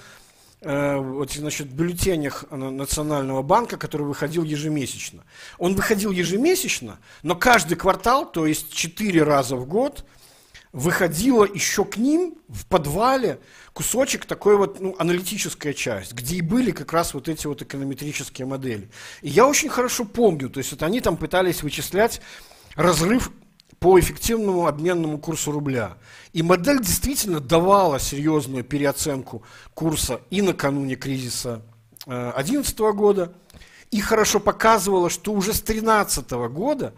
[0.62, 5.24] э, вот, значит, бюллетенях Национального банка, который выходил ежемесячно.
[5.58, 10.06] Он выходил ежемесячно, но каждый квартал, то есть четыре раза в год,
[10.74, 13.40] выходила еще к ним в подвале
[13.74, 18.48] кусочек такой вот ну, аналитическая часть, где и были как раз вот эти вот эконометрические
[18.48, 18.90] модели.
[19.22, 22.22] И я очень хорошо помню, то есть вот они там пытались вычислять
[22.76, 23.32] разрыв
[23.80, 25.98] по эффективному обменному курсу рубля.
[26.34, 29.44] И модель действительно давала серьезную переоценку
[29.74, 31.64] курса и накануне кризиса
[32.06, 33.34] 2011 э, года,
[33.90, 36.94] и хорошо показывала, что уже с 2013 года,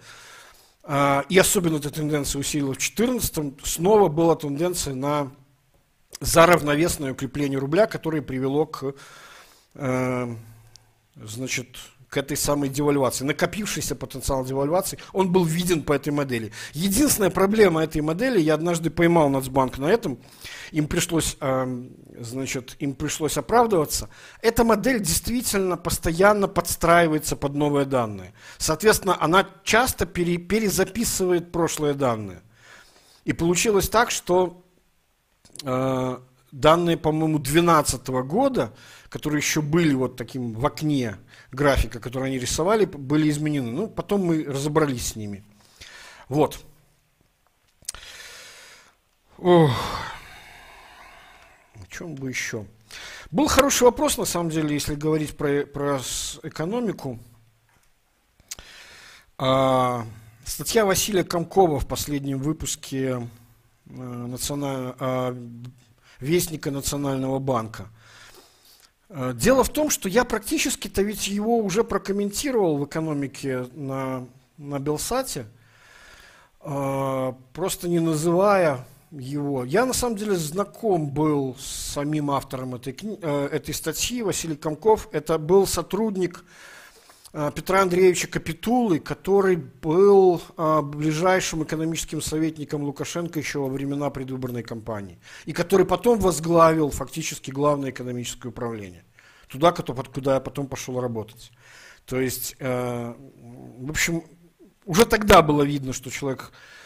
[0.86, 5.32] и особенно эта тенденция усилилась в 2014, снова была тенденция на
[6.20, 8.94] за равновесное укрепление рубля, которое привело к
[9.76, 10.36] э,
[11.16, 11.78] значит,
[12.10, 13.26] к этой самой девальвации.
[13.26, 16.52] Накопившийся потенциал девальвации, он был виден по этой модели.
[16.74, 20.20] Единственная проблема этой модели, я однажды поймал Нацбанк на этом,
[20.72, 21.84] им пришлось, э,
[22.20, 24.10] значит, им пришлось оправдываться.
[24.42, 28.34] Эта модель действительно постоянно подстраивается под новые данные.
[28.58, 32.42] Соответственно, она часто пере, перезаписывает прошлые данные.
[33.26, 34.64] И получилось так, что
[35.64, 36.18] э,
[36.52, 38.74] данные, по-моему, 2012 года,
[39.10, 41.18] которые еще были вот таким в окне,
[41.52, 43.72] графика, который они рисовали, были изменены.
[43.72, 45.44] Ну, потом мы разобрались с ними.
[46.30, 46.60] Вот.
[49.38, 49.72] Ох.
[51.96, 52.66] Чем бы еще?
[53.32, 56.00] Был хороший вопрос, на самом деле, если говорить про, про
[56.44, 57.20] экономику.
[59.38, 60.06] А,
[60.44, 63.28] статья Василия Комкова в последнем выпуске а,
[63.88, 64.96] националь...
[65.00, 65.38] а,
[66.20, 67.88] Вестника Национального банка–
[69.16, 74.28] Э, дело в том, что я практически-то ведь его уже прокомментировал в экономике на,
[74.58, 75.46] на Белсате,
[76.62, 78.86] э, просто не называя
[79.20, 79.64] его.
[79.64, 85.08] Я на самом деле знаком был с самим автором этой, э, этой статьи, Василий Комков.
[85.12, 86.44] Это был сотрудник
[87.56, 90.40] Петра Андреевича Капитулы, который был
[90.84, 97.90] ближайшим экономическим советником Лукашенко еще во времена предвыборной кампании, и который потом возглавил фактически главное
[97.90, 99.04] экономическое управление,
[99.48, 101.52] туда, куда я потом пошел работать.
[102.06, 103.14] То есть, э,
[103.80, 104.24] в общем,
[104.86, 106.83] уже тогда было видно, что человек э,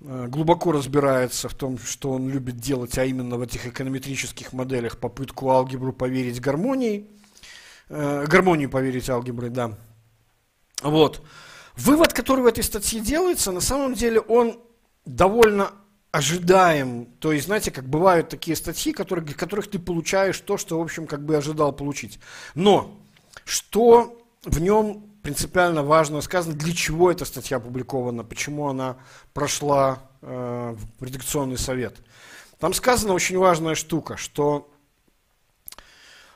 [0.00, 5.50] глубоко разбирается в том, что он любит делать, а именно в этих эконометрических моделях попытку
[5.50, 7.08] алгебру поверить гармонии,
[7.88, 9.78] э, гармонию поверить алгеброй, да.
[10.82, 11.24] Вот.
[11.76, 14.60] Вывод, который в этой статье делается, на самом деле он
[15.04, 15.72] довольно
[16.12, 17.06] ожидаем.
[17.18, 21.06] То есть, знаете, как бывают такие статьи, которые, которых ты получаешь то, что, в общем,
[21.06, 22.20] как бы ожидал получить.
[22.54, 23.00] Но
[23.44, 28.98] что в нем принципиально важно сказано, для чего эта статья опубликована, почему она
[29.32, 31.96] прошла э, в редакционный совет.
[32.58, 34.70] Там сказана очень важная штука, что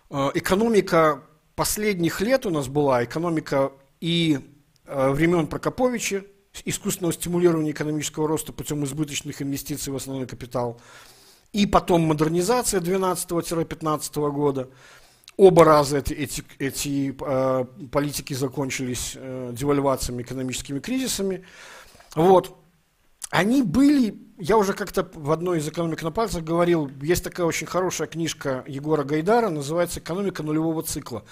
[0.08, 1.22] э, экономика
[1.54, 4.40] последних лет у нас была, экономика и
[4.86, 6.24] э, времен Прокоповича,
[6.64, 10.80] искусственного стимулирования экономического роста путем избыточных инвестиций в основной капитал,
[11.52, 14.70] и потом модернизация 12-15 года.
[15.38, 21.44] Оба раза эти, эти, эти э, политики закончились э, девальвациями, экономическими кризисами.
[22.16, 22.56] Вот.
[23.30, 27.66] они были, я уже как-то в одной из экономик на пальцах говорил, есть такая очень
[27.66, 31.24] хорошая книжка Егора Гайдара, называется «Экономика нулевого цикла»,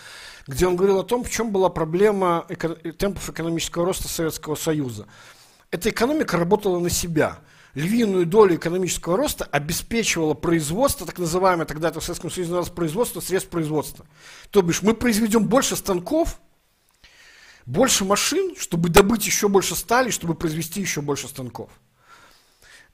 [0.46, 5.07] где он говорил о том, в чем была проблема эко- темпов экономического роста Советского Союза.
[5.70, 7.38] Эта экономика работала на себя.
[7.76, 13.20] Львиную долю экономического роста обеспечивало производство, так называемое тогда это в Советском Союзе называлось производство
[13.20, 14.06] средств производства.
[14.48, 16.40] То бишь мы произведем больше станков,
[17.66, 21.68] больше машин, чтобы добыть еще больше стали, чтобы произвести еще больше станков.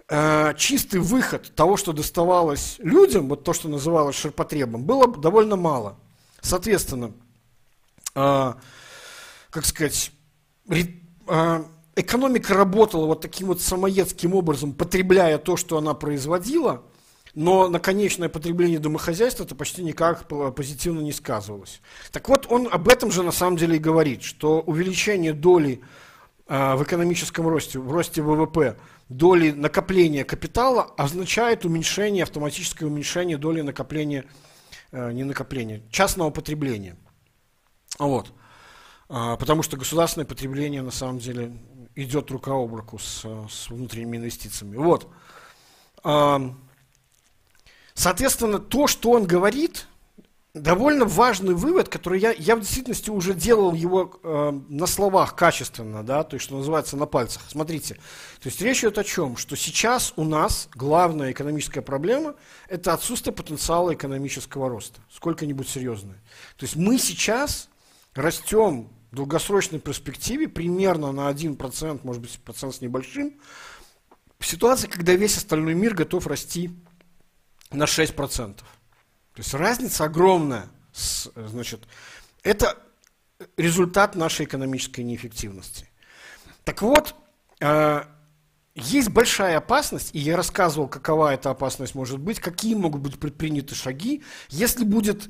[0.08, 5.96] Э, чистый выход того, что доставалось людям, вот то, что называлось ширпотребом, было довольно мало.
[6.40, 7.12] Соответственно,
[8.16, 8.54] э,
[9.50, 10.10] как сказать,
[10.68, 11.64] э,
[11.96, 16.82] экономика работала вот таким вот самоедским образом, потребляя то, что она производила,
[17.34, 21.80] но на конечное потребление домохозяйства это почти никак позитивно не сказывалось.
[22.10, 25.80] Так вот, он об этом же на самом деле и говорит, что увеличение доли
[26.46, 28.76] в экономическом росте, в росте ВВП–
[29.12, 34.24] доли накопления капитала означает уменьшение, автоматическое уменьшение доли накопления,
[34.90, 36.96] э, не накопления, частного потребления.
[37.98, 38.32] Вот.
[39.08, 41.52] А, потому что государственное потребление на самом деле
[41.94, 44.76] идет рука об руку с, с внутренними инвестициями.
[44.76, 45.08] Вот.
[47.94, 49.86] Соответственно, то, что он говорит,
[50.54, 54.18] довольно важный вывод, который я, я в действительности уже делал его
[54.68, 57.42] на словах качественно, да, то есть, что называется, на пальцах.
[57.48, 59.36] Смотрите, то есть речь идет о чем?
[59.36, 62.34] Что сейчас у нас главная экономическая проблема–
[62.68, 66.20] это отсутствие потенциала экономического роста, сколько-нибудь серьезное.
[66.56, 67.68] То есть мы сейчас
[68.14, 73.38] растем в долгосрочной перспективе примерно на 1%, может быть, процент с небольшим,
[74.40, 76.70] ситуации, когда весь остальной мир готов расти
[77.70, 78.54] на 6%.
[78.56, 78.64] То
[79.36, 80.68] есть разница огромная.
[81.36, 81.86] Значит,
[82.42, 82.78] это
[83.56, 85.88] результат нашей экономической неэффективности.
[86.64, 87.14] Так вот,
[87.60, 88.04] э,
[88.74, 93.74] есть большая опасность, и я рассказывал, какова эта опасность может быть, какие могут быть предприняты
[93.74, 95.28] шаги, если будет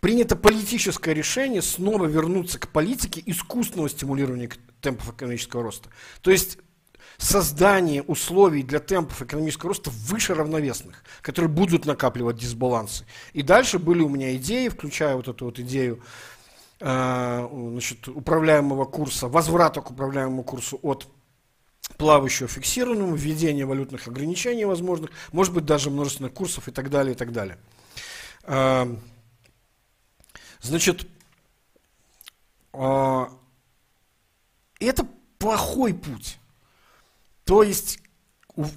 [0.00, 5.90] принято политическое решение снова вернуться к политике искусственного стимулирования темпов экономического роста.
[6.20, 6.58] То есть
[7.18, 13.06] создание условий для темпов экономического роста выше равновесных, которые будут накапливать дисбалансы.
[13.32, 16.02] И дальше были у меня идеи, включая вот эту вот идею
[16.80, 21.08] э, значит, управляемого курса, возврата к управляемому курсу от
[21.96, 27.16] плавающего фиксированному, введение валютных ограничений возможных, может быть даже множественных курсов и так далее, и
[27.16, 27.58] так далее.
[30.66, 31.06] Значит,
[32.72, 33.26] э,
[34.80, 35.06] это
[35.38, 36.38] плохой путь.
[37.44, 38.00] То есть,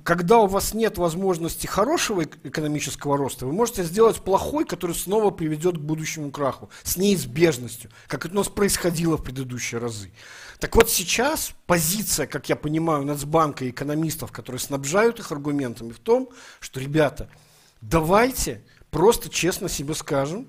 [0.04, 5.78] когда у вас нет возможности хорошего экономического роста, вы можете сделать плохой, который снова приведет
[5.78, 10.12] к будущему краху, с неизбежностью, как это у нас происходило в предыдущие разы.
[10.60, 16.00] Так вот сейчас позиция, как я понимаю, Нацбанка и экономистов, которые снабжают их аргументами, в
[16.00, 16.30] том,
[16.60, 17.30] что, ребята,
[17.82, 18.62] давайте
[18.92, 20.48] просто честно себе скажем,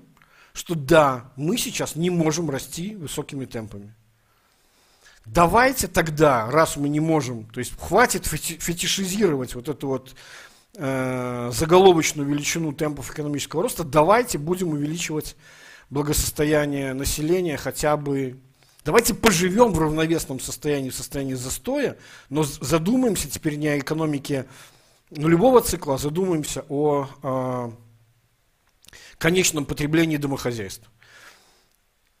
[0.53, 3.93] что да, мы сейчас не можем расти высокими темпами.
[5.25, 10.15] Давайте тогда, раз мы не можем, то есть хватит фетишизировать вот эту вот
[10.75, 15.35] э, заголовочную величину темпов экономического роста, давайте будем увеличивать
[15.89, 18.39] благосостояние населения хотя бы
[18.83, 21.97] Давайте поживем в равновесном состоянии, в состоянии застоя,
[22.29, 24.47] но задумаемся теперь не о экономике
[25.11, 27.71] нулевого цикла, а задумаемся о, о э,
[29.21, 30.89] конечном потреблении домохозяйств.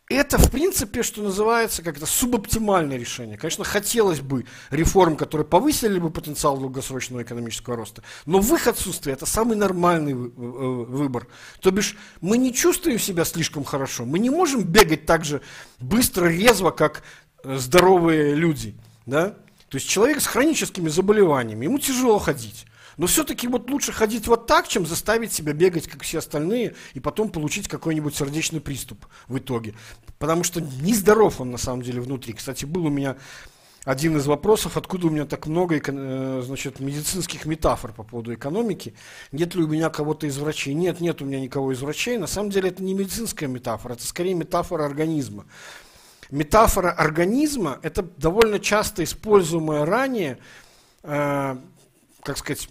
[0.07, 3.37] Это, в принципе, что называется, как-то субоптимальное решение.
[3.37, 9.13] Конечно, хотелось бы реформ, которые повысили бы потенциал долгосрочного экономического роста, но в их отсутствии
[9.13, 11.27] это самый нормальный выбор.
[11.61, 15.41] То бишь, мы не чувствуем себя слишком хорошо, мы не можем бегать так же
[15.79, 17.03] быстро, резво, как
[17.43, 18.75] э, здоровые люди.
[19.05, 19.37] Да?
[19.69, 22.65] То есть человек с хроническими заболеваниями, ему тяжело ходить.
[23.01, 26.99] Но все-таки вот лучше ходить вот так, чем заставить себя бегать, как все остальные, и
[26.99, 29.73] потом получить какой-нибудь сердечный приступ в итоге.
[30.19, 32.33] Потому что нездоров он на самом деле внутри.
[32.33, 33.17] Кстати, был у меня
[33.85, 38.93] один из вопросов, откуда у меня так много э, значит, медицинских метафор по поводу экономики.
[39.31, 40.75] Нет ли у меня кого-то из врачей?
[40.75, 42.19] Нет, нет у меня никого из врачей.
[42.19, 45.47] На самом деле это не медицинская метафора, это скорее метафора организма.
[46.29, 50.37] Метафора организма– это довольно часто используемая ранее
[51.01, 51.57] э,
[52.23, 52.69] как сказать,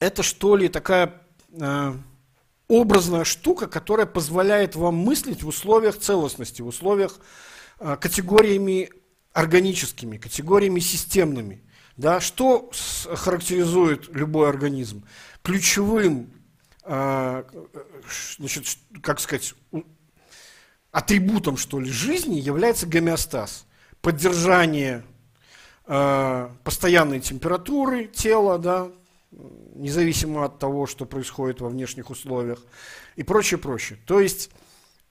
[0.00, 1.22] это что ли такая
[1.52, 1.94] э,
[2.68, 7.20] образная штука, которая позволяет вам мыслить в условиях целостности, в условиях
[7.78, 8.90] э, категориями
[9.32, 11.62] органическими, категориями системными.
[11.96, 12.70] Да, что
[13.14, 15.04] характеризует любой организм?
[15.42, 16.32] Ключевым,
[16.84, 17.44] э,
[18.38, 19.54] значит, как сказать,
[20.92, 23.66] атрибутом, что ли, жизни является гомеостаз.
[24.00, 25.04] Поддержание
[25.86, 28.90] э, постоянные температуры тела, да,
[29.32, 32.62] независимо от того, что происходит во внешних условиях
[33.16, 33.98] и прочее, прочее.
[34.06, 34.50] То есть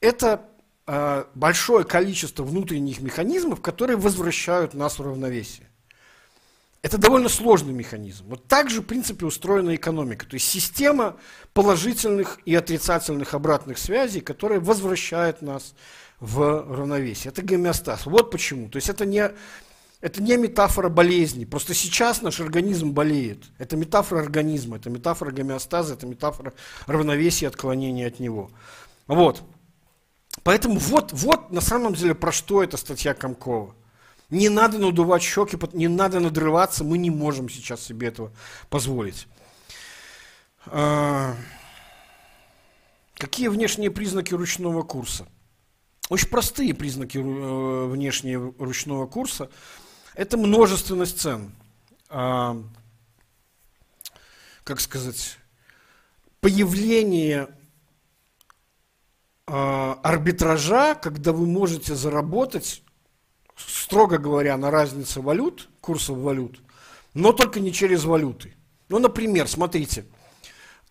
[0.01, 0.45] это
[0.87, 5.67] э, большое количество внутренних механизмов, которые возвращают нас в равновесие.
[6.81, 8.25] Это довольно сложный механизм.
[8.27, 10.25] Вот так же, в принципе, устроена экономика.
[10.25, 11.17] То есть система
[11.53, 15.75] положительных и отрицательных обратных связей, которая возвращает нас
[16.21, 17.31] в равновесие.
[17.31, 18.05] Это гомеостаз.
[18.05, 18.69] Вот почему.
[18.69, 19.29] То есть это не,
[20.01, 21.45] это не метафора болезни.
[21.45, 23.45] Просто сейчас наш организм болеет.
[23.57, 26.53] Это метафора организма, это метафора гомеостаза, это метафора
[26.85, 28.49] равновесия отклонения от него.
[29.07, 29.43] Вот.
[30.43, 33.75] Поэтому вот, вот на самом деле про что эта статья Комкова.
[34.29, 38.31] Не надо надувать щеки, не надо надрываться, мы не можем сейчас себе этого
[38.69, 39.27] позволить.
[40.67, 41.35] А,
[43.15, 45.27] какие внешние признаки ручного курса?
[46.09, 49.49] Очень простые признаки э, внешнего ручного курса.
[50.19, 51.53] Это множественность цен.
[52.09, 52.61] А,
[54.65, 55.37] как сказать,
[56.41, 57.47] появление
[59.47, 62.83] а, арбитража, когда вы можете заработать
[63.55, 66.59] строго говоря, на разнице валют, курсов валют,
[67.13, 68.57] но только не через валюты.
[68.89, 70.03] Ну, например, смотрите,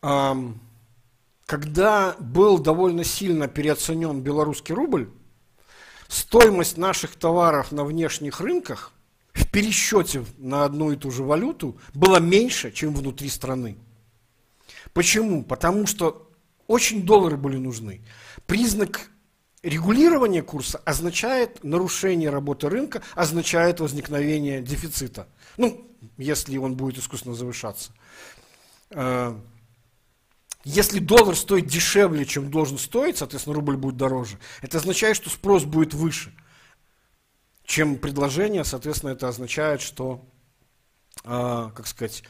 [0.00, 5.10] когда был довольно сильно переоценен белорусский рубль,
[6.08, 8.94] стоимость наших товаров на внешних рынках
[9.38, 13.78] в пересчете на одну и ту же валюту была меньше, чем внутри страны.
[14.92, 15.44] Почему?
[15.44, 16.30] Потому что
[16.66, 18.02] очень доллары были нужны.
[18.46, 19.10] Признак
[19.62, 25.26] Регулирование курса означает нарушение работы рынка, означает возникновение дефицита.
[25.56, 25.84] Ну,
[26.16, 27.90] если он будет искусственно завышаться.
[28.90, 29.36] Э,
[30.62, 35.64] если доллар стоит дешевле, чем должен стоить, соответственно, рубль будет дороже, это означает, что спрос
[35.64, 36.32] будет выше,
[37.68, 40.26] чем предложение, соответственно, это означает, что,
[41.24, 42.24] э, как сказать,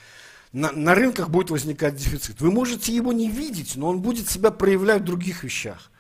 [0.53, 2.41] на, на рынках будет возникать дефицит.
[2.41, 5.93] Вы можете его не видеть, но он будет себя проявлять в других вещах.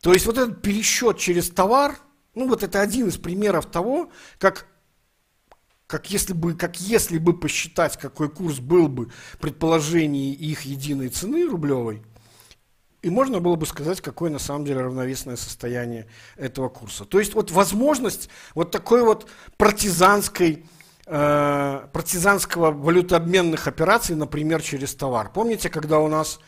[0.00, 1.98] То есть вот этот пересчет через товар,
[2.34, 4.66] ну вот это один из примеров того, как,
[5.86, 11.46] как, если, бы, как если бы посчитать, какой курс был бы предположений их единой цены
[11.46, 12.02] рублевой,
[13.02, 17.04] и можно было бы сказать, какое на самом деле равновесное состояние этого курса.
[17.04, 19.26] То есть вот возможность вот такой вот
[19.56, 20.66] партизанской,
[21.06, 25.30] э, партизанского валютообменных операций, например, через товар.
[25.32, 26.40] Помните, когда у нас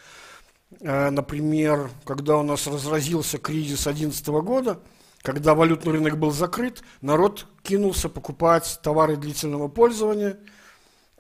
[0.81, 4.81] Э, например, когда у нас разразился кризис 2011 года,
[5.23, 10.39] когда валютный рынок был закрыт, народ кинулся покупать товары длительного пользования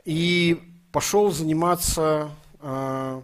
[0.05, 0.61] и
[0.91, 2.31] пошел заниматься
[2.61, 3.23] э,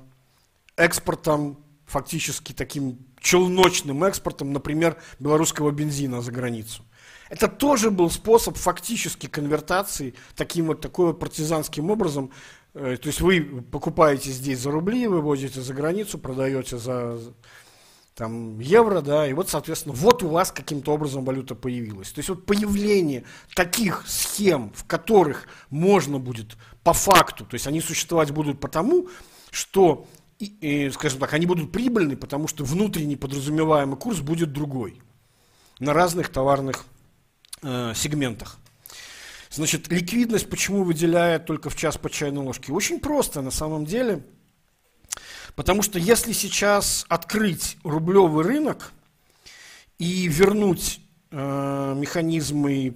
[0.77, 1.59] экспортом,
[1.89, 6.85] фактически таким челночным экспортом, например, белорусского бензина за границу.
[7.31, 12.31] Это тоже был способ фактически конвертации таким вот, такой вот партизанским образом
[12.75, 17.19] Э, то есть вы покупаете здесь за рубли, вывозите за границу, продаете за
[18.15, 22.11] там, евро, да, и вот, соответственно, вот у вас каким-то образом валюта появилась.
[22.11, 23.25] То есть вот появление
[23.55, 29.09] таких схем, в которых можно будет по факту, то есть они существовать будут потому,
[29.51, 30.07] что,
[30.39, 35.01] и, и, скажем так, они будут прибыльны, потому что внутренний подразумеваемый курс будет другой
[35.81, 36.85] на разных товарных
[37.63, 38.59] э, сегментах.
[39.51, 42.73] Значит, ликвидность почему выделяет только в час по чайной ложке?
[42.73, 44.25] Очень просто на самом деле.
[45.55, 48.93] Потому что если сейчас открыть рублевый рынок
[49.99, 51.01] и вернуть
[51.31, 52.95] э, механизмы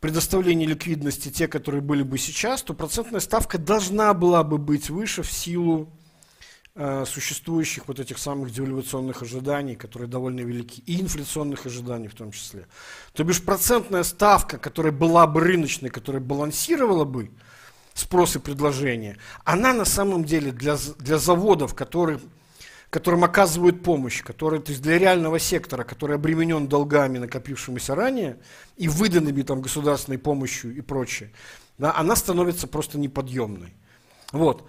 [0.00, 5.22] предоставления ликвидности, те, которые были бы сейчас, то процентная ставка должна была бы быть выше
[5.22, 5.88] в силу
[6.80, 12.30] Э, существующих вот этих самых девальвационных ожиданий, которые довольно велики, и инфляционных ожиданий в том
[12.30, 12.68] числе.
[13.14, 17.32] То бишь процентная ставка, которая была бы рыночной, которая балансировала бы
[17.94, 22.20] спрос и предложение, она на самом деле для, для заводов, которые,
[22.90, 28.38] которым оказывают помощь, которые, то есть для реального сектора, который обременен долгами, накопившимися ранее,
[28.76, 31.32] и выданными там государственной помощью и прочее,
[31.76, 33.74] да, она становится просто неподъемной.
[34.32, 34.66] Вот.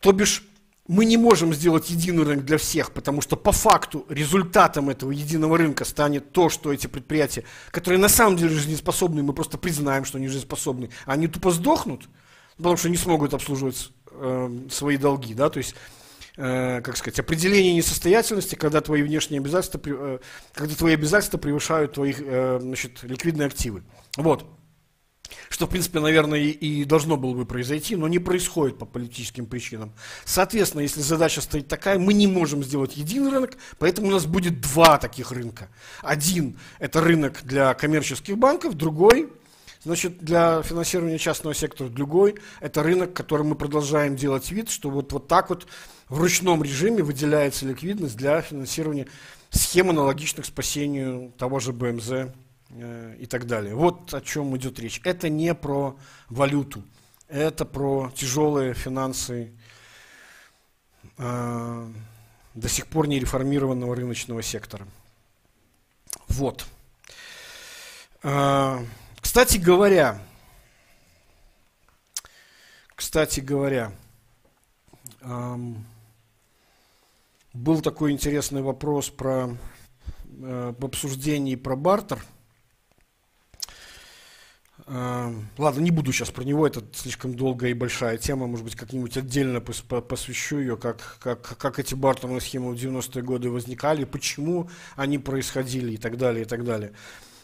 [0.00, 0.44] То бишь
[0.88, 5.56] мы не можем сделать единый рынок для всех, потому что по факту результатом этого единого
[5.56, 10.18] рынка станет то, что эти предприятия, которые на самом деле жизнеспособны, мы просто признаем, что
[10.18, 12.08] они жизнеспособны, они тупо сдохнут,
[12.56, 15.76] потому что не смогут обслуживать э, свои долги, да, то есть
[16.36, 20.18] э, как сказать, определение несостоятельности, когда твои внешние обязательства, э,
[20.52, 23.82] когда твои обязательства превышают твои э, значит, ликвидные активы.
[24.16, 24.46] Вот.
[25.48, 29.92] Что, в принципе, наверное, и должно было бы произойти, но не происходит по политическим причинам.
[30.24, 34.60] Соответственно, если задача стоит такая, мы не можем сделать единый рынок, поэтому у нас будет
[34.60, 35.68] два таких рынка.
[36.02, 39.30] Один– это рынок для коммерческих банков, другой
[39.84, 45.12] Значит, для финансирования частного сектора другой– это рынок, который мы продолжаем делать вид, что вот,
[45.12, 45.66] вот так вот
[46.12, 49.08] в ручном режиме выделяется ликвидность для финансирования
[49.48, 52.10] схем, аналогичных спасению того же БМЗ
[52.68, 53.74] э, и так далее.
[53.74, 55.00] Вот о чем идет речь.
[55.04, 55.96] Это не про
[56.28, 56.82] валюту,
[57.28, 59.54] это про тяжелые финансы
[61.16, 61.92] э,
[62.52, 64.86] до сих пор не реформированного рыночного сектора.
[66.28, 66.66] Вот.
[68.22, 68.84] Э,
[69.18, 70.20] кстати говоря,
[72.96, 73.92] кстати говоря,
[75.22, 75.86] эм,
[77.54, 79.56] был такой интересный вопрос про
[80.26, 82.24] э, в обсуждении про бартер.
[84.86, 88.76] Э, ладно, не буду сейчас про него, это слишком долгая и большая тема, может быть,
[88.76, 94.70] как-нибудь отдельно посвящу ее, как, как, как эти бартерные схемы в 90-е годы возникали, почему
[94.96, 96.92] они происходили и так далее, и так далее.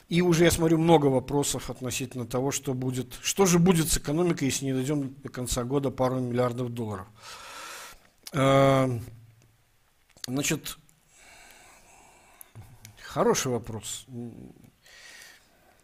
[0.08, 4.44] И уже я смотрю много вопросов относительно того, что будет, что же будет с экономикой,
[4.44, 7.06] если не дойдем до конца года пару миллиардов долларов.
[10.28, 10.76] Значит,
[13.00, 14.06] хороший вопрос.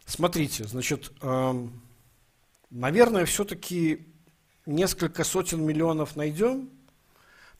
[0.05, 1.69] Смотрите, значит, э,
[2.69, 4.07] наверное, все-таки
[4.67, 6.69] несколько сотен миллионов найдем,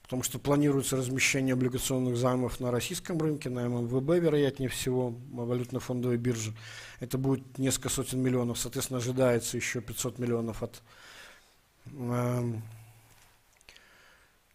[0.03, 6.55] потому что планируется размещение облигационных займов на российском рынке, на ММВБ, вероятнее всего, валютно-фондовой бирже.
[7.01, 10.83] Это будет несколько сотен миллионов, соответственно, ожидается еще 500 миллионов от
[11.87, 12.53] э,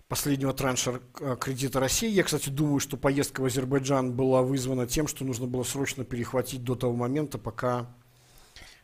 [0.09, 2.09] последнего транша э, кредита России.
[2.09, 6.63] Я, кстати, думаю, что поездка в Азербайджан была вызвана тем, что нужно было срочно перехватить
[6.63, 7.95] до того момента, пока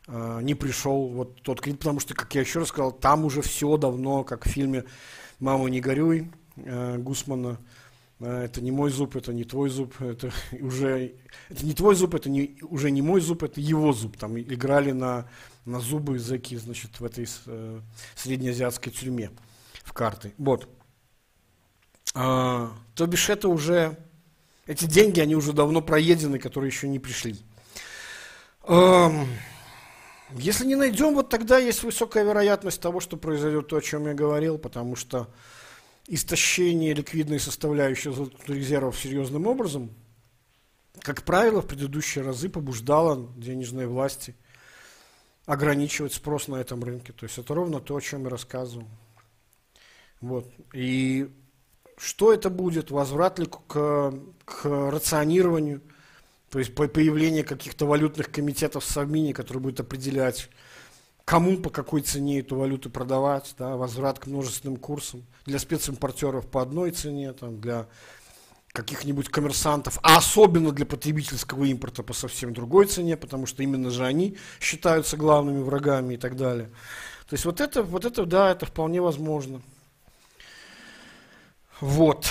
[0.07, 3.41] э, не пришел вот тот кредит, потому что, как я еще раз сказал, там уже
[3.41, 4.85] все давно, как в фильме
[5.39, 7.57] «Мама, не горюй», э, Гусмана.
[8.19, 10.31] Это не мой зуб, это не твой зуб, это
[10.61, 11.15] уже
[11.49, 14.15] это не твой зуб, это не, уже не мой зуб, это его зуб.
[14.15, 15.27] Там играли на,
[15.65, 17.79] на зубы зэки, значит, в этой э,
[18.13, 19.31] среднеазиатской тюрьме
[19.83, 20.31] в карты.
[20.37, 20.69] Вот.
[22.13, 23.97] А, то бишь это уже,
[24.67, 27.37] эти деньги, они уже давно проедены, которые еще не пришли.
[30.31, 34.13] Если не найдем, вот тогда есть высокая вероятность того, что произойдет то, о чем я
[34.13, 35.29] говорил, потому что
[36.07, 38.11] истощение ликвидной составляющей
[38.47, 39.91] резервов серьезным образом,
[41.01, 44.35] как правило, в предыдущие разы побуждало денежные власти
[45.45, 47.13] ограничивать спрос на этом рынке.
[47.13, 48.87] То есть это ровно то, о чем я рассказывал.
[50.21, 50.51] Вот.
[50.73, 51.29] И
[51.97, 52.91] что это будет?
[52.91, 54.13] Возврат ли к,
[54.45, 55.81] к рационированию?
[56.49, 60.49] То есть появление каких-то валютных комитетов в Совмине, которые будут определять
[61.25, 66.61] кому по какой цене эту валюту продавать, да, возврат к множественным курсам, для специмпортеров по
[66.61, 67.87] одной цене, там, для
[68.71, 74.05] каких-нибудь коммерсантов, а особенно для потребительского импорта по совсем другой цене, потому что именно же
[74.05, 76.69] они считаются главными врагами и так далее.
[77.27, 79.61] То есть вот это, вот это, да, это вполне возможно.
[81.81, 82.27] Вот.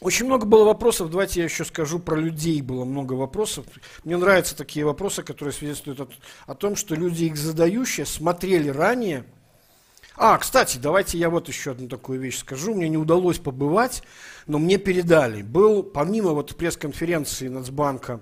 [0.00, 3.64] Очень много было вопросов, давайте я еще скажу про людей, было много вопросов.
[4.04, 6.08] Мне нравятся такие вопросы, которые свидетельствуют о,
[6.46, 9.24] о том, что люди их задающие смотрели ранее.
[10.18, 12.74] А, кстати, давайте я вот еще одну такую вещь скажу.
[12.74, 14.02] Мне не удалось побывать,
[14.46, 15.42] но мне передали.
[15.42, 18.20] Был, помимо вот пресс-конференции Нацбанка,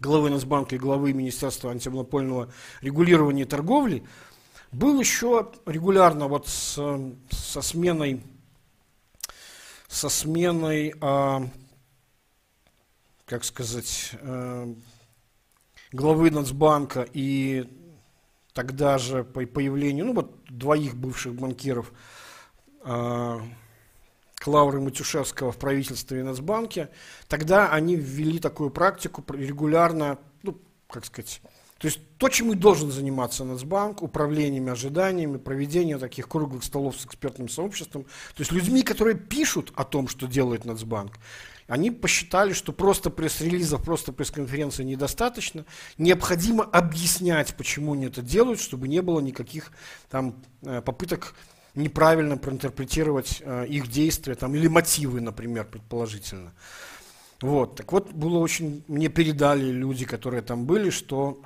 [0.00, 4.02] главы Нацбанка и главы Министерства антимонопольного регулирования торговли,
[4.72, 6.74] был еще регулярно вот с,
[7.30, 8.22] со сменой
[9.88, 11.48] со сменой, а,
[13.24, 14.72] как сказать, а,
[15.92, 17.66] главы Нацбанка и
[18.52, 21.92] тогда же по появлению, ну вот двоих бывших банкиров,
[22.82, 23.40] а,
[24.36, 26.90] Клауры Матюшевского в правительстве и Нацбанке,
[27.26, 31.40] тогда они ввели такую практику регулярно, ну, как сказать,
[31.78, 37.06] то есть то, чем и должен заниматься Нацбанк, управлениями ожиданиями, проведением таких круглых столов с
[37.06, 41.18] экспертным сообществом, то есть людьми, которые пишут о том, что делает Нацбанк,
[41.68, 45.66] они посчитали, что просто пресс-релизов, просто пресс-конференции недостаточно.
[45.98, 49.70] Необходимо объяснять, почему они это делают, чтобы не было никаких
[50.10, 51.34] там э, попыток
[51.74, 56.54] неправильно проинтерпретировать э, их действия там, или мотивы, например, предположительно.
[57.42, 61.40] Вот, так вот, было очень, мне передали люди, которые там были, что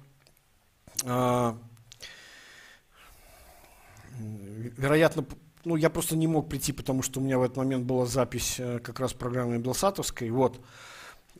[4.77, 5.25] вероятно,
[5.65, 8.57] ну, я просто не мог прийти, потому что у меня в этот момент была запись
[8.59, 10.61] э, как раз программы Белсатовской, вот,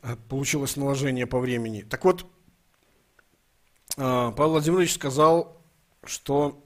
[0.03, 1.83] э, получилось наложение по времени.
[1.83, 2.27] Так вот,
[3.97, 5.61] а, Павел Владимирович сказал,
[6.05, 6.65] что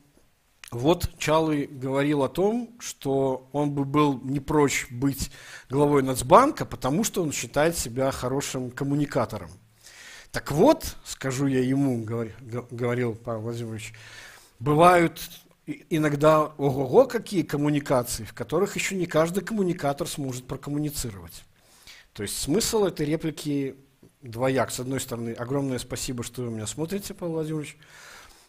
[0.71, 5.31] вот Чалый говорил о том, что он бы был не прочь быть
[5.69, 9.51] главой Нацбанка, потому что он считает себя хорошим коммуникатором.
[10.33, 13.95] Так вот, скажу я ему, говорил Павел Владимирович,
[14.59, 15.21] бывают
[15.67, 21.45] иногда ого-го какие коммуникации, в которых еще не каждый коммуникатор сможет прокоммуницировать.
[22.13, 23.77] То есть смысл этой реплики
[24.23, 24.71] двояк.
[24.71, 27.77] С одной стороны, огромное спасибо, что вы меня смотрите, Павел Владимирович.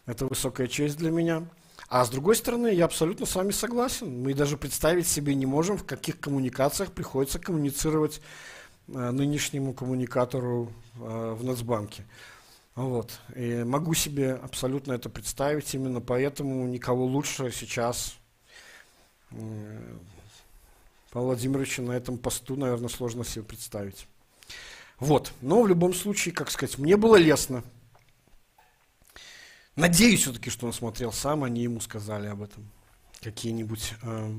[0.06, 1.48] Это высокая честь для меня.
[1.88, 4.22] А с другой стороны, я абсолютно с вами согласен.
[4.22, 8.20] Мы даже представить себе не можем, в каких коммуникациях приходится коммуницировать
[8.88, 12.04] нынешнему коммуникатору э, в Нацбанке.
[12.74, 13.20] Вот.
[13.34, 18.16] И могу себе абсолютно это представить, именно поэтому никого лучше сейчас
[19.30, 19.96] э,
[21.10, 24.06] Павла Владимировича на этом посту, наверное, сложно себе представить.
[24.98, 25.32] Вот.
[25.40, 27.64] Но в любом случае, как сказать, мне было лестно.
[29.76, 32.68] Надеюсь все-таки, что он смотрел сам, они ему сказали об этом.
[33.20, 34.32] Какие-нибудь э,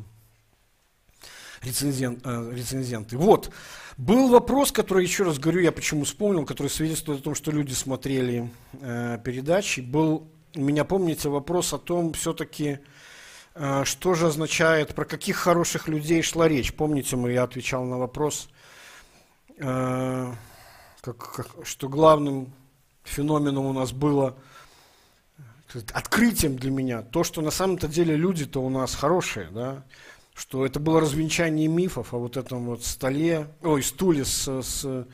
[1.64, 3.18] рецензент, э, рецензенты.
[3.18, 3.52] Вот.
[3.98, 7.74] Был вопрос, который, еще раз говорю, я почему вспомнил, который свидетельствует о том, что люди
[7.74, 9.82] смотрели э, передачи.
[9.82, 12.80] Был, у меня, помните, вопрос о том, все-таки,
[13.56, 16.74] э, что же означает, про каких хороших людей шла речь.
[16.74, 18.50] Помните, мы, я отвечал на вопрос,
[19.58, 20.34] э,
[21.02, 22.54] как, как, что главным
[23.04, 24.38] феноменом у нас было
[25.94, 29.84] открытием для меня то, что на самом-то деле люди-то у нас хорошие, да,
[30.40, 35.06] что это было развенчание мифов о вот этом вот столе, ой, стуле с, с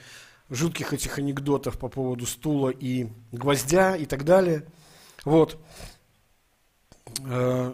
[0.52, 4.65] жутких этих анекдотов по поводу стула и гвоздя и так далее.
[5.23, 5.60] Вот.
[7.26, 7.73] Э,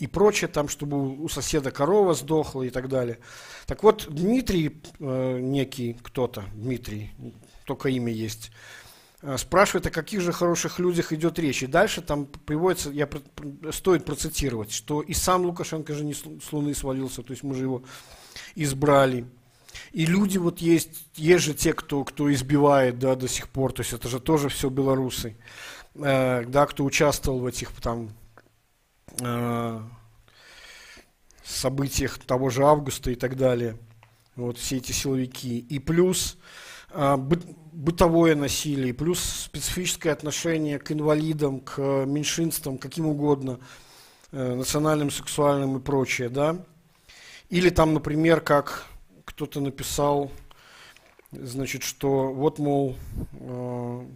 [0.00, 3.20] и прочее, там, чтобы у соседа корова сдохла и так далее.
[3.66, 7.12] Так вот, Дмитрий, э, некий кто-то, Дмитрий,
[7.64, 8.50] только имя есть,
[9.36, 11.62] спрашивает, о каких же хороших людях идет речь.
[11.62, 13.08] И дальше там приводится, я,
[13.72, 17.64] стоит процитировать, что и сам Лукашенко же не с Луны свалился, то есть мы же
[17.64, 17.82] его
[18.54, 19.26] избрали.
[19.92, 23.80] И люди вот есть, есть же те, кто, кто избивает да, до сих пор, то
[23.80, 25.36] есть это же тоже все белорусы,
[25.94, 28.10] э, да, кто участвовал в этих там
[29.20, 29.80] э,
[31.44, 33.76] событиях того же августа и так далее.
[34.36, 35.58] Вот все эти силовики.
[35.58, 43.60] И плюс э, бытовое насилие, плюс специфическое отношение к инвалидам, к меньшинствам, каким угодно,
[44.32, 46.64] э, национальным, сексуальным и прочее, да.
[47.50, 48.86] Или там, например, как
[49.24, 50.30] кто-то написал,
[51.30, 52.96] значит, что вот, мол,
[53.32, 54.06] э,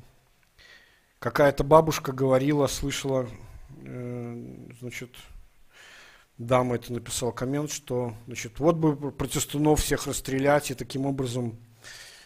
[1.18, 3.28] какая-то бабушка говорила, слышала,
[3.84, 4.36] Э,
[4.80, 5.16] значит,
[6.38, 11.58] дама это написал коммент, что, значит, вот бы протестунов всех расстрелять и таким образом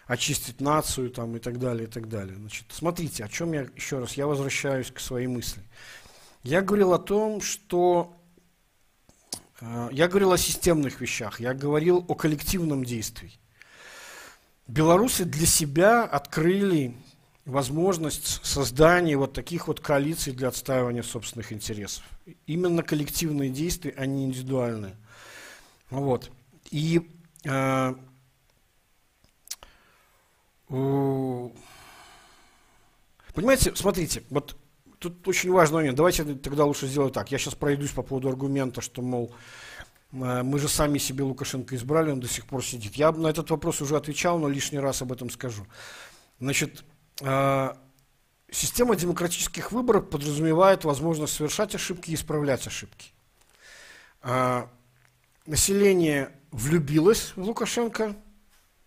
[0.07, 2.37] очистить нацию там и так далее, и так далее.
[2.37, 5.63] Значит, смотрите, о чем я, еще раз, я возвращаюсь к своей мысли.
[6.43, 8.17] Я говорил о том, что
[9.61, 13.33] э, я говорил о системных вещах, я говорил о коллективном действии.
[14.69, 16.95] Белорусы для себя открыли
[17.45, 22.05] возможность создания вот таких вот коалиций для отстаивания собственных интересов.
[22.47, 24.97] Именно коллективные действия, а не индивидуальные.
[25.91, 26.31] Вот.
[26.71, 27.09] И
[27.45, 27.95] э,
[33.35, 34.57] понимаете, смотрите, вот
[34.99, 35.97] тут очень важный момент.
[35.97, 37.31] Давайте тогда лучше сделать так.
[37.31, 39.33] Я сейчас пройдусь по поводу аргумента, что, мол,
[40.13, 42.95] э, мы же сами себе Лукашенко избрали, он до сих пор сидит.
[42.95, 45.67] Я на этот вопрос уже отвечал, но лишний раз об этом скажу.
[46.41, 46.85] Значит,
[47.23, 47.79] а,
[48.51, 53.13] система демократических выборов подразумевает возможность совершать ошибки и исправлять ошибки.
[54.21, 54.69] А,
[55.47, 58.17] население влюбилось в Лукашенко,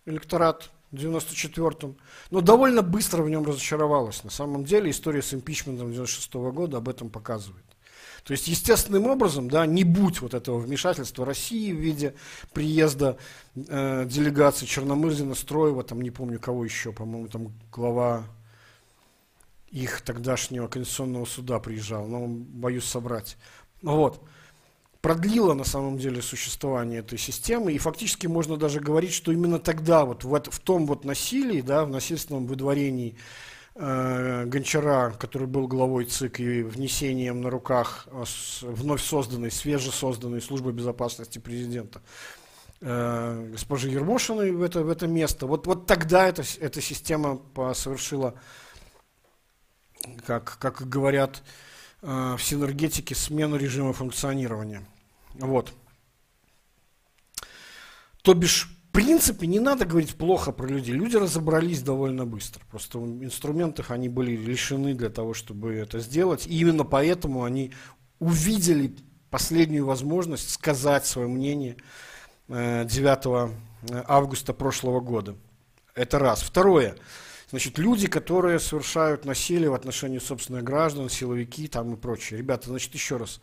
[0.06, 1.96] электорат 94-м,
[2.30, 4.24] но довольно быстро в нем разочаровалось.
[4.24, 7.64] На самом деле история с импичментом 96 -го года об этом показывает.
[8.24, 12.14] То есть естественным образом, да, не будь вот этого вмешательства России в виде
[12.52, 13.16] приезда
[13.54, 18.24] э, делегации Черномырдина, Строева, там не помню кого еще, по-моему, там глава
[19.70, 23.36] их тогдашнего конституционного суда приезжал, но боюсь собрать.
[23.82, 24.20] Вот.
[25.00, 30.04] Продлило на самом деле существование этой системы, и фактически можно даже говорить, что именно тогда,
[30.04, 33.16] вот в, в том вот насилии, да, в насильственном выдворении
[33.76, 38.24] э, Гончара, который был главой ЦИК, и внесением на руках э,
[38.60, 42.02] вновь созданной, свежесозданной службы безопасности президента
[42.82, 45.46] э, госпожи Ермошиной в это, в это место.
[45.46, 47.40] Вот, вот тогда эта, эта система
[47.72, 48.34] совершила,
[50.26, 51.42] как, как говорят
[52.02, 54.82] в синергетике, смену режима функционирования.
[55.34, 55.72] Вот.
[58.22, 60.94] То бишь, в принципе, не надо говорить плохо про людей.
[60.94, 62.62] Люди разобрались довольно быстро.
[62.70, 66.46] Просто инструментов они были лишены для того, чтобы это сделать.
[66.46, 67.72] И именно поэтому они
[68.18, 68.96] увидели
[69.30, 71.76] последнюю возможность сказать свое мнение
[72.48, 75.36] 9 э, августа прошлого года.
[75.94, 76.42] Это раз.
[76.42, 76.96] Второе.
[77.50, 82.38] Значит, люди, которые совершают насилие в отношении собственных граждан, силовики там и прочее.
[82.38, 83.40] Ребята, значит, еще раз.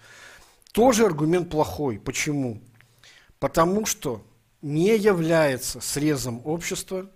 [0.71, 1.99] Тоже аргумент плохой.
[1.99, 2.61] Почему?
[3.39, 4.25] Потому что
[4.61, 7.09] не является срезом общества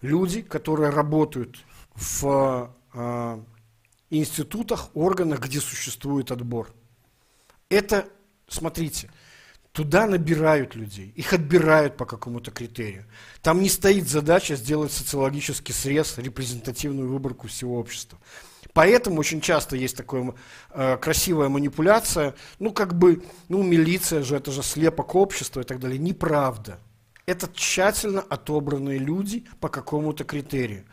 [0.00, 1.58] люди, которые работают
[1.96, 3.40] в э,
[4.10, 6.72] институтах, органах, где существует отбор.
[7.68, 8.08] Это,
[8.46, 9.10] смотрите,
[9.72, 13.06] Туда набирают людей, их отбирают по какому-то критерию.
[13.40, 18.18] Там не стоит задача сделать социологический срез, репрезентативную выборку всего общества.
[18.72, 20.34] Поэтому очень часто есть такая
[20.70, 25.78] э, красивая манипуляция, ну как бы, ну милиция же, это же слепок общества и так
[25.78, 25.98] далее.
[25.98, 26.80] Неправда.
[27.26, 30.84] Это тщательно отобранные люди по какому-то критерию.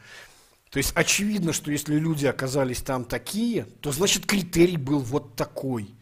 [0.69, 5.96] То есть очевидно, что если люди оказались там такие, то значит критерий был вот такой.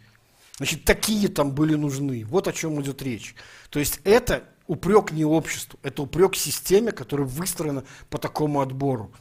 [0.57, 2.25] Значит, такие там были нужны.
[2.25, 3.35] Вот о чем идет речь.
[3.69, 9.11] То есть это упрек не обществу, это упрек системе, которая выстроена по такому отбору.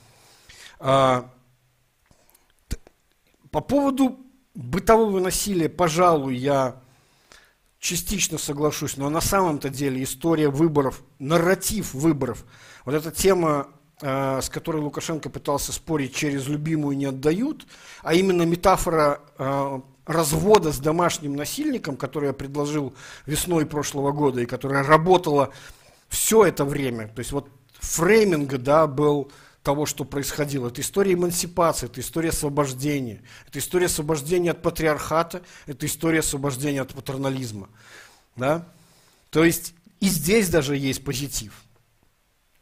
[0.78, 1.30] А,
[3.50, 4.18] по поводу
[4.54, 6.80] бытового насилия, пожалуй, я
[7.78, 12.44] частично соглашусь, но на самом-то деле история выборов, нарратив выборов,
[12.84, 13.68] вот эта тема,
[14.00, 17.66] э, с которой Лукашенко пытался спорить через любимую не отдают,
[18.02, 22.94] а именно метафора э, развода с домашним насильником, который я предложил
[23.26, 25.50] весной прошлого года и которая работала
[26.08, 27.48] все это время, то есть вот
[27.80, 29.30] фрейминг да, был
[29.62, 30.68] того, что происходило.
[30.68, 36.92] Это история эмансипации, это история освобождения, это история освобождения от патриархата, это история освобождения от
[36.92, 37.68] патернализма.
[38.36, 38.68] Да?
[39.30, 41.62] То есть и здесь даже есть позитив.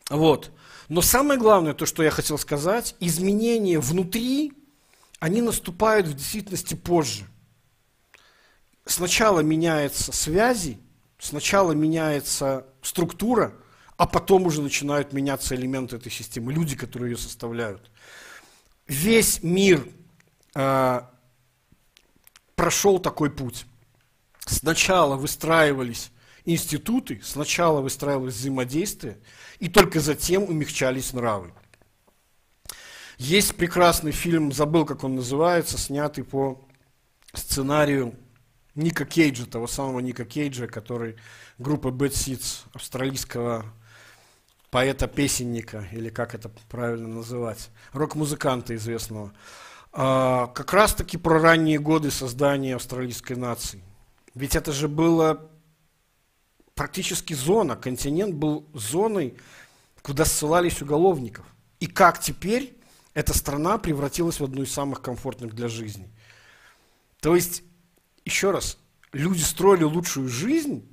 [0.08, 0.52] Вот.
[0.88, 4.52] Но самое главное, то, что я хотел сказать, изменения внутри,
[5.18, 7.26] они наступают в действительности позже
[8.84, 10.78] сначала меняются связи,
[11.18, 13.54] сначала меняется структура,
[13.96, 17.90] а потом уже начинают меняться элементы этой системы, люди, которые ее составляют.
[18.88, 19.86] Весь мир
[20.54, 21.00] э,
[22.56, 23.66] прошел такой путь.
[24.44, 26.10] Сначала выстраивались
[26.44, 29.18] институты, сначала выстраивалось взаимодействие,
[29.60, 31.52] и только затем умягчались нравы.
[33.18, 36.66] Есть прекрасный фильм, забыл, как он называется, снятый по
[37.32, 38.16] сценарию
[38.74, 41.16] Ника Кейджа, того самого Ника Кейджа, который
[41.58, 43.66] группа Bad Seeds, австралийского
[44.70, 49.32] поэта-песенника, или как это правильно называть, рок-музыканта известного.
[49.92, 53.82] А, как раз-таки про ранние годы создания австралийской нации.
[54.34, 55.50] Ведь это же было
[56.74, 59.36] практически зона, континент был зоной,
[60.00, 61.44] куда ссылались уголовников.
[61.78, 62.74] И как теперь
[63.12, 66.10] эта страна превратилась в одну из самых комфортных для жизни.
[67.20, 67.62] То есть
[68.24, 68.78] еще раз,
[69.12, 70.88] люди строили лучшую жизнь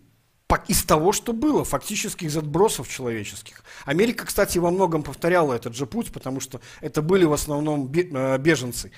[0.67, 3.63] из того, что было, фактически из отбросов человеческих.
[3.85, 8.37] Америка, кстати, во многом повторяла этот же путь, потому что это были в основном э,
[8.39, 8.91] беженцы.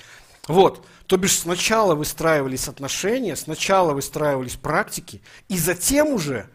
[0.47, 6.49] Вот, то бишь сначала выстраивались отношения, сначала выстраивались практики, и затем уже,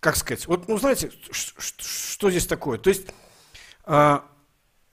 [0.00, 2.78] как сказать, вот, ну знаете, что здесь такое?
[2.78, 3.08] То есть
[3.84, 4.18] э,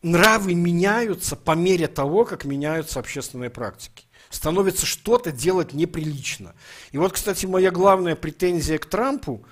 [0.02, 6.56] нравы меняются по мере того, как меняются общественные практики становится что-то делать неприлично.
[6.92, 9.44] И вот, кстати, моя главная претензия к Трампу,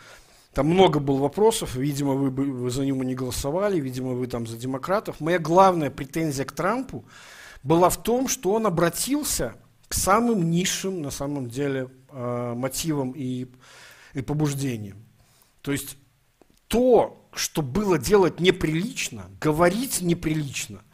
[0.53, 4.57] там много было вопросов, видимо, вы, вы за него не голосовали, видимо, вы там за
[4.57, 5.19] демократов.
[5.19, 7.05] Моя главная претензия к Трампу
[7.63, 9.55] была в том, что он обратился
[9.87, 13.47] к самым низшим, на самом деле, э, мотивам и,
[14.13, 15.03] и побуждениям.
[15.61, 15.97] То есть
[16.67, 20.83] то, что было делать неприлично, говорить неприлично–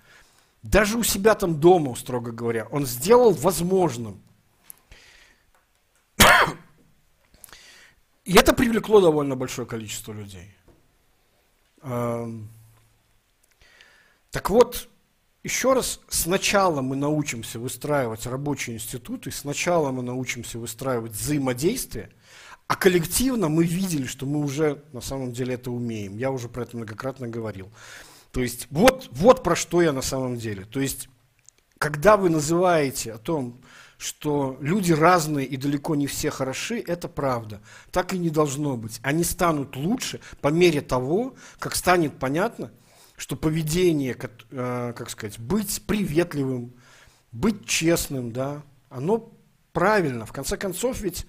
[0.61, 4.21] даже у себя там дома, строго говоря, он сделал возможным.
[8.25, 10.53] И это привлекло довольно большое количество людей.
[14.31, 14.87] Так вот,
[15.43, 22.11] еще раз, сначала мы научимся выстраивать рабочие институты, сначала мы научимся выстраивать взаимодействие,
[22.67, 26.17] а коллективно мы видели, что мы уже на самом деле это умеем.
[26.17, 27.71] Я уже про это многократно говорил.
[28.31, 30.65] То есть вот, вот про что я на самом деле.
[30.65, 31.09] То есть,
[31.77, 33.61] когда вы называете о том,
[33.97, 37.61] что люди разные и далеко не все хороши, это правда.
[37.91, 38.99] Так и не должно быть.
[39.03, 42.71] Они станут лучше по мере того, как станет понятно,
[43.17, 46.73] что поведение, как, э, как сказать, быть приветливым,
[47.33, 49.33] быть честным, да, оно
[49.73, 50.25] правильно.
[50.25, 51.25] В конце концов, ведь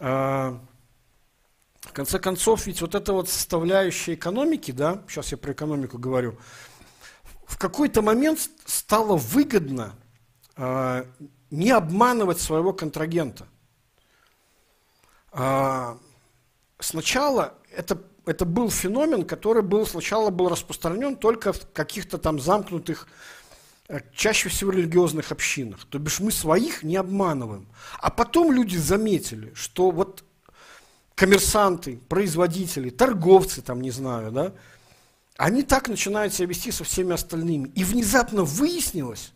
[0.00, 0.58] э,
[1.88, 6.38] в конце концов, ведь вот эта вот составляющая экономики, да, сейчас я про экономику говорю,
[7.46, 9.94] в какой-то момент стало выгодно
[10.56, 11.04] э,
[11.50, 13.48] не обманывать своего контрагента.
[15.32, 15.96] Э,
[16.78, 23.08] сначала это это был феномен, который был сначала был распространен только в каких-то там замкнутых,
[23.88, 25.86] э, чаще всего религиозных общинах.
[25.86, 27.66] То бишь мы своих не обманываем.
[27.98, 30.24] А потом люди заметили, что вот
[31.18, 34.52] коммерсанты, производители, торговцы, там, не знаю, да,
[35.36, 37.72] они так начинают себя вести со всеми остальными.
[37.74, 39.32] И внезапно выяснилось,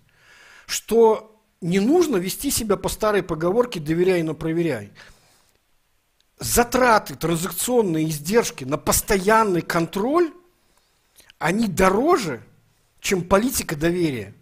[0.66, 4.92] что не нужно вести себя по старой поговорке «доверяй, но проверяй».
[6.38, 10.32] Затраты, транзакционные издержки на постоянный контроль,
[11.38, 12.44] они дороже,
[13.00, 14.34] чем политика доверия.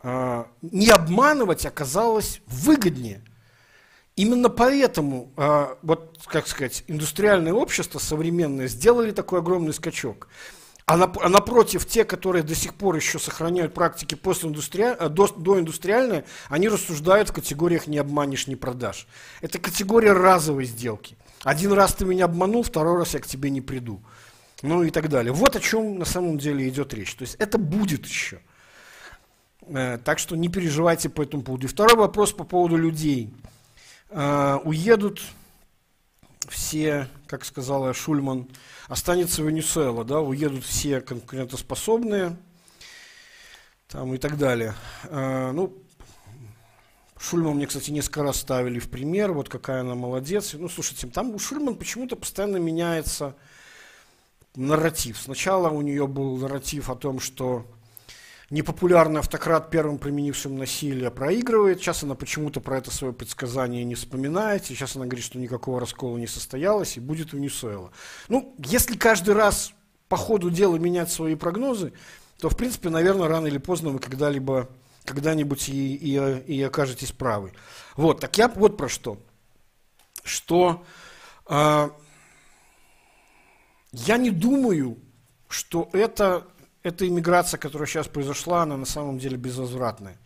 [0.00, 3.22] А, не обманывать оказалось выгоднее.
[4.18, 10.26] Именно поэтому, а, вот, как сказать, индустриальное общество современное сделали такой огромный скачок.
[10.86, 14.96] А, а напротив, те, которые до сих пор еще сохраняют практики постиндустриаль...
[14.98, 15.28] Э, до...
[15.28, 19.06] доиндустриальные, они рассуждают в категориях «не обманешь, не продашь».
[19.40, 21.16] Это категория разовой сделки.
[21.44, 24.02] Один раз ты меня обманул, второй раз я к тебе не приду.
[24.62, 25.32] Ну и так далее.
[25.32, 27.14] Вот о чем на самом деле идет речь.
[27.14, 28.40] То есть это будет еще.
[29.68, 31.68] Э, так что не переживайте по этому поводу.
[31.68, 33.32] И второй вопрос по поводу людей.
[34.10, 35.20] Э, уедут
[36.48, 38.48] все, как сказала Шульман,
[38.88, 42.36] останется Венесуэла, да, уедут все конкурентоспособные,
[43.86, 44.74] там и так далее.
[45.04, 45.76] А, ну,
[47.18, 50.54] Шульман мне, кстати, несколько раз ставили в пример, вот какая она молодец.
[50.54, 53.36] Ну, слушайте, там у Шульман почему-то постоянно меняется
[54.54, 55.18] нарратив.
[55.18, 57.66] Сначала у нее был нарратив о том, что
[58.50, 61.80] непопулярный автократ, первым применившим насилие, проигрывает.
[61.80, 64.64] Сейчас она почему-то про это свое предсказание не вспоминает.
[64.64, 67.90] Сейчас она говорит, что никакого раскола не состоялось и будет Венесуэла.
[68.28, 69.72] Ну, если каждый раз
[70.08, 71.92] по ходу дела менять свои прогнозы,
[72.40, 74.68] то, в принципе, наверное, рано или поздно вы когда-либо,
[75.04, 76.14] когда-нибудь и, и,
[76.46, 77.52] и окажетесь правы.
[77.96, 79.18] Вот, так я вот про что.
[80.24, 80.84] Что
[81.48, 81.90] э,
[83.92, 84.98] я не думаю,
[85.48, 86.46] что это
[86.88, 90.18] эта иммиграция, которая сейчас произошла, она на самом деле безвозвратная.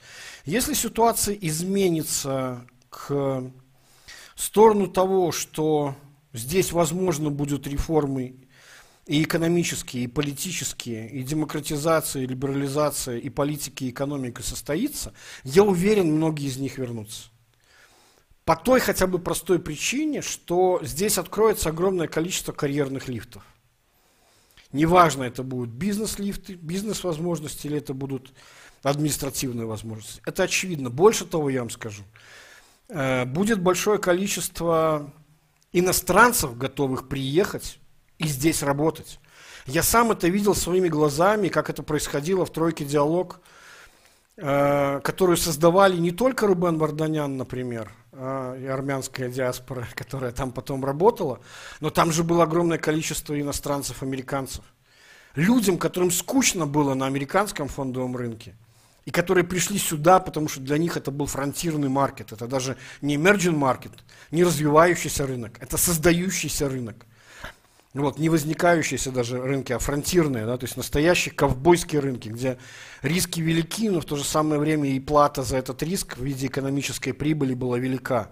[0.44, 3.51] Если ситуация изменится к
[4.34, 5.94] сторону того, что
[6.32, 8.36] здесь возможно будут реформы
[9.06, 15.12] и экономические, и политические, и демократизация, и либерализация, и политики, и экономика состоится,
[15.44, 17.28] я уверен, многие из них вернутся.
[18.44, 23.44] По той хотя бы простой причине, что здесь откроется огромное количество карьерных лифтов.
[24.73, 28.32] Неважно, это будут бизнес-лифты, бизнес-возможности или это будут
[28.82, 30.20] административные возможности.
[30.24, 30.90] Это очевидно.
[30.90, 32.03] Больше того, я вам скажу.
[32.89, 35.12] Э, будет большое количество
[35.73, 37.78] иностранцев, готовых приехать
[38.19, 39.19] и здесь работать.
[39.66, 43.40] Я сам это видел своими глазами, как это происходило в «Тройке диалог»,
[44.36, 51.40] э, которую создавали не только Рубен Варданян, например, и армянская диаспора, которая там потом работала,
[51.80, 54.64] но там же было огромное количество иностранцев, американцев.
[55.34, 58.55] Людям, которым скучно было на американском фондовом рынке,
[59.06, 63.16] и которые пришли сюда, потому что для них это был фронтирный маркет, это даже не
[63.16, 63.93] emerging маркет,
[64.30, 67.06] не развивающийся рынок, это создающийся рынок.
[67.94, 72.56] Вот, не возникающиеся даже рынки, а фронтирные, да, то есть настоящие ковбойские рынки, где
[73.02, 76.47] риски велики, но в то же самое время и плата за этот риск в виде
[76.47, 78.31] экономической прибыли была велика.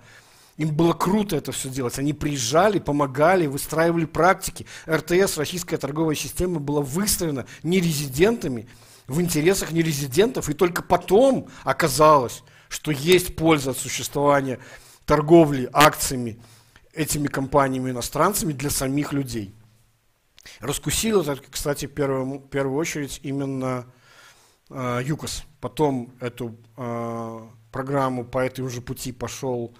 [0.56, 1.98] Им было круто это все делать.
[1.98, 4.66] Они приезжали, помогали, выстраивали практики.
[4.86, 8.68] РТС, российская торговая система, была выстроена нерезидентами
[9.06, 10.50] в интересах нерезидентов.
[10.50, 14.58] И только потом оказалось, что есть польза от существования
[15.06, 16.38] торговли акциями
[16.92, 19.54] этими компаниями иностранцами для самих людей.
[20.60, 23.86] Раскусил это, кстати, в первую, в очередь именно
[24.70, 25.44] э, ЮКОС.
[25.60, 27.40] Потом эту э,
[27.70, 29.74] программу по этому же пути пошел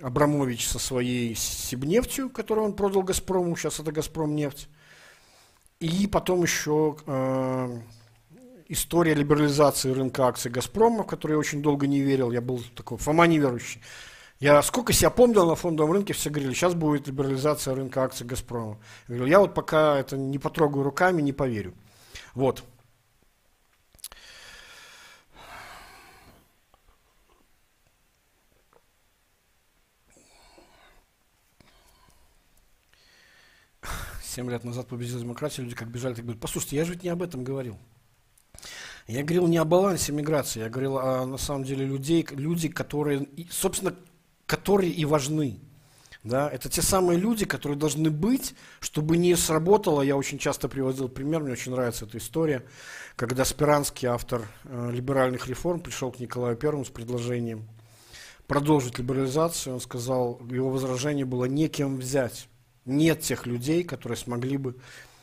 [0.00, 4.68] Абрамович со своей Сибнефтью, которую он продал Газпрому, сейчас это Газпром нефть.
[5.80, 7.80] И потом еще э,
[8.68, 12.32] история либерализации рынка акций Газпрома, в которой я очень долго не верил.
[12.32, 13.80] Я был такой Фома неверующий.
[14.40, 18.78] Я сколько себя помнил на фондовом рынке, все говорили, сейчас будет либерализация рынка акций Газпрома.
[19.08, 21.74] Я говорю, я вот пока это не потрогаю руками, не поверю.
[22.34, 22.64] Вот.
[34.22, 37.08] Семь лет назад победила демократия, люди как бежали, так говорят, послушайте, я же ведь не
[37.08, 37.78] об этом говорил.
[39.06, 43.28] Я говорил не о балансе миграции, я говорил о, на самом деле, людей, люди, которые,
[43.48, 43.94] собственно,
[44.46, 45.60] которые и важны.
[46.22, 50.00] Да, это те самые люди, которые должны быть, чтобы не сработало.
[50.00, 52.64] Я очень часто приводил пример, мне очень нравится эта история,
[53.14, 57.68] когда Спиранский, автор э, либеральных реформ, пришел к Николаю Первому с предложением
[58.46, 59.74] продолжить либерализацию.
[59.74, 62.48] Он сказал, его возражение было некем взять.
[62.86, 64.76] Нет тех людей, которые смогли бы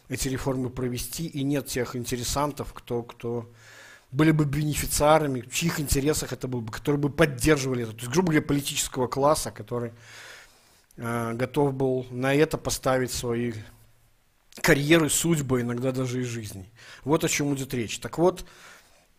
[0.07, 3.49] эти реформы провести, и нет тех интересантов, кто, кто
[4.12, 7.94] были бы бенефициарами, в чьих интересах это было бы, которые бы поддерживали это.
[7.94, 9.94] То есть, грубо говоря, политического класса, который
[10.98, 13.54] э, готов был на это поставить свои
[14.62, 16.70] карьеры, судьбы, иногда даже и жизни.
[17.06, 18.00] Вот о чем идет речь.
[18.00, 18.46] Так вот,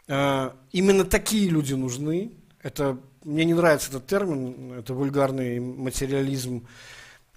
[0.09, 2.33] э, именно такие люди нужны.
[2.63, 6.67] Это, мне не нравится этот термин, это вульгарный материализм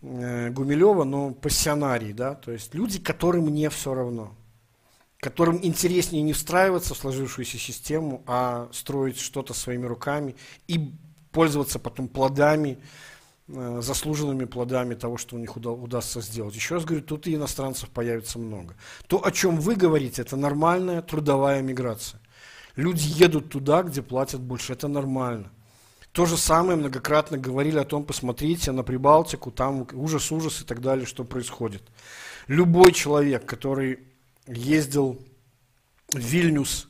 [0.01, 4.35] э, Гумилева, но пассионарий, да, то есть люди, которым не все равно
[5.25, 10.35] которым интереснее не встраиваться в сложившуюся систему, а строить что-то своими руками
[10.67, 10.93] и
[11.31, 12.77] пользоваться потом плодами,
[13.47, 16.53] э, заслуженными плодами того, что у них уда- удастся сделать.
[16.53, 18.75] Еще раз говорю, тут и иностранцев появится много.
[19.07, 22.21] То, о чем вы говорите, это нормальная трудовая миграция.
[22.75, 25.49] Люди едут туда, где платят больше, это нормально.
[26.11, 30.81] То же самое многократно говорили о том, посмотрите на Прибалтику, там ужас, ужас и так
[30.81, 31.81] далее, что происходит.
[32.47, 33.97] Любой человек, который
[34.47, 35.21] ездил
[36.09, 36.87] в Вильнюс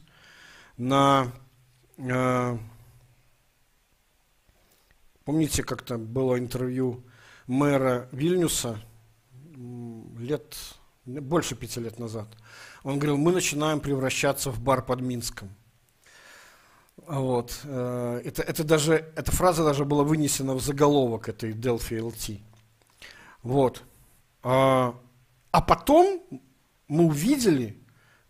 [0.77, 1.31] на...
[1.97, 2.57] Э,
[5.23, 7.03] помните, как-то было интервью
[7.47, 8.79] мэра Вильнюса
[10.17, 10.55] лет,
[11.05, 12.27] больше пяти лет назад.
[12.83, 15.49] Он говорил, мы начинаем превращаться в бар под Минском.
[16.97, 17.61] Вот.
[17.63, 22.39] Э, это, это даже, эта фраза даже была вынесена в заголовок этой Delphi LT.
[23.43, 23.83] Вот.
[24.43, 24.95] А,
[25.51, 26.21] а потом
[26.87, 27.81] мы увидели,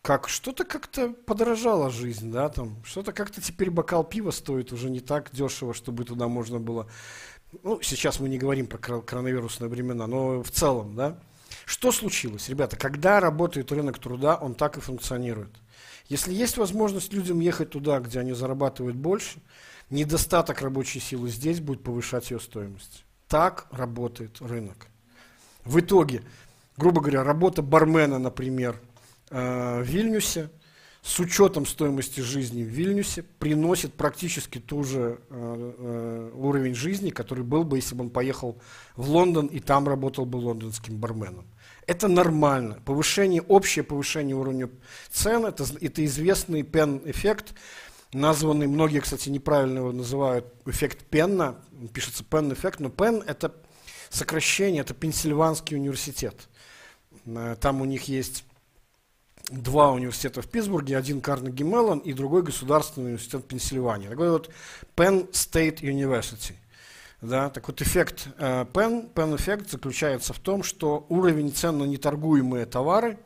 [0.01, 4.99] как что-то как-то подорожала жизнь, да, там, что-то как-то теперь бокал пива стоит уже не
[4.99, 6.87] так дешево, чтобы туда можно было,
[7.63, 11.19] ну, сейчас мы не говорим про коронавирусные времена, но в целом, да.
[11.65, 15.55] Что случилось, ребята, когда работает рынок труда, он так и функционирует.
[16.07, 19.39] Если есть возможность людям ехать туда, где они зарабатывают больше,
[19.89, 23.05] недостаток рабочей силы здесь будет повышать ее стоимость.
[23.27, 24.87] Так работает рынок.
[25.63, 26.21] В итоге
[26.77, 28.79] грубо говоря, работа бармена, например,
[29.29, 30.49] э, в Вильнюсе,
[31.01, 37.43] с учетом стоимости жизни в Вильнюсе, приносит практически ту же э, э, уровень жизни, который
[37.43, 38.59] был бы, если бы он поехал
[38.95, 41.45] в Лондон и там работал бы лондонским барменом.
[41.85, 42.79] Это нормально.
[42.85, 44.69] Повышение, общее повышение уровня
[45.11, 47.53] цен, это, это известный пен-эффект,
[48.11, 51.59] названный, многие, кстати, неправильно его называют эффект Пенна,
[51.93, 53.53] пишется пен-эффект, но пен– это
[54.09, 56.49] сокращение, это Пенсильванский университет.
[57.25, 58.45] Э, там у них есть
[59.49, 64.07] два университета в Питтсбурге, один Карнеги Меллон и другой государственный университет Пенсильвании.
[64.07, 64.49] Такой вот
[64.95, 66.53] Penn State University.
[67.21, 71.83] Да, так вот эффект э, Penn, Penn эффект заключается в том, что уровень цен на
[71.83, 73.17] неторгуемые товары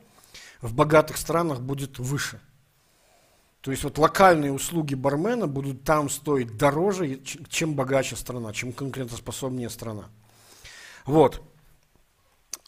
[0.62, 2.40] в богатых странах будет выше.
[3.60, 9.68] То есть вот локальные услуги бармена будут там стоить дороже, чем богаче страна, чем конкурентоспособнее
[9.68, 10.04] страна.
[11.04, 11.42] Вот.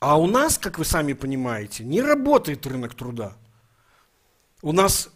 [0.03, 3.35] А у нас, как вы сами понимаете, не работает рынок труда.
[4.61, 5.11] У нас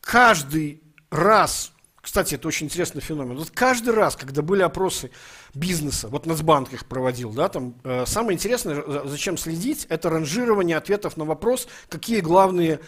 [0.00, 5.10] каждый раз, кстати, это очень интересный феномен, вот каждый раз, когда были опросы
[5.52, 11.18] бизнеса, вот Нацбанк их проводил, да, там, э, самое интересное, зачем следить, это ранжирование ответов
[11.18, 12.80] на вопрос, какие главные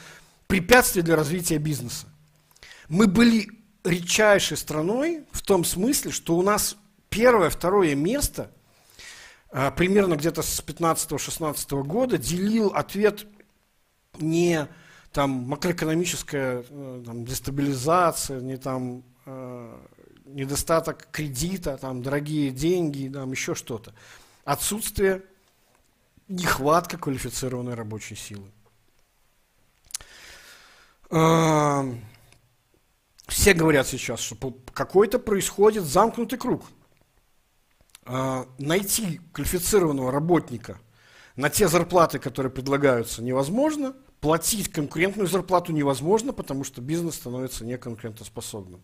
[0.47, 2.07] препятствия для развития бизнеса.
[2.89, 3.51] Мы были
[3.85, 6.77] редчайшей страной в том смысле, что у нас
[7.11, 8.51] первое, второе место–
[9.51, 13.27] примерно где-то с 15-16 года делил ответ
[14.19, 14.69] не
[15.13, 19.79] там макроэкономическая э, там, дестабилизация, не там э,
[20.27, 23.93] недостаток кредита, там дорогие деньги, там еще что-то.
[24.45, 25.23] Отсутствие,
[26.29, 28.49] нехватка квалифицированной рабочей силы.
[31.11, 31.93] Э,
[33.27, 34.37] все говорят сейчас, что
[34.73, 36.80] какой-то происходит замкнутый круг– а,
[38.07, 40.79] найти квалифицированного работника
[41.37, 43.95] на те зарплаты, которые предлагаются, невозможно.
[44.21, 48.83] Платить конкурентную зарплату невозможно, потому что бизнес становится неконкурентоспособным.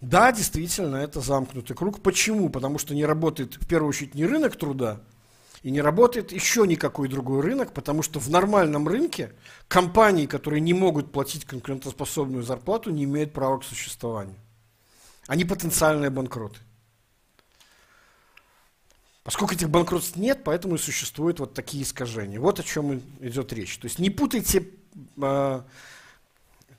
[0.00, 2.00] Да, действительно, это замкнутый круг.
[2.00, 2.48] Почему?
[2.50, 5.00] Потому что не работает в первую очередь не рынок труда,
[5.62, 9.32] и не работает еще никакой другой рынок, потому что в нормальном рынке
[9.66, 14.36] компании, которые не могут платить конкурентоспособную зарплату, не имеют права к существованию.
[15.26, 16.60] Они потенциальные банкроты.
[19.26, 22.38] Поскольку этих банкротств нет, поэтому и существуют вот такие искажения.
[22.38, 23.76] Вот о чем идет речь.
[23.78, 24.68] То есть не путайте
[25.20, 25.60] э,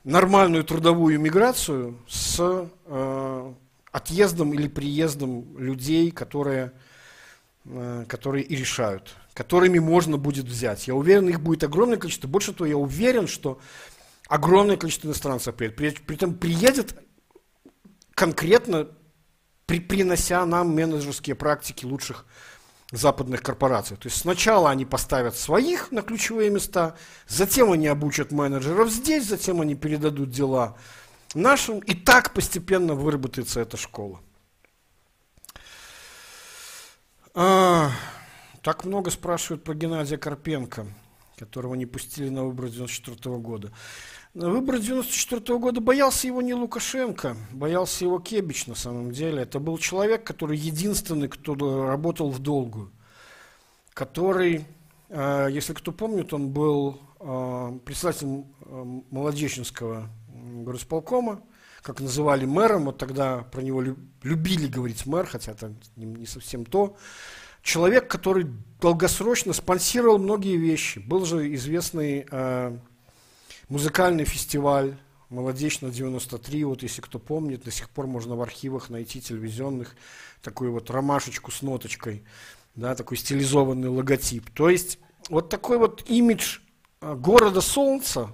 [0.05, 3.53] нормальную трудовую миграцию с э,
[3.91, 6.71] отъездом или приездом людей, которые,
[7.65, 10.87] э, которые и решают, которыми можно будет взять.
[10.87, 12.29] Я уверен, их будет огромное количество.
[12.29, 13.59] Больше того, я уверен, что
[14.29, 15.75] огромное количество иностранцев приедет.
[15.75, 16.97] При, при этом приедет
[18.13, 18.87] конкретно
[19.67, 22.25] при, принося нам менеджерские практики лучших
[22.91, 23.97] западных корпораций.
[23.97, 26.95] То есть сначала они поставят своих на ключевые места,
[27.27, 30.77] затем они обучат менеджеров здесь, затем они передадут дела
[31.35, 34.21] нашим, и так постепенно выработается эта школа.
[37.33, 37.91] А,
[38.63, 40.87] так много спрашивают про Геннадия Карпенко,
[41.37, 43.71] которого не пустили на выборы 94 года.
[44.37, 49.41] На выборы 94 года боялся его не Лукашенко, боялся его Кебич на самом деле.
[49.41, 51.55] Это был человек, который единственный, кто
[51.87, 52.91] работал в долгую.
[53.95, 54.67] Который,
[55.09, 61.41] а, если кто помнит, он был а, председателем а, Молодеченского горосполкома,
[61.81, 63.83] как называли мэром, вот тогда про него
[64.21, 66.95] любили говорить мэр, хотя это не совсем то.
[67.63, 68.45] Человек, который
[68.79, 70.99] долгосрочно спонсировал многие вещи.
[70.99, 72.77] Был же известный э,
[73.69, 74.97] музыкальный фестиваль
[75.29, 79.95] «Молодечно 93», вот если кто помнит, до сих пор можно в архивах найти телевизионных
[80.41, 82.23] такую вот ромашечку с ноточкой,
[82.75, 84.49] да, такой стилизованный логотип.
[84.51, 84.99] То есть
[85.29, 86.59] вот такой вот имидж
[87.01, 88.33] э, города солнца,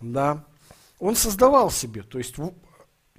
[0.00, 0.46] да,
[1.00, 2.36] он создавал себе, то есть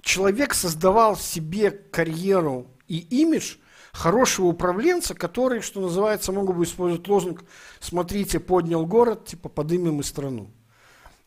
[0.00, 3.56] человек создавал себе карьеру и имидж
[3.92, 7.44] хорошего управленца, который, что называется, могут бы использовать лозунг
[7.80, 10.50] «Смотрите, поднял город, типа подымем и страну».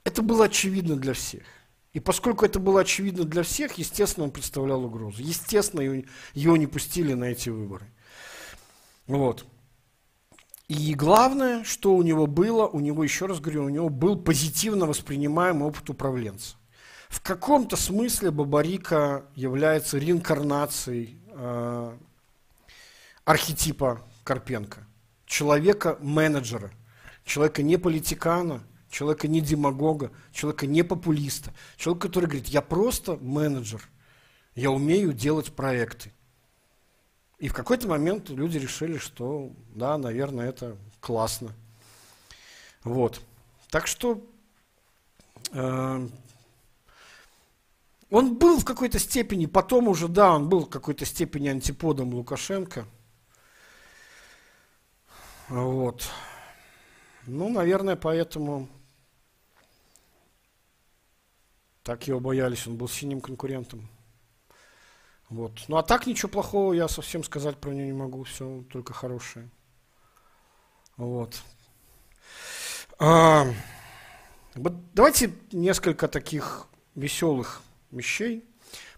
[0.08, 1.44] Это было очевидно для всех.
[1.92, 5.22] И поскольку это было очевидно для всех, естественно, он представлял угрозу.
[5.22, 5.82] Естественно,
[6.34, 7.86] его не пустили на эти выборы.
[9.06, 9.46] Вот.
[10.70, 14.86] И главное, что у него было, у него, еще раз говорю, у него был позитивно
[14.86, 16.56] воспринимаемый опыт управленца.
[17.10, 21.98] В каком-то смысле Бабарика является реинкарнацией э,
[23.26, 24.88] архетипа Карпенко.
[25.26, 26.72] Человека-менеджера,
[27.26, 33.88] человека не политикана, человека не демагога, человека не популиста, человека, который говорит, я просто менеджер,
[34.56, 36.12] я умею делать проекты.
[37.40, 41.54] И в какой-то момент люди решили, что да, наверное, это классно.
[42.84, 43.22] Вот.
[43.70, 44.26] Так что
[45.52, 46.08] э,
[48.10, 52.86] он был в какой-то степени, потом уже, да, он был в какой-то степени антиподом Лукашенко.
[55.50, 56.10] Вот.
[57.26, 58.68] Ну, наверное, поэтому
[61.88, 63.88] так его боялись, он был синим конкурентом.
[65.30, 65.54] Вот.
[65.70, 69.50] Ну а так ничего плохого я совсем сказать про нее не могу, все только хорошее.
[70.98, 71.42] Вот.
[73.00, 73.48] А,
[74.94, 77.62] давайте несколько таких веселых
[77.92, 78.44] вещей.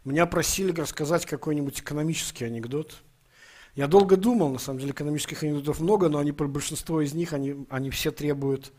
[0.03, 3.03] Меня просили рассказать какой-нибудь экономический анекдот.
[3.76, 7.68] Я долго думал, на самом деле экономических анекдотов много, но они большинство из них, они,
[7.70, 8.74] они все требуют,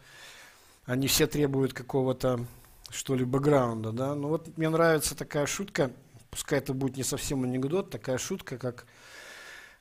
[0.85, 2.45] они все требуют какого-то,
[2.91, 4.15] что ли, бэкграунда, да.
[4.15, 5.93] Ну вот мне нравится такая шутка,
[6.31, 8.87] пускай это будет не совсем анекдот, такая шутка, как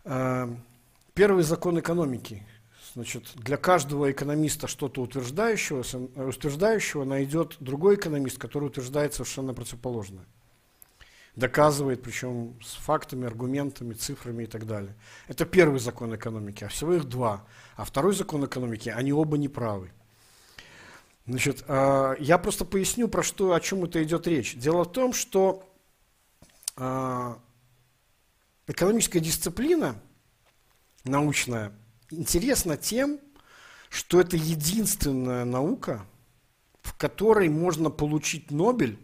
[0.06, 0.56] э,
[1.14, 2.45] первый закон экономики.
[2.95, 5.84] Значит, для каждого экономиста что-то утверждающего,
[6.27, 10.26] утверждающего найдет другой экономист, который утверждает совершенно противоположное.
[11.36, 14.95] Доказывает, причем с фактами, аргументами, цифрами и так далее.
[15.27, 17.45] Это первый закон экономики, а всего их два.
[17.76, 19.91] А второй закон экономики, они оба неправы.
[21.30, 24.56] Значит, э, я просто поясню, про что, о чем это идет речь.
[24.56, 25.64] Дело в том, что
[26.76, 27.40] а,
[28.66, 29.96] экономическая дисциплина
[31.04, 31.72] научная
[32.10, 33.20] интересна тем,
[33.90, 36.04] что это единственная наука,
[36.82, 38.98] в которой можно получить Нобель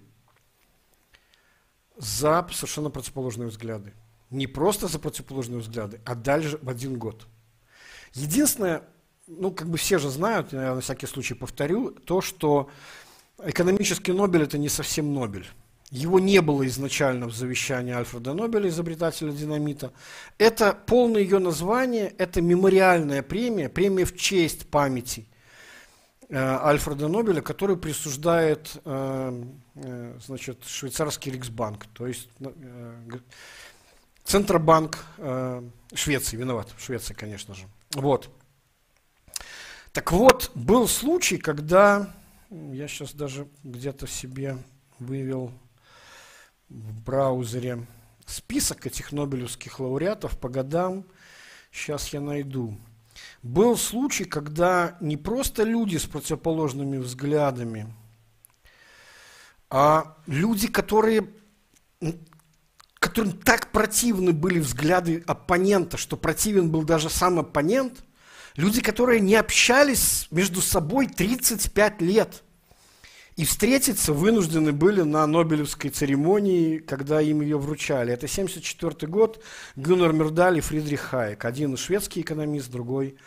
[1.96, 3.94] за совершенно противоположные взгляды.
[4.32, 7.28] Не просто за противоположные взгляды, а дальше в один год.
[8.14, 8.82] Единственное,
[9.28, 12.70] ну, как бы все же знают, я на всякий случай повторю, то, что
[13.44, 15.48] экономический Нобель– это не совсем Нобель.
[15.92, 19.94] Его не было изначально в завещании Альфреда Нобеля, изобретателя динамита.
[20.38, 25.28] Это полное ее название, это мемориальная премия, премия в честь памяти
[26.30, 29.44] э, Альфреда Нобеля, который присуждает э,
[29.76, 32.30] э, значит, швейцарский Риксбанк, то есть
[34.24, 35.06] Центробанк
[35.94, 37.66] Швеции, виноват, Швеции, конечно же.
[37.94, 38.32] Вот.
[39.96, 42.14] Так вот, был случай, когда,
[42.50, 44.58] я сейчас даже где-то себе
[45.00, 45.54] вывел
[46.68, 47.88] в браузере
[48.26, 51.06] список этих нобелевских лауреатов по годам.
[51.72, 52.78] Сейчас я найду.
[53.42, 57.88] Был случай, когда не просто люди с противоположными взглядами,
[59.70, 61.30] а люди, которые,
[62.96, 68.04] которым так противны были взгляды оппонента, что противен был даже сам оппонент,
[68.56, 72.44] люди, которые не общались между собой 35 лет–
[73.36, 78.14] И встретиться вынуждены были на Нобелевской церемонии, когда им ее вручали.
[78.14, 79.44] Это 1974 год,
[79.76, 81.44] Гюннер Мюрдаль и Фридрих Хайек.
[81.44, 83.18] Один шведский экономист, другой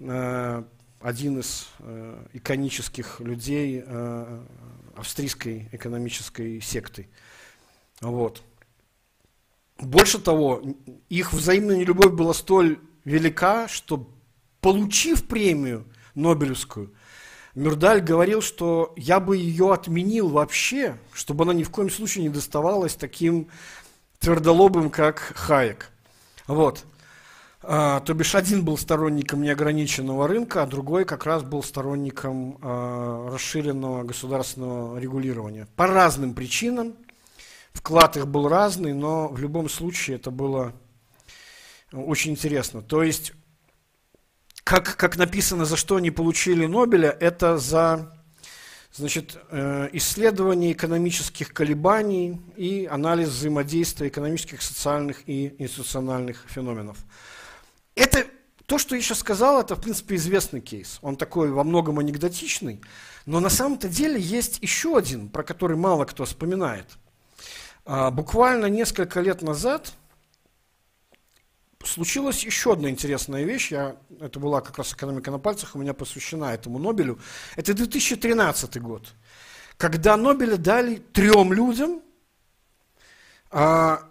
[0.00, 0.62] э,
[1.00, 4.40] один из э, иконических людей э,
[4.96, 7.08] австрийской экономической секты.
[8.00, 8.42] Вот.
[9.78, 10.60] Больше того,
[11.08, 14.10] их взаимная нелюбовь была столь велика, что
[14.60, 16.92] получив премию Нобелевскую,
[17.54, 22.28] Мюрдаль говорил, что я бы ее отменил вообще, чтобы она ни в коем случае не
[22.28, 23.48] доставалась таким
[24.20, 25.90] твердолобым, как Хайек.
[26.46, 26.84] Вот.
[27.60, 33.30] А, то бишь один был сторонником неограниченного рынка, а другой как раз был сторонником а,
[33.32, 35.66] расширенного государственного регулирования.
[35.74, 36.94] По разным причинам.
[37.72, 40.72] Вклад их был разный, но в любом случае это было
[41.92, 42.82] очень интересно.
[42.82, 43.32] То есть
[44.68, 48.14] как, как написано, за что они получили Нобеля, это за
[48.92, 56.98] значит, э, исследование экономических колебаний и анализ взаимодействия экономических, социальных и институциональных феноменов.
[57.94, 58.26] Это
[58.66, 60.98] то, что я сейчас сказал, это, в принципе, известный кейс.
[61.00, 62.82] Он такой во многом анекдотичный,
[63.24, 66.98] но на самом-то деле есть еще один, про который мало кто вспоминает.
[67.86, 69.94] А, буквально несколько лет назад
[71.86, 73.70] случилась еще одна интересная вещь.
[73.70, 77.18] Я, это была как раз экономика на пальцах, у меня посвящена этому Нобелю.
[77.56, 79.14] Это 2013 год,
[79.76, 82.02] когда Нобеля дали трем людям.
[83.50, 84.02] А,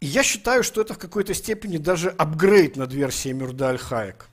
[0.00, 4.26] я считаю, что это в какой-то степени даже апгрейд над версией Мюрдаль Хайек.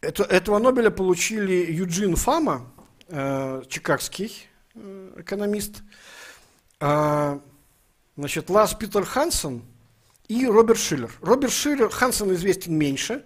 [0.00, 2.70] Это, этого Нобеля получили Юджин Фама,
[3.08, 5.82] э, чикагский э, экономист,
[6.80, 7.40] э,
[8.16, 9.62] значит, Лас Питер Хансен–
[10.28, 11.12] и Роберт Шиллер.
[11.20, 13.24] Роберт Шиллер, Хансен известен меньше.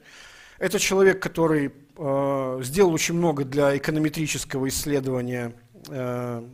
[0.58, 5.54] Это человек, который э, сделал очень много для эконометрического исследования
[5.88, 6.46] э,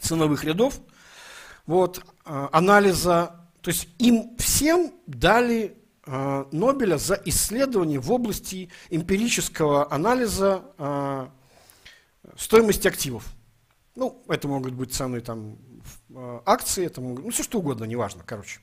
[0.00, 0.80] ценовых рядов,
[1.66, 3.48] вот, э, анализа.
[3.60, 5.76] То есть им всем дали
[6.06, 11.28] э, Нобеля за исследование в области эмпирического анализа э,
[12.38, 13.26] стоимости активов.
[13.94, 15.58] Ну, это могут быть цены там,
[16.08, 18.60] э, акции, это могут, ну, все что угодно, неважно, короче.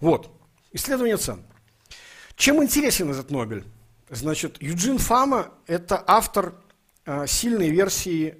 [0.00, 0.30] Вот,
[0.72, 1.42] исследование цен.
[2.36, 3.64] Чем интересен этот Нобель?
[4.10, 6.54] Значит, Юджин Фама– это автор
[7.06, 8.36] э, сильной версии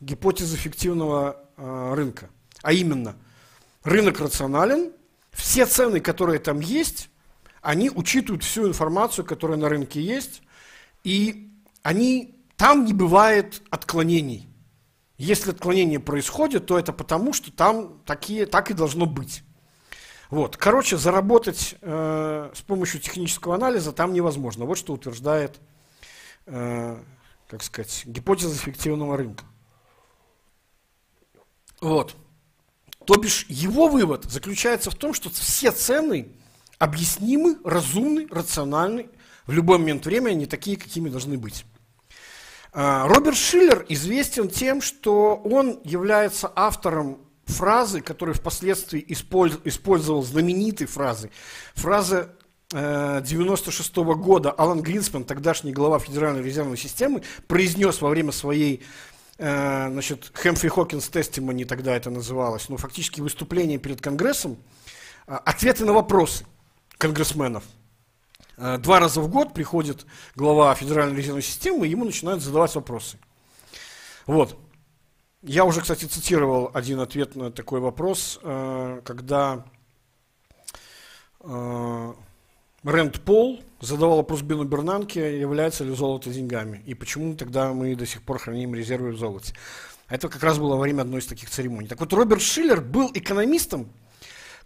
[0.00, 2.30] гипотезы фиктивного э, рынка.
[2.62, 3.16] А именно,
[3.84, 4.92] рынок рационален,
[5.32, 7.10] все цены, которые там есть,
[7.62, 10.42] они учитывают всю информацию, которая на рынке есть,
[11.04, 11.52] и
[11.82, 14.48] они, там не бывает отклонений.
[15.16, 19.42] Если отклонение происходит, то это потому, что там такие, так и должно быть.
[20.30, 20.56] Вот.
[20.56, 24.66] Короче, заработать э, с помощью технического анализа там невозможно.
[24.66, 25.58] Вот что утверждает,
[26.46, 26.98] э,
[27.46, 29.44] как сказать, гипотеза эффективного рынка.
[31.80, 32.14] Вот.
[33.06, 36.28] То бишь, его вывод заключается в том, что все цены
[36.78, 39.08] объяснимы, разумны, рациональны.
[39.46, 41.64] В любой момент времени они такие, какими должны быть.
[42.74, 51.30] Э, Роберт Шиллер известен тем, что он является автором фразы, которые впоследствии использовал, знаменитые фразы.
[51.74, 52.34] Фраза
[52.70, 58.82] 96 -го года Алан Гринспен, тогдашний глава Федеральной резервной системы, произнес во время своей
[59.38, 64.58] э, значит, Хэмфри Хокинс Тестимони тогда это называлось, ну, фактически выступление перед Конгрессом,
[65.26, 66.44] э, ответы на вопросы
[66.98, 67.64] конгрессменов.
[68.58, 70.04] Э, два раза в год приходит
[70.34, 73.16] глава Федеральной резервной системы, и ему начинают задавать вопросы.
[74.26, 74.58] Вот.
[75.42, 79.64] Я уже, кстати, цитировал один ответ на такой вопрос, э, когда
[81.38, 82.12] э,
[82.82, 88.04] Рэнд Пол задавал вопрос Бену Бернанке, является ли золото деньгами, и почему тогда мы до
[88.04, 89.54] сих пор храним резервы в золоте.
[90.08, 91.86] Это как раз было во время одной из таких церемоний.
[91.86, 93.92] Так вот, Роберт Шиллер был экономистом,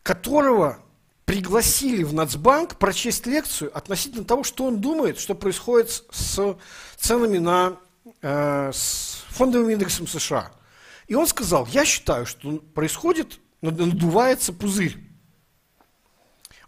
[0.03, 0.79] которого
[1.27, 6.57] пригласили в Нацбанк прочесть лекцию относительно того, что он думает, что происходит с
[6.97, 7.77] ценами на
[8.23, 10.51] э, с фондовым индексом США–
[11.09, 14.97] и он сказал, я считаю, что происходит, надувается пузырь.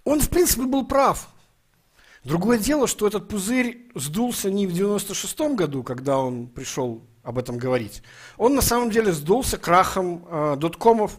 [0.04, 1.28] Он, в принципе, был прав.
[2.24, 7.58] Другое дело, что этот пузырь сдулся не в 96 году, когда он пришел об этом
[7.58, 8.02] говорить.
[8.36, 11.18] Он на самом деле сдулся крахом э, доткомов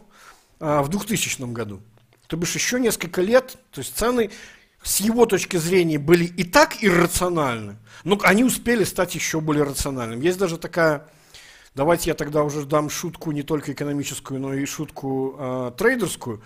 [0.60, 1.80] э, в 2000 году.
[2.26, 4.30] То бишь еще несколько лет, то есть цены
[4.82, 10.24] с его точки зрения были и так иррациональны, но они успели стать еще более рациональными.
[10.24, 11.08] Есть даже такая
[11.76, 16.42] Давайте я тогда уже дам шутку не только экономическую, но и шутку э, трейдерскую.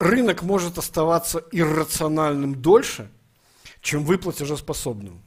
[0.00, 3.12] Рынок может оставаться иррациональным дольше,
[3.80, 5.22] чем вы платежеспособным.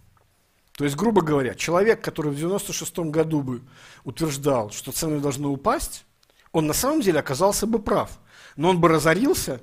[0.74, 3.62] То есть, грубо говоря, человек, который в 96 году бы
[4.04, 6.04] утверждал, что цены должны упасть,
[6.52, 8.20] он на самом деле оказался бы прав.
[8.58, 9.62] Но он бы разорился,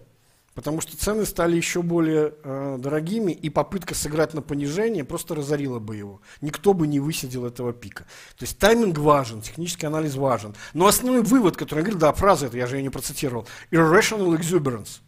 [0.60, 5.78] потому что цены стали еще более э, дорогими, и попытка сыграть на понижение просто разорила
[5.78, 6.20] бы его.
[6.42, 8.04] Никто бы не высидел этого пика.
[8.36, 10.54] То есть тайминг важен, технический анализ важен.
[10.74, 14.38] Но основной вывод, который я говорил, да, фраза это, я же ее не процитировал, irrational
[14.38, 15.00] exuberance.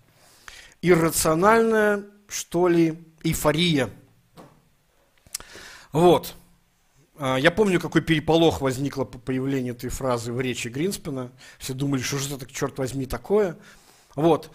[0.80, 3.90] Иррациональная, что ли, эйфория–
[5.92, 6.34] вот.
[7.18, 11.30] А, я помню, какой переполох возникло по появлению этой фразы в речи Гринспена.
[11.58, 13.56] Все думали, что же это, черт возьми, такое.
[14.14, 14.50] Вот.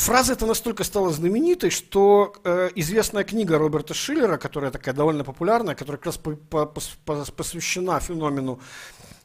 [0.00, 5.74] Фраза эта настолько стала знаменитой, что э, известная книга Роберта Шиллера, которая такая довольно популярная,
[5.74, 8.60] которая как раз по, по, по, посвящена феномену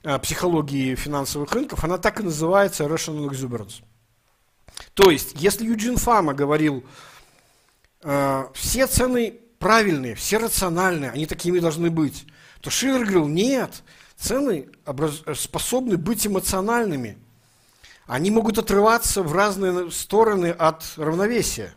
[0.03, 3.83] э, психологии финансовых рынков, она так и называется Rational Exuberance.
[4.95, 6.83] То есть, если Юджин Фама говорил,
[8.03, 12.25] э, все цены правильные, все рациональные, они такими должны быть,
[12.59, 13.81] то Шиллер говорил, нет,
[14.17, 14.67] цены
[15.35, 17.17] способны быть эмоциональными.
[18.07, 21.73] Они могут отрываться в разные стороны от равновесия.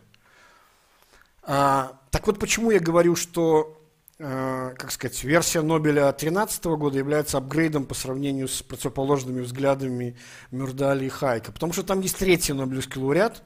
[1.43, 3.81] А, так вот, почему я говорю, что,
[4.19, 10.17] а, как сказать, версия Нобеля 2013 года является апгрейдом по сравнению с противоположными взглядами
[10.51, 11.51] Мюрдали и Хайка.
[11.51, 13.43] Потому что там есть третий Нобелевский лауреат,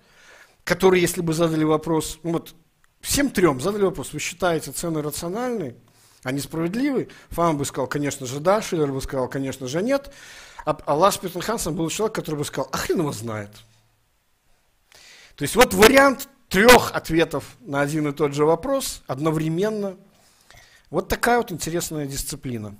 [0.64, 2.54] который, если бы задали вопрос, ну вот
[3.04, 5.76] Всем трем задали вопрос, вы считаете цены рациональные,
[6.24, 7.10] они справедливы?
[7.32, 10.10] Фам бы сказал, конечно же, да, Шиллер бы сказал, конечно же, нет.
[10.66, 13.52] А, а Лаш Петтенхансен был человек, который бы сказал, а хрен его знает.
[15.36, 19.98] То есть вот вариант трех ответов на один и тот же вопрос одновременно.
[20.90, 22.76] Вот такая вот интересная дисциплина.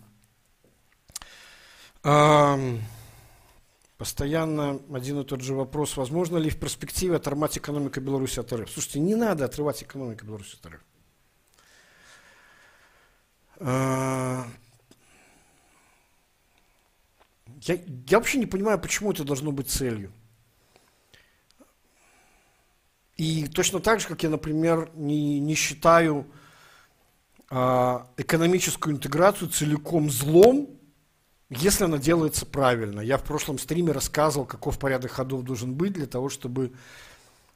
[3.98, 8.70] Постоянно один и тот же вопрос, возможно ли в перспективе оторвать экономику Беларуси от РФ.
[8.70, 10.82] Слушайте, не надо отрывать экономику Беларуси от РФ.
[13.60, 14.46] А,
[17.66, 20.12] я, я вообще не понимаю, почему это должно быть целью.
[23.16, 26.26] И точно так же, как я, например, не, не считаю
[27.50, 30.70] а, экономическую интеграцию целиком злом,
[31.50, 33.00] если она делается правильно.
[33.02, 36.74] Я в прошлом стриме рассказывал, каков порядок ходов должен быть для того, чтобы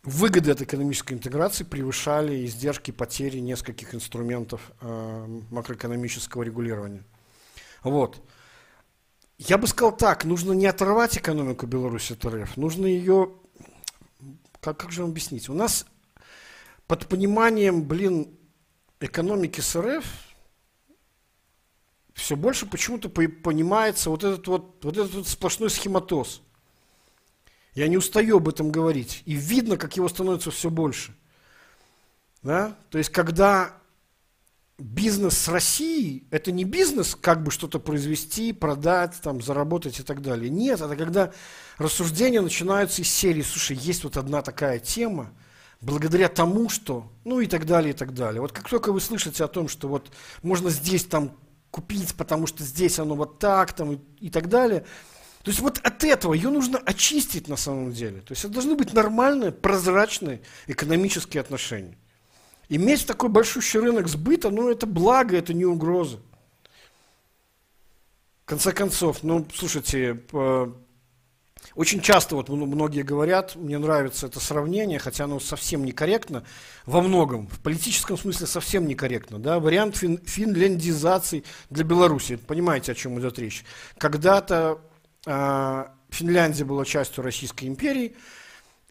[0.04, 7.04] выгоды от экономической интеграции превышали издержки потери нескольких инструментов э, макроэкономического регулирования.
[7.84, 8.22] Вот.
[9.38, 13.34] Я бы сказал так, нужно не оторвать экономику Беларуси от РФ, нужно ее,
[14.60, 15.86] как, как же вам объяснить, у нас
[16.88, 18.36] под пониманием, блин,
[19.00, 20.06] экономики с РФ
[22.16, 26.42] все больше почему-то понимается вот этот вот, вот этот вот сплошной схематоз.
[27.76, 29.22] Я не устаю об этом говорить.
[29.26, 31.16] И видно, как его становится все больше.
[32.42, 32.76] Да?
[32.90, 33.78] То есть, когда
[34.78, 40.22] бизнес с Россией, это не бизнес, как бы что-то произвести, продать, там, заработать и так
[40.22, 40.50] далее.
[40.50, 41.32] Нет, это когда
[41.78, 45.32] рассуждения начинаются из серии, слушай, есть вот одна такая тема,
[45.82, 48.42] благодаря тому, что, ну и так далее, и так далее.
[48.42, 50.12] Вот как только вы слышите о том, что вот
[50.44, 51.36] можно здесь там
[51.72, 54.82] купить, потому что здесь оно вот так там и, и так далее.
[55.44, 58.22] То есть вот от этого ее нужно очистить на самом деле.
[58.22, 61.98] То есть это должны быть нормальные, прозрачные экономические отношения.
[62.70, 66.20] Иметь такой большущий рынок сбыта, ну это благо, это не угроза.
[68.44, 70.22] В конце концов, ну слушайте,
[71.76, 76.44] очень часто вот многие говорят, мне нравится это сравнение, хотя оно совсем некорректно,
[76.86, 79.40] во многом, в политическом смысле совсем некорректно.
[79.40, 79.60] Да?
[79.60, 83.64] Вариант фин, финляндизации для Беларуси, понимаете, о чем идет речь.
[83.98, 84.80] Когда-то
[85.26, 88.16] э, Финляндия была частью Российской империи,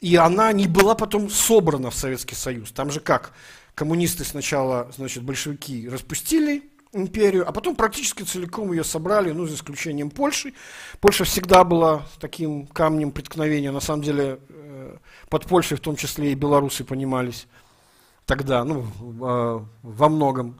[0.00, 2.70] и она не была потом собрана в Советский Союз.
[2.72, 3.32] Там же как?
[3.76, 6.62] Коммунисты сначала, значит, большевики распустили
[6.94, 10.54] империю, а потом практически целиком ее собрали, ну, за исключением Польши.
[10.98, 14.96] Польша всегда была таким камнем преткновения, на самом деле э,
[15.28, 17.48] под Польшей в том числе и белорусы понимались
[18.24, 20.58] тогда, ну, э, во многом.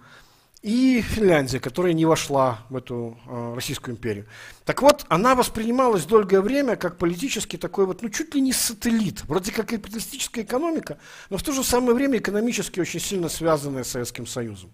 [0.62, 4.26] И Финляндия, которая не вошла в эту э, Российскую империю.
[4.64, 9.24] Так вот, она воспринималась долгое время как политически такой вот, ну, чуть ли не сателлит,
[9.26, 10.98] вроде как капиталистическая экономика,
[11.30, 14.72] но в то же самое время экономически очень сильно связанная с Советским Союзом.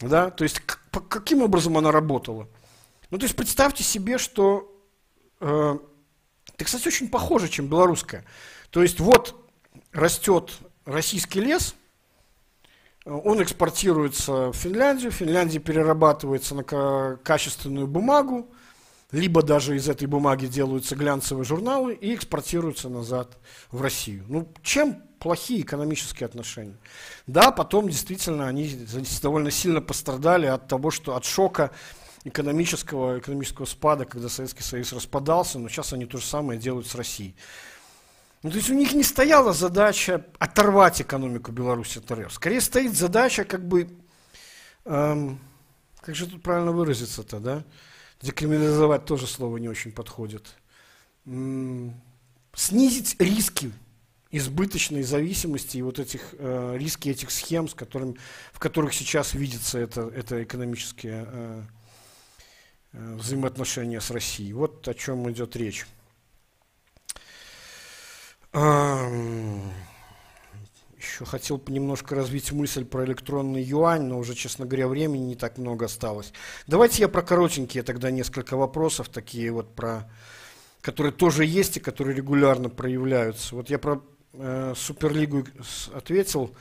[0.00, 0.30] Да?
[0.30, 0.78] То есть к,
[1.08, 2.48] каким образом она работала?
[3.10, 4.72] Ну, то есть представьте себе, что...
[5.40, 5.78] Э,
[6.54, 8.24] это, кстати, очень похоже, чем белорусская.
[8.70, 9.34] То есть вот
[9.92, 10.52] растет
[10.84, 11.74] российский лес,
[13.04, 16.62] он экспортируется в Финляндию, в Финляндии перерабатывается на
[17.22, 18.48] качественную бумагу,
[19.10, 23.36] либо даже из этой бумаги делаются глянцевые журналы и экспортируются назад
[23.70, 24.24] в Россию.
[24.28, 26.78] Ну, чем плохие экономические отношения?
[27.26, 28.70] Да, потом действительно они
[29.22, 31.72] довольно сильно пострадали от того, что от шока
[32.24, 36.94] экономического, экономического спада, когда Советский Союз распадался, но сейчас они то же самое делают с
[36.94, 37.34] Россией.
[38.42, 42.32] Ну, то есть у них не стояла задача оторвать экономику Беларуси от РФ.
[42.32, 43.88] Скорее стоит задача как бы,
[44.84, 45.38] эм,
[46.00, 47.64] как же тут правильно выразиться-то, да?
[48.20, 50.56] Декриминализовать тоже слово не очень подходит.
[51.24, 51.94] М
[52.54, 53.72] снизить риски
[54.30, 58.16] избыточной зависимости и вот этих э, риски этих схем, с которыми,
[58.52, 61.62] в которых сейчас видится это, это экономические э,
[62.92, 64.54] э, взаимоотношения с Россией.
[64.54, 65.86] Вот о чем идет речь.
[71.02, 75.56] Еще хотел немножко развить мысль про электронный юань, но уже, честно говоря, времени не так
[75.56, 76.32] много осталось.
[76.66, 80.10] Давайте я про коротенькие тогда несколько вопросов, такие вот про,
[80.82, 83.54] которые тоже есть и которые регулярно проявляются.
[83.54, 84.02] Вот я про
[84.34, 85.46] э, Суперлигу
[85.94, 86.54] ответил.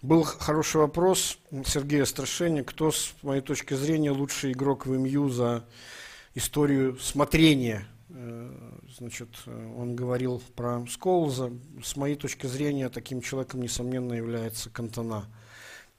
[0.00, 5.66] Был хороший вопрос Сергея Страшения, кто, с моей точки зрения, лучший игрок в МЮ за
[6.34, 11.52] историю смотрения значит, он говорил про Скоулза.
[11.82, 15.26] С моей точки зрения, таким человеком, несомненно, является Кантона.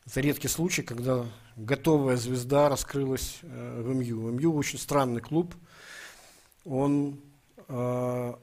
[0.05, 1.25] Это редкий случай, когда
[1.55, 4.31] готовая звезда раскрылась э, в МЮ.
[4.31, 5.53] МЮ очень странный клуб.
[6.65, 7.19] Он,
[7.67, 8.33] э,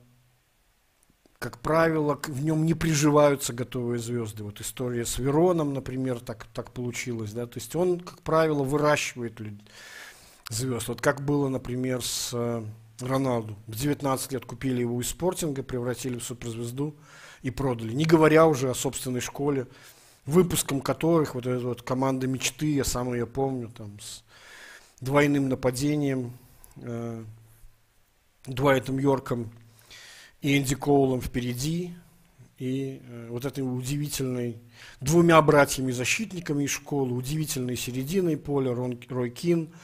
[1.38, 4.44] как правило, в нем не приживаются готовые звезды.
[4.44, 7.32] Вот история с Вероном, например, так, так получилось.
[7.32, 7.46] Да?
[7.46, 9.40] То есть он, как правило, выращивает
[10.48, 10.88] звезд.
[10.88, 12.32] Вот как было, например, с
[13.00, 13.56] Роналду.
[13.66, 16.96] В 19 лет купили его из спортинга, превратили в суперзвезду
[17.42, 17.92] и продали.
[17.92, 19.66] Не говоря уже о собственной школе,
[20.24, 24.24] выпуском которых вот эта вот команда мечты, я сам ее помню, там, с
[25.00, 26.32] двойным нападением,
[26.76, 27.24] э,
[28.46, 29.50] Дуайтом Йорком
[30.40, 31.94] и Энди Коулом впереди,
[32.58, 34.58] и э, вот этой удивительной
[35.00, 39.74] двумя братьями-защитниками из школы, удивительной серединой поля, Рон, Рой Кин,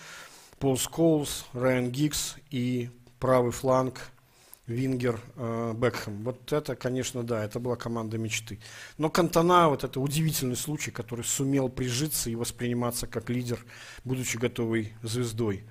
[0.58, 2.88] Пол Скоулс, Райан Гиггз и
[3.22, 4.00] правый фланг,
[4.66, 6.24] вингер, э, Бекхэм.
[6.24, 8.58] Вот это, конечно, да, это была команда мечты.
[8.98, 13.64] Но Кантона, вот это удивительный случай, который сумел прижиться и восприниматься как лидер,
[14.02, 15.62] будучи готовой звездой.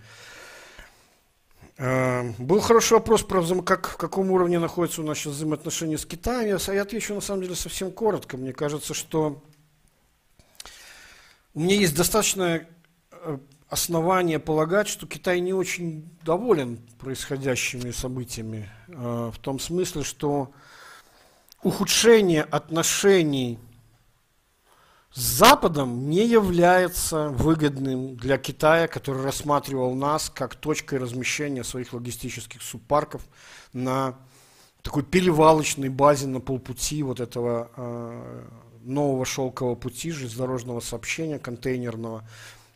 [1.77, 6.05] Э, был хороший вопрос про как, в каком уровне находятся у нас сейчас взаимоотношения с
[6.05, 6.57] Китаем.
[6.57, 8.37] Я, я отвечу, на самом деле, совсем коротко.
[8.37, 9.43] Мне кажется, что
[11.53, 12.65] у меня есть достаточно
[13.11, 13.37] э,
[13.71, 20.51] основания полагать, что Китай не очень доволен происходящими событиями, э, в том смысле, что
[21.63, 23.59] ухудшение отношений
[25.13, 32.61] с Западом не является выгодным для Китая, который рассматривал нас как точкой размещения своих логистических
[32.61, 33.21] субпарков
[33.71, 34.17] на
[34.81, 38.47] такой перевалочной базе на полпути вот этого э,
[38.81, 42.27] нового шелкового пути железнодорожного сообщения контейнерного,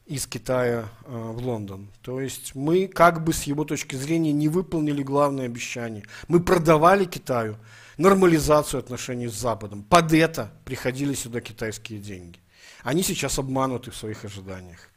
[0.05, 1.87] из Китая э, в Лондон.
[2.01, 6.03] То есть мы как бы с его точки зрения не выполнили главное обещание.
[6.27, 7.57] Мы продавали Китаю
[7.97, 9.83] нормализацию отношений с Западом.
[9.83, 12.39] Под это приходили сюда китайские деньги.
[12.83, 14.89] Они сейчас обмануты в своих ожиданиях.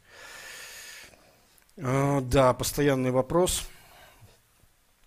[1.77, 3.63] Э, да, постоянный вопрос.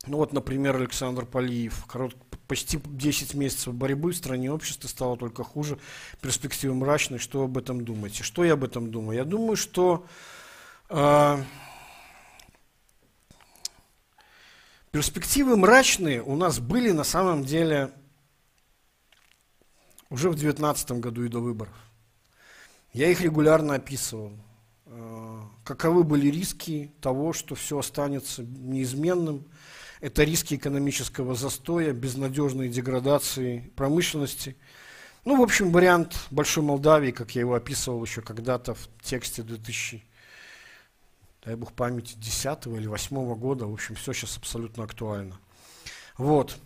[0.07, 1.87] Ну вот, например, Александр Полиев.
[1.87, 2.17] Корот,
[2.49, 5.79] почти 10 месяцев борьбы в стране общества стало только хуже,
[6.21, 7.21] перспективы мрачные.
[7.21, 8.25] Что об этом думаете?
[8.25, 9.17] Что я об этом думаю?
[9.17, 10.05] Я думаю, что
[10.89, 11.45] э,
[14.91, 17.93] перспективы мрачные у нас были на самом деле
[20.11, 21.75] уже в 2019 году и до выборов.
[22.93, 24.33] Я их регулярно описывал.
[24.87, 29.47] Э, каковы были риски того, что все останется неизменным–
[30.03, 34.57] это риски экономического застоя, безнадежной деградации промышленности.
[35.25, 40.05] Ну, в общем, вариант Большой Молдавии, как я его описывал еще когда-то в тексте 2000,
[41.45, 43.67] дай бог памяти, 10 или 8 года.
[43.67, 45.39] В общем, все сейчас абсолютно актуально.
[46.19, 46.59] Вот.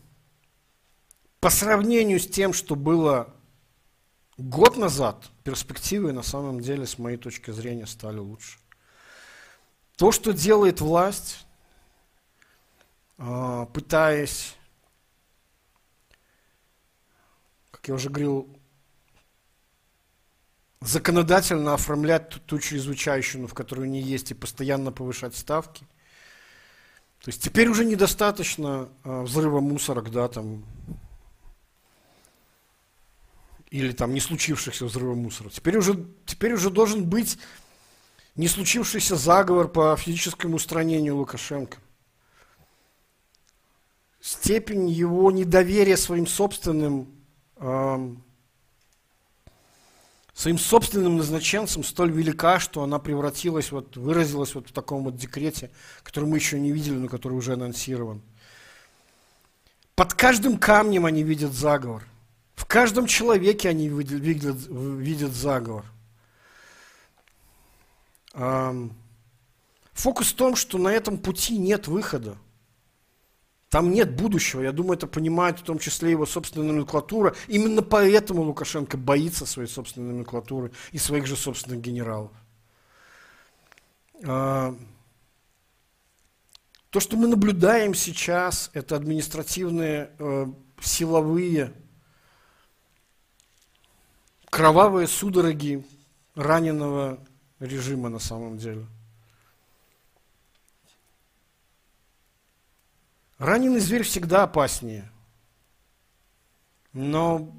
[1.41, 3.35] По сравнению с тем, что было
[4.39, 8.59] год назад, перспективы на самом деле, с моей точки зрения, стали лучше.
[9.99, 11.46] То, что делает власть,
[13.17, 14.55] пытаясь,
[17.71, 18.49] как я уже говорил,
[20.81, 25.87] законодательно оформлять ту, ту чрезвычайщину, в которой не есть, и постоянно повышать ставки.
[27.23, 30.65] То есть теперь уже недостаточно э, взрыва мусорок, да, там,
[33.71, 35.51] или там не случившихся взрыва мусора.
[35.51, 37.39] Теперь уже, теперь уже должен быть
[38.37, 41.79] не случившийся заговор по физическому устранению Лукашенко.
[44.27, 47.15] Степень его недоверия своим собственным,
[47.59, 48.15] э,
[50.35, 55.71] своим собственным назначенцам столь велика, что она превратилась, вот, выразилась вот в таком вот декрете,
[56.03, 58.21] который мы еще не видели, но который уже анонсирован.
[59.95, 62.03] Под каждым камнем они видят заговор.
[62.57, 65.85] В каждом человеке они видят, видят, видят заговор.
[69.93, 72.37] Фокус в том, что на этом пути нет выхода.
[73.69, 74.63] Там нет будущего.
[74.63, 77.35] Я думаю, это понимает в том числе его собственная номенклатура.
[77.49, 82.31] Именно поэтому Лукашенко боится своей собственной номенклатуры и своих же собственных генералов.
[84.25, 84.75] А,
[86.91, 90.47] то, что мы наблюдаем сейчас, это административные, э,
[90.81, 91.75] силовые,
[94.49, 95.85] кровавые судороги
[96.37, 97.19] раненого
[97.59, 98.87] режима на самом деле.
[103.39, 105.11] Раненый зверь всегда опаснее.
[106.93, 107.55] Но,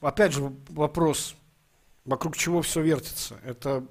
[0.00, 1.36] опять же, вопрос,
[2.04, 3.38] вокруг чего все вертится.
[3.44, 3.86] Это...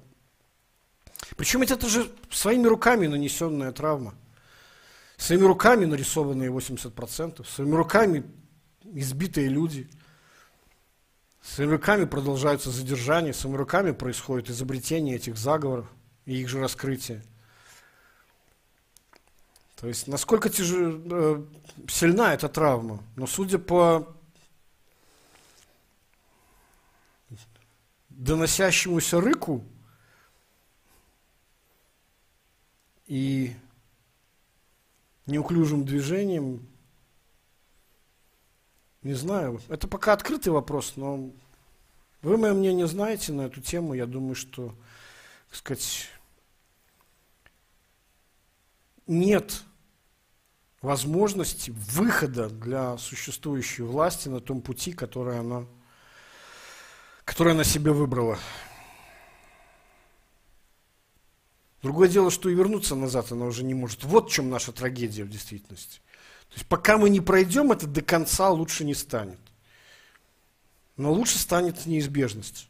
[1.36, 4.14] Причем это же своими руками нанесенная травма.
[5.16, 8.24] Своими руками нарисованные 80%, своими руками
[8.84, 9.88] избитые люди,
[11.40, 15.86] своими руками продолжаются задержания, своими руками происходит изобретение этих заговоров
[16.26, 17.22] и их же раскрытие.
[19.82, 20.68] То есть насколько тяж...
[20.72, 21.44] Э,
[21.88, 23.02] сильна эта травма.
[23.16, 24.16] Но судя по
[28.08, 29.64] доносящемуся рыку
[33.08, 33.56] и
[35.26, 36.64] неуклюжим движением,
[39.02, 41.32] не знаю, это пока открытый вопрос, но
[42.22, 43.94] вы мое мнение знаете на эту тему.
[43.94, 44.76] Я думаю, что,
[45.48, 46.08] так сказать,
[49.08, 49.64] нет
[50.82, 55.64] возможности выхода для существующей власти на том пути, который она,
[57.24, 58.38] который она себе выбрала.
[61.82, 64.04] Другое дело, что и вернуться назад она уже не может.
[64.04, 66.00] Вот в чем наша трагедия в действительности.
[66.48, 69.40] То есть пока мы не пройдем это до конца, лучше не станет.
[70.96, 72.68] Но лучше станет неизбежность.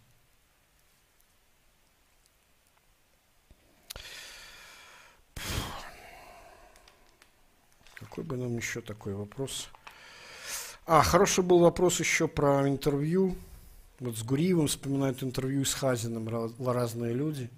[8.12, 9.68] Какой бы нам еще такой вопрос?
[10.84, 13.34] А, хороший был вопрос еще про интервью.
[14.00, 16.28] Вот с Гуриевым вспоминают интервью с Хазиным
[16.58, 17.48] разные люди.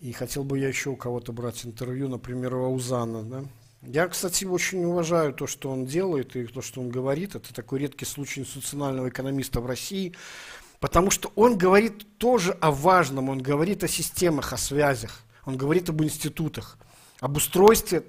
[0.00, 3.22] И хотел бы я еще у кого-то брать интервью, например, у Аузана.
[3.22, 3.44] Да?
[3.80, 7.34] Я, кстати, очень уважаю то, что он делает и то, что он говорит.
[7.34, 10.14] Это такой редкий случай институционального экономиста в России.
[10.78, 15.88] Потому что он говорит тоже о важном, он говорит о системах, о связях, он говорит
[15.88, 16.76] об институтах,
[17.20, 18.04] об устройстве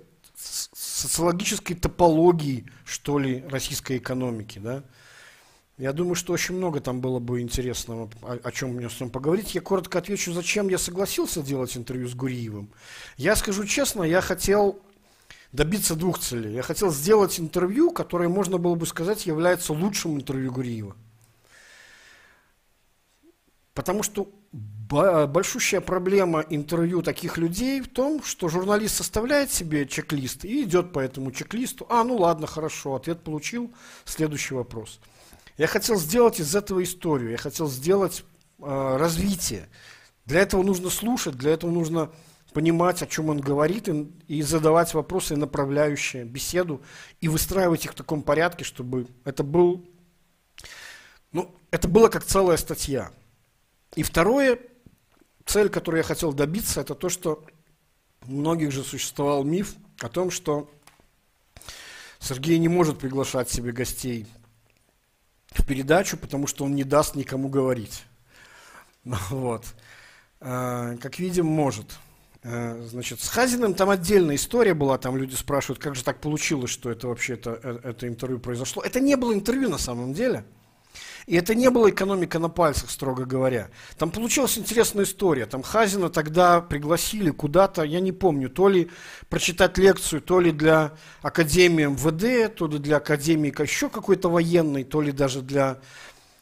[1.00, 4.84] социологической топологии, что ли, российской экономики, да.
[5.78, 9.10] Я думаю, что очень много там было бы интересного, о, о чем мне с ним
[9.10, 9.56] поговорить.
[9.56, 12.70] Я коротко отвечу, зачем я согласился делать интервью с Гуриевым.
[13.16, 14.82] Я скажу честно, я хотел
[15.54, 16.54] добиться двух целей.
[16.54, 20.96] Я хотел сделать интервью, которое, можно было бы сказать, является лучшим интервью Гуриева.
[23.74, 24.30] Потому что
[24.90, 31.00] большущая проблема интервью таких людей в том, что журналист составляет себе чек-лист и идет по
[31.00, 31.86] этому чек-листу.
[31.90, 33.72] А, ну ладно, хорошо, ответ получил,
[34.06, 35.00] следующий вопрос.
[35.58, 38.24] Я хотел сделать из этого историю, я хотел сделать
[38.60, 39.70] э, развитие.
[40.26, 42.12] Для этого нужно слушать, для этого нужно
[42.54, 46.82] понимать, о чем он говорит, и, и задавать вопросы, направляющие беседу,
[47.22, 49.86] и выстраивать их в таком порядке, чтобы это был,
[51.32, 53.12] ну, это было как целая статья.
[53.96, 54.60] И второе,
[55.50, 57.44] цель, которую я хотел добиться, это то, что
[58.28, 60.70] у многих же существовал миф о том, что
[62.20, 64.28] Сергей не может приглашать себе гостей
[65.52, 68.04] в передачу, потому что он не даст никому говорить.
[69.32, 69.66] Вот.
[70.42, 71.98] А, как видим, может.
[72.44, 76.70] А, значит, с Хазиным там отдельная история была, там люди спрашивают, как же так получилось,
[76.70, 78.84] что это вообще это, э, это интервью произошло.
[78.84, 80.46] Это не было интервью на самом деле.
[81.26, 83.70] И это не была экономика на пальцах, строго говоря.
[83.98, 85.46] Там получилась интересная история.
[85.46, 88.90] Там Хазина тогда пригласили куда-то, я не помню, то ли
[89.30, 95.02] прочитать лекцию, то ли для Академии МВД, то ли для Академии еще какой-то военной, то
[95.02, 95.80] ли даже для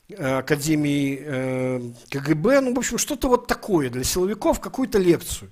[0.09, 2.61] э, Академии э, КГБ.
[2.61, 5.51] Ну, в общем, что-то вот такое для силовиков, какую-то лекцию.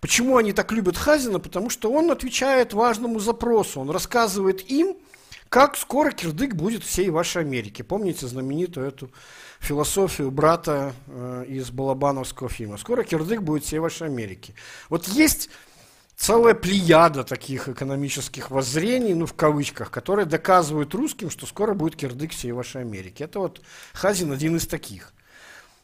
[0.00, 1.38] Почему они так любят Хазина?
[1.38, 3.80] Потому что он отвечает важному запросу.
[3.80, 4.96] Он рассказывает им,
[5.54, 7.82] как скоро кирдык будет всей вашей Америки.
[7.82, 9.12] Помните знаменитую эту
[9.60, 12.76] философию брата э, из Балабановского фильма?
[12.76, 14.56] Скоро кирдык будет всей вашей Америки.
[14.88, 15.50] Вот есть
[16.16, 22.32] целая плеяда таких экономических воззрений, ну в кавычках, которые доказывают русским, что скоро будет кирдык
[22.32, 23.22] всей вашей Америки.
[23.22, 23.62] Это вот
[23.92, 25.12] Хазин один из таких.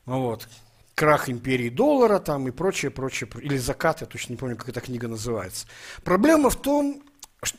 [0.05, 0.49] Вот.
[0.97, 4.81] Крах империи доллара там и прочее, прочее, или закат, я точно не помню, как эта
[4.81, 5.69] книга называется.
[6.03, 7.05] Проблема в том,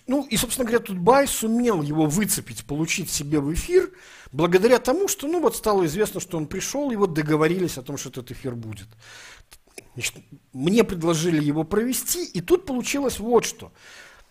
[0.08, 3.92] ну и, собственно говоря, тут Бай сумел его выцепить, получить себе в эфир,
[4.32, 7.98] благодаря тому, что, ну вот стало известно, что он пришел, и вот договорились о том,
[7.98, 8.88] что этот эфир будет.
[9.94, 10.16] Значит,
[10.54, 13.72] мне предложили его провести, и тут получилось вот что.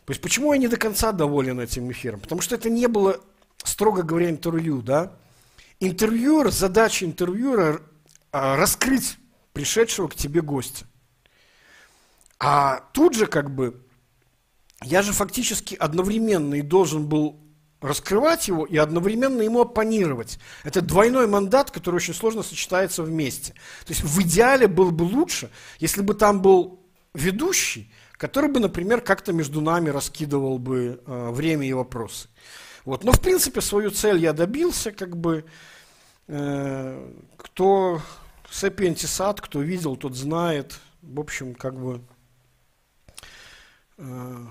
[0.04, 2.20] То есть почему я не до конца доволен этим эфиром?
[2.20, 3.20] Потому что это не было,
[3.64, 5.12] строго говоря, интервью, да?
[5.80, 7.82] Интервьюер, задача интервьюера
[8.32, 9.16] а, раскрыть
[9.52, 10.86] пришедшего к тебе гостя.
[12.38, 13.82] А тут же как бы
[14.82, 17.40] я же фактически одновременно и должен был
[17.80, 20.38] раскрывать его и одновременно ему оппонировать.
[20.64, 23.54] Это двойной мандат, который очень сложно сочетается вместе.
[23.86, 26.80] То есть в идеале было бы лучше, если бы там был
[27.14, 32.28] ведущий, который бы, например, как-то между нами раскидывал бы э, время и вопросы.
[32.84, 33.02] Вот.
[33.04, 35.44] Но, в принципе, свою цель я добился, как бы,
[36.28, 38.02] э, кто
[38.50, 40.78] сапиентисат, кто видел, тот знает.
[41.00, 42.02] В общем, как бы,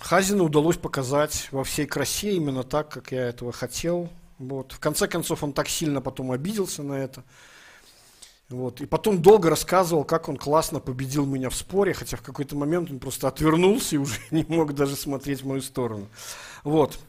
[0.02, 4.10] Хазину удалось показать во всей красе именно так, как я этого хотел.
[4.38, 4.74] Вот.
[4.74, 7.24] В конце концов, он так сильно потом обиделся на это.
[8.50, 8.80] Вот.
[8.82, 12.92] И потом долго рассказывал, как он классно победил меня в споре, хотя в какой-то момент
[12.92, 16.08] он просто отвернулся и уже не мог даже смотреть в мою сторону.
[16.64, 17.00] Вот.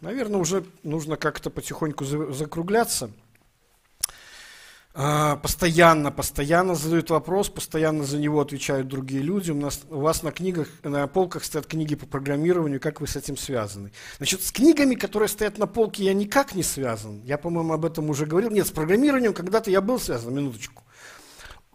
[0.00, 3.10] Наверное, уже нужно как-то потихоньку закругляться.
[4.96, 9.50] А, постоянно, постоянно задают вопрос, постоянно за него отвечают другие люди.
[9.50, 13.16] У, нас, у вас на книгах, на полках стоят книги по программированию, как вы с
[13.16, 13.90] этим связаны?
[14.18, 17.22] Значит, с книгами, которые стоят на полке, я никак не связан.
[17.24, 18.50] Я, по-моему, об этом уже говорил.
[18.50, 20.84] Нет, с программированием когда-то я был связан, минуточку.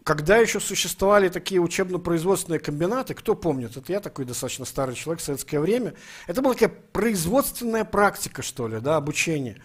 [0.02, 5.24] Когда еще существовали такие учебно-производственные комбинаты, кто помнит, это я такой достаточно старый человек в
[5.24, 5.92] советское время,
[6.26, 9.60] это была такая производственная практика, что ли, да, обучение.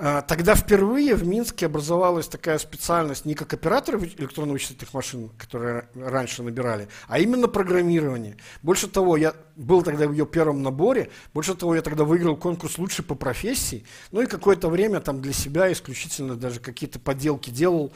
[0.00, 6.44] А, тогда впервые в Минске образовалась такая специальность не как операторы электронно-вычислительных машин, которые раньше
[6.44, 8.36] набирали, а именно программирование.
[8.62, 12.78] Больше того, я был тогда в ее первом наборе, больше того, я тогда выиграл конкурс
[12.78, 17.92] лучше по профессии, ну и какое-то время там для себя исключительно даже какие-то поделки делал.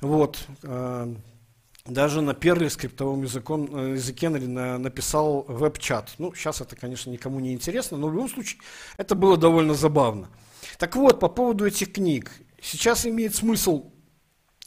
[0.00, 0.44] Вот.
[0.64, 1.14] А,
[1.86, 6.10] даже на Perl скриптовом языком, э, языке написал веб-чат.
[6.18, 8.60] Ну, сейчас это, конечно, никому не интересно, но в любом случае
[8.96, 10.28] это было довольно забавно.
[10.78, 12.30] Так вот, по поводу этих книг.
[12.62, 13.90] Сейчас имеет смысл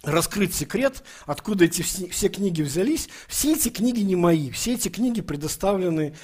[0.03, 3.07] раскрыть секрет, откуда эти все, книги взялись.
[3.27, 6.15] Все эти книги не мои, все эти книги предоставлены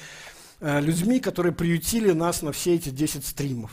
[0.60, 3.70] э, людьми, которые приютили нас на все эти 10 стримов.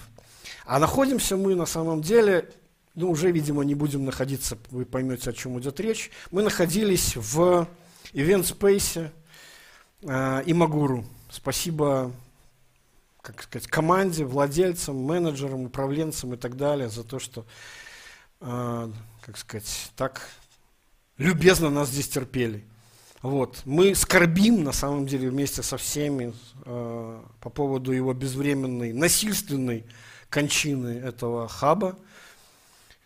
[0.65, 2.49] А находимся мы на самом деле,
[2.95, 6.11] ну уже, видимо, не будем находиться, вы поймете, о чем идет речь.
[6.31, 7.67] Мы находились в
[8.13, 9.11] Event Space
[10.03, 11.03] э, и Магуру.
[11.29, 12.13] Спасибо
[13.25, 17.45] как сказать, команде, владельцам, менеджерам, управленцам и так далее за то, что,
[18.41, 18.91] э,
[19.21, 20.29] как сказать, так
[21.17, 22.63] любезно нас здесь терпели.
[23.23, 23.63] Вот.
[23.65, 26.33] Мы скорбим, на самом деле, вместе со всеми
[26.65, 29.85] э, по поводу его безвременной, насильственной
[30.29, 31.97] кончины этого хаба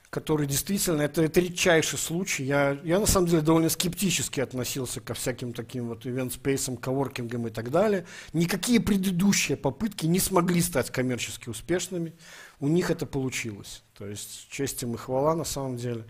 [0.10, 2.44] который действительно, это, это редчайший случай.
[2.44, 7.52] Я, я на самом деле довольно скептически относился ко всяким таким вот ивент-спейсам, коворкингам и
[7.52, 8.06] так далее.
[8.34, 12.14] Никакие предыдущие попытки не смогли стать коммерчески успешными.
[12.60, 13.84] У них это получилось.
[13.94, 16.06] То есть честь им и хвала на самом деле.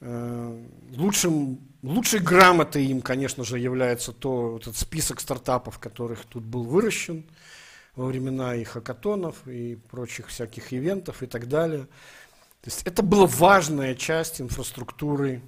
[0.00, 0.64] Э,
[0.96, 7.24] лучшим, лучшей грамотой им, конечно же, является то, этот список стартапов, которых тут был выращен
[7.96, 11.86] во времена и хакатонов, и прочих всяких ивентов и так далее.
[12.64, 15.42] То есть это была важная часть инфраструктуры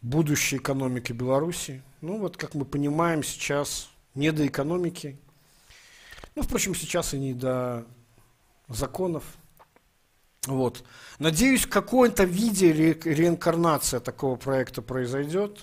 [0.00, 1.80] будущей экономики Беларуси.
[2.00, 5.16] Ну вот, как мы понимаем, сейчас не до экономики.
[6.34, 7.86] Ну, впрочем, сейчас и не до
[8.66, 9.22] законов.
[10.48, 10.82] Вот.
[11.20, 15.60] Надеюсь, в каком-то виде ре реинкарнация такого проекта произойдет.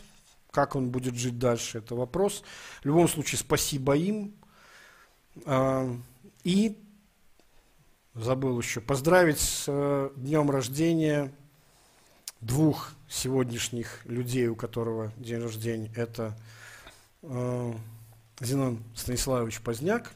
[0.52, 2.44] Как он будет жить дальше, это вопрос.
[2.82, 4.34] В любом случае, спасибо им.
[5.44, 5.94] А,
[6.46, 6.78] и
[8.14, 11.32] забыл еще, поздравить с э, днем рождения
[12.42, 15.92] двух сегодняшних людей, у которого день рождения.
[15.96, 16.38] Это
[17.24, 17.74] э,
[18.40, 20.12] Зенон Станиславович Поздняк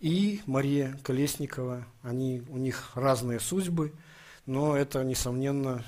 [0.00, 1.86] и Мария Колесникова.
[2.02, 3.92] Они, у них разные судьбы,
[4.46, 5.84] но это, несомненно,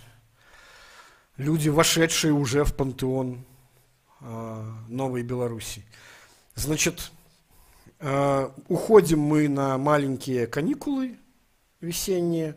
[1.37, 3.45] люди, вошедшие уже в пантеон
[4.21, 5.85] э, Новой Беларуси.
[6.55, 7.11] Значит,
[8.69, 11.17] уходим мы на маленькие каникулы
[11.81, 12.57] весенние.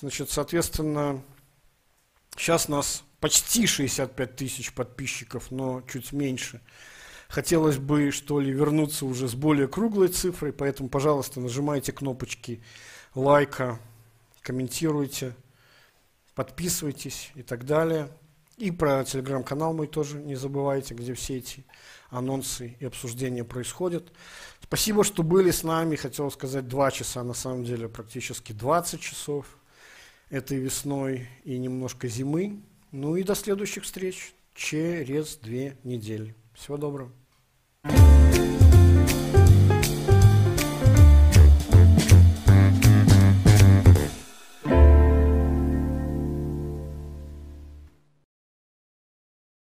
[0.00, 1.22] Значит, соответственно,
[2.36, 6.60] сейчас нас почти 65 тысяч подписчиков, но чуть меньше.
[7.28, 12.62] Хотелось бы, что ли, вернуться уже с более круглой цифрой, поэтому, пожалуйста, нажимайте кнопочки
[13.14, 13.78] лайка,
[14.40, 15.34] комментируйте,
[16.34, 18.08] подписывайтесь и так далее.
[18.58, 21.64] И про телеграм-канал мой тоже не забывайте, где все эти
[22.12, 24.12] анонсы и обсуждения происходят.
[24.62, 25.96] Спасибо, что были с нами.
[25.96, 29.46] Хотел сказать два часа, на самом деле практически 20 часов
[30.30, 32.60] этой весной и немножко зимы.
[32.92, 36.36] Ну и до следующих встреч через две недели.
[36.54, 37.10] Всего доброго.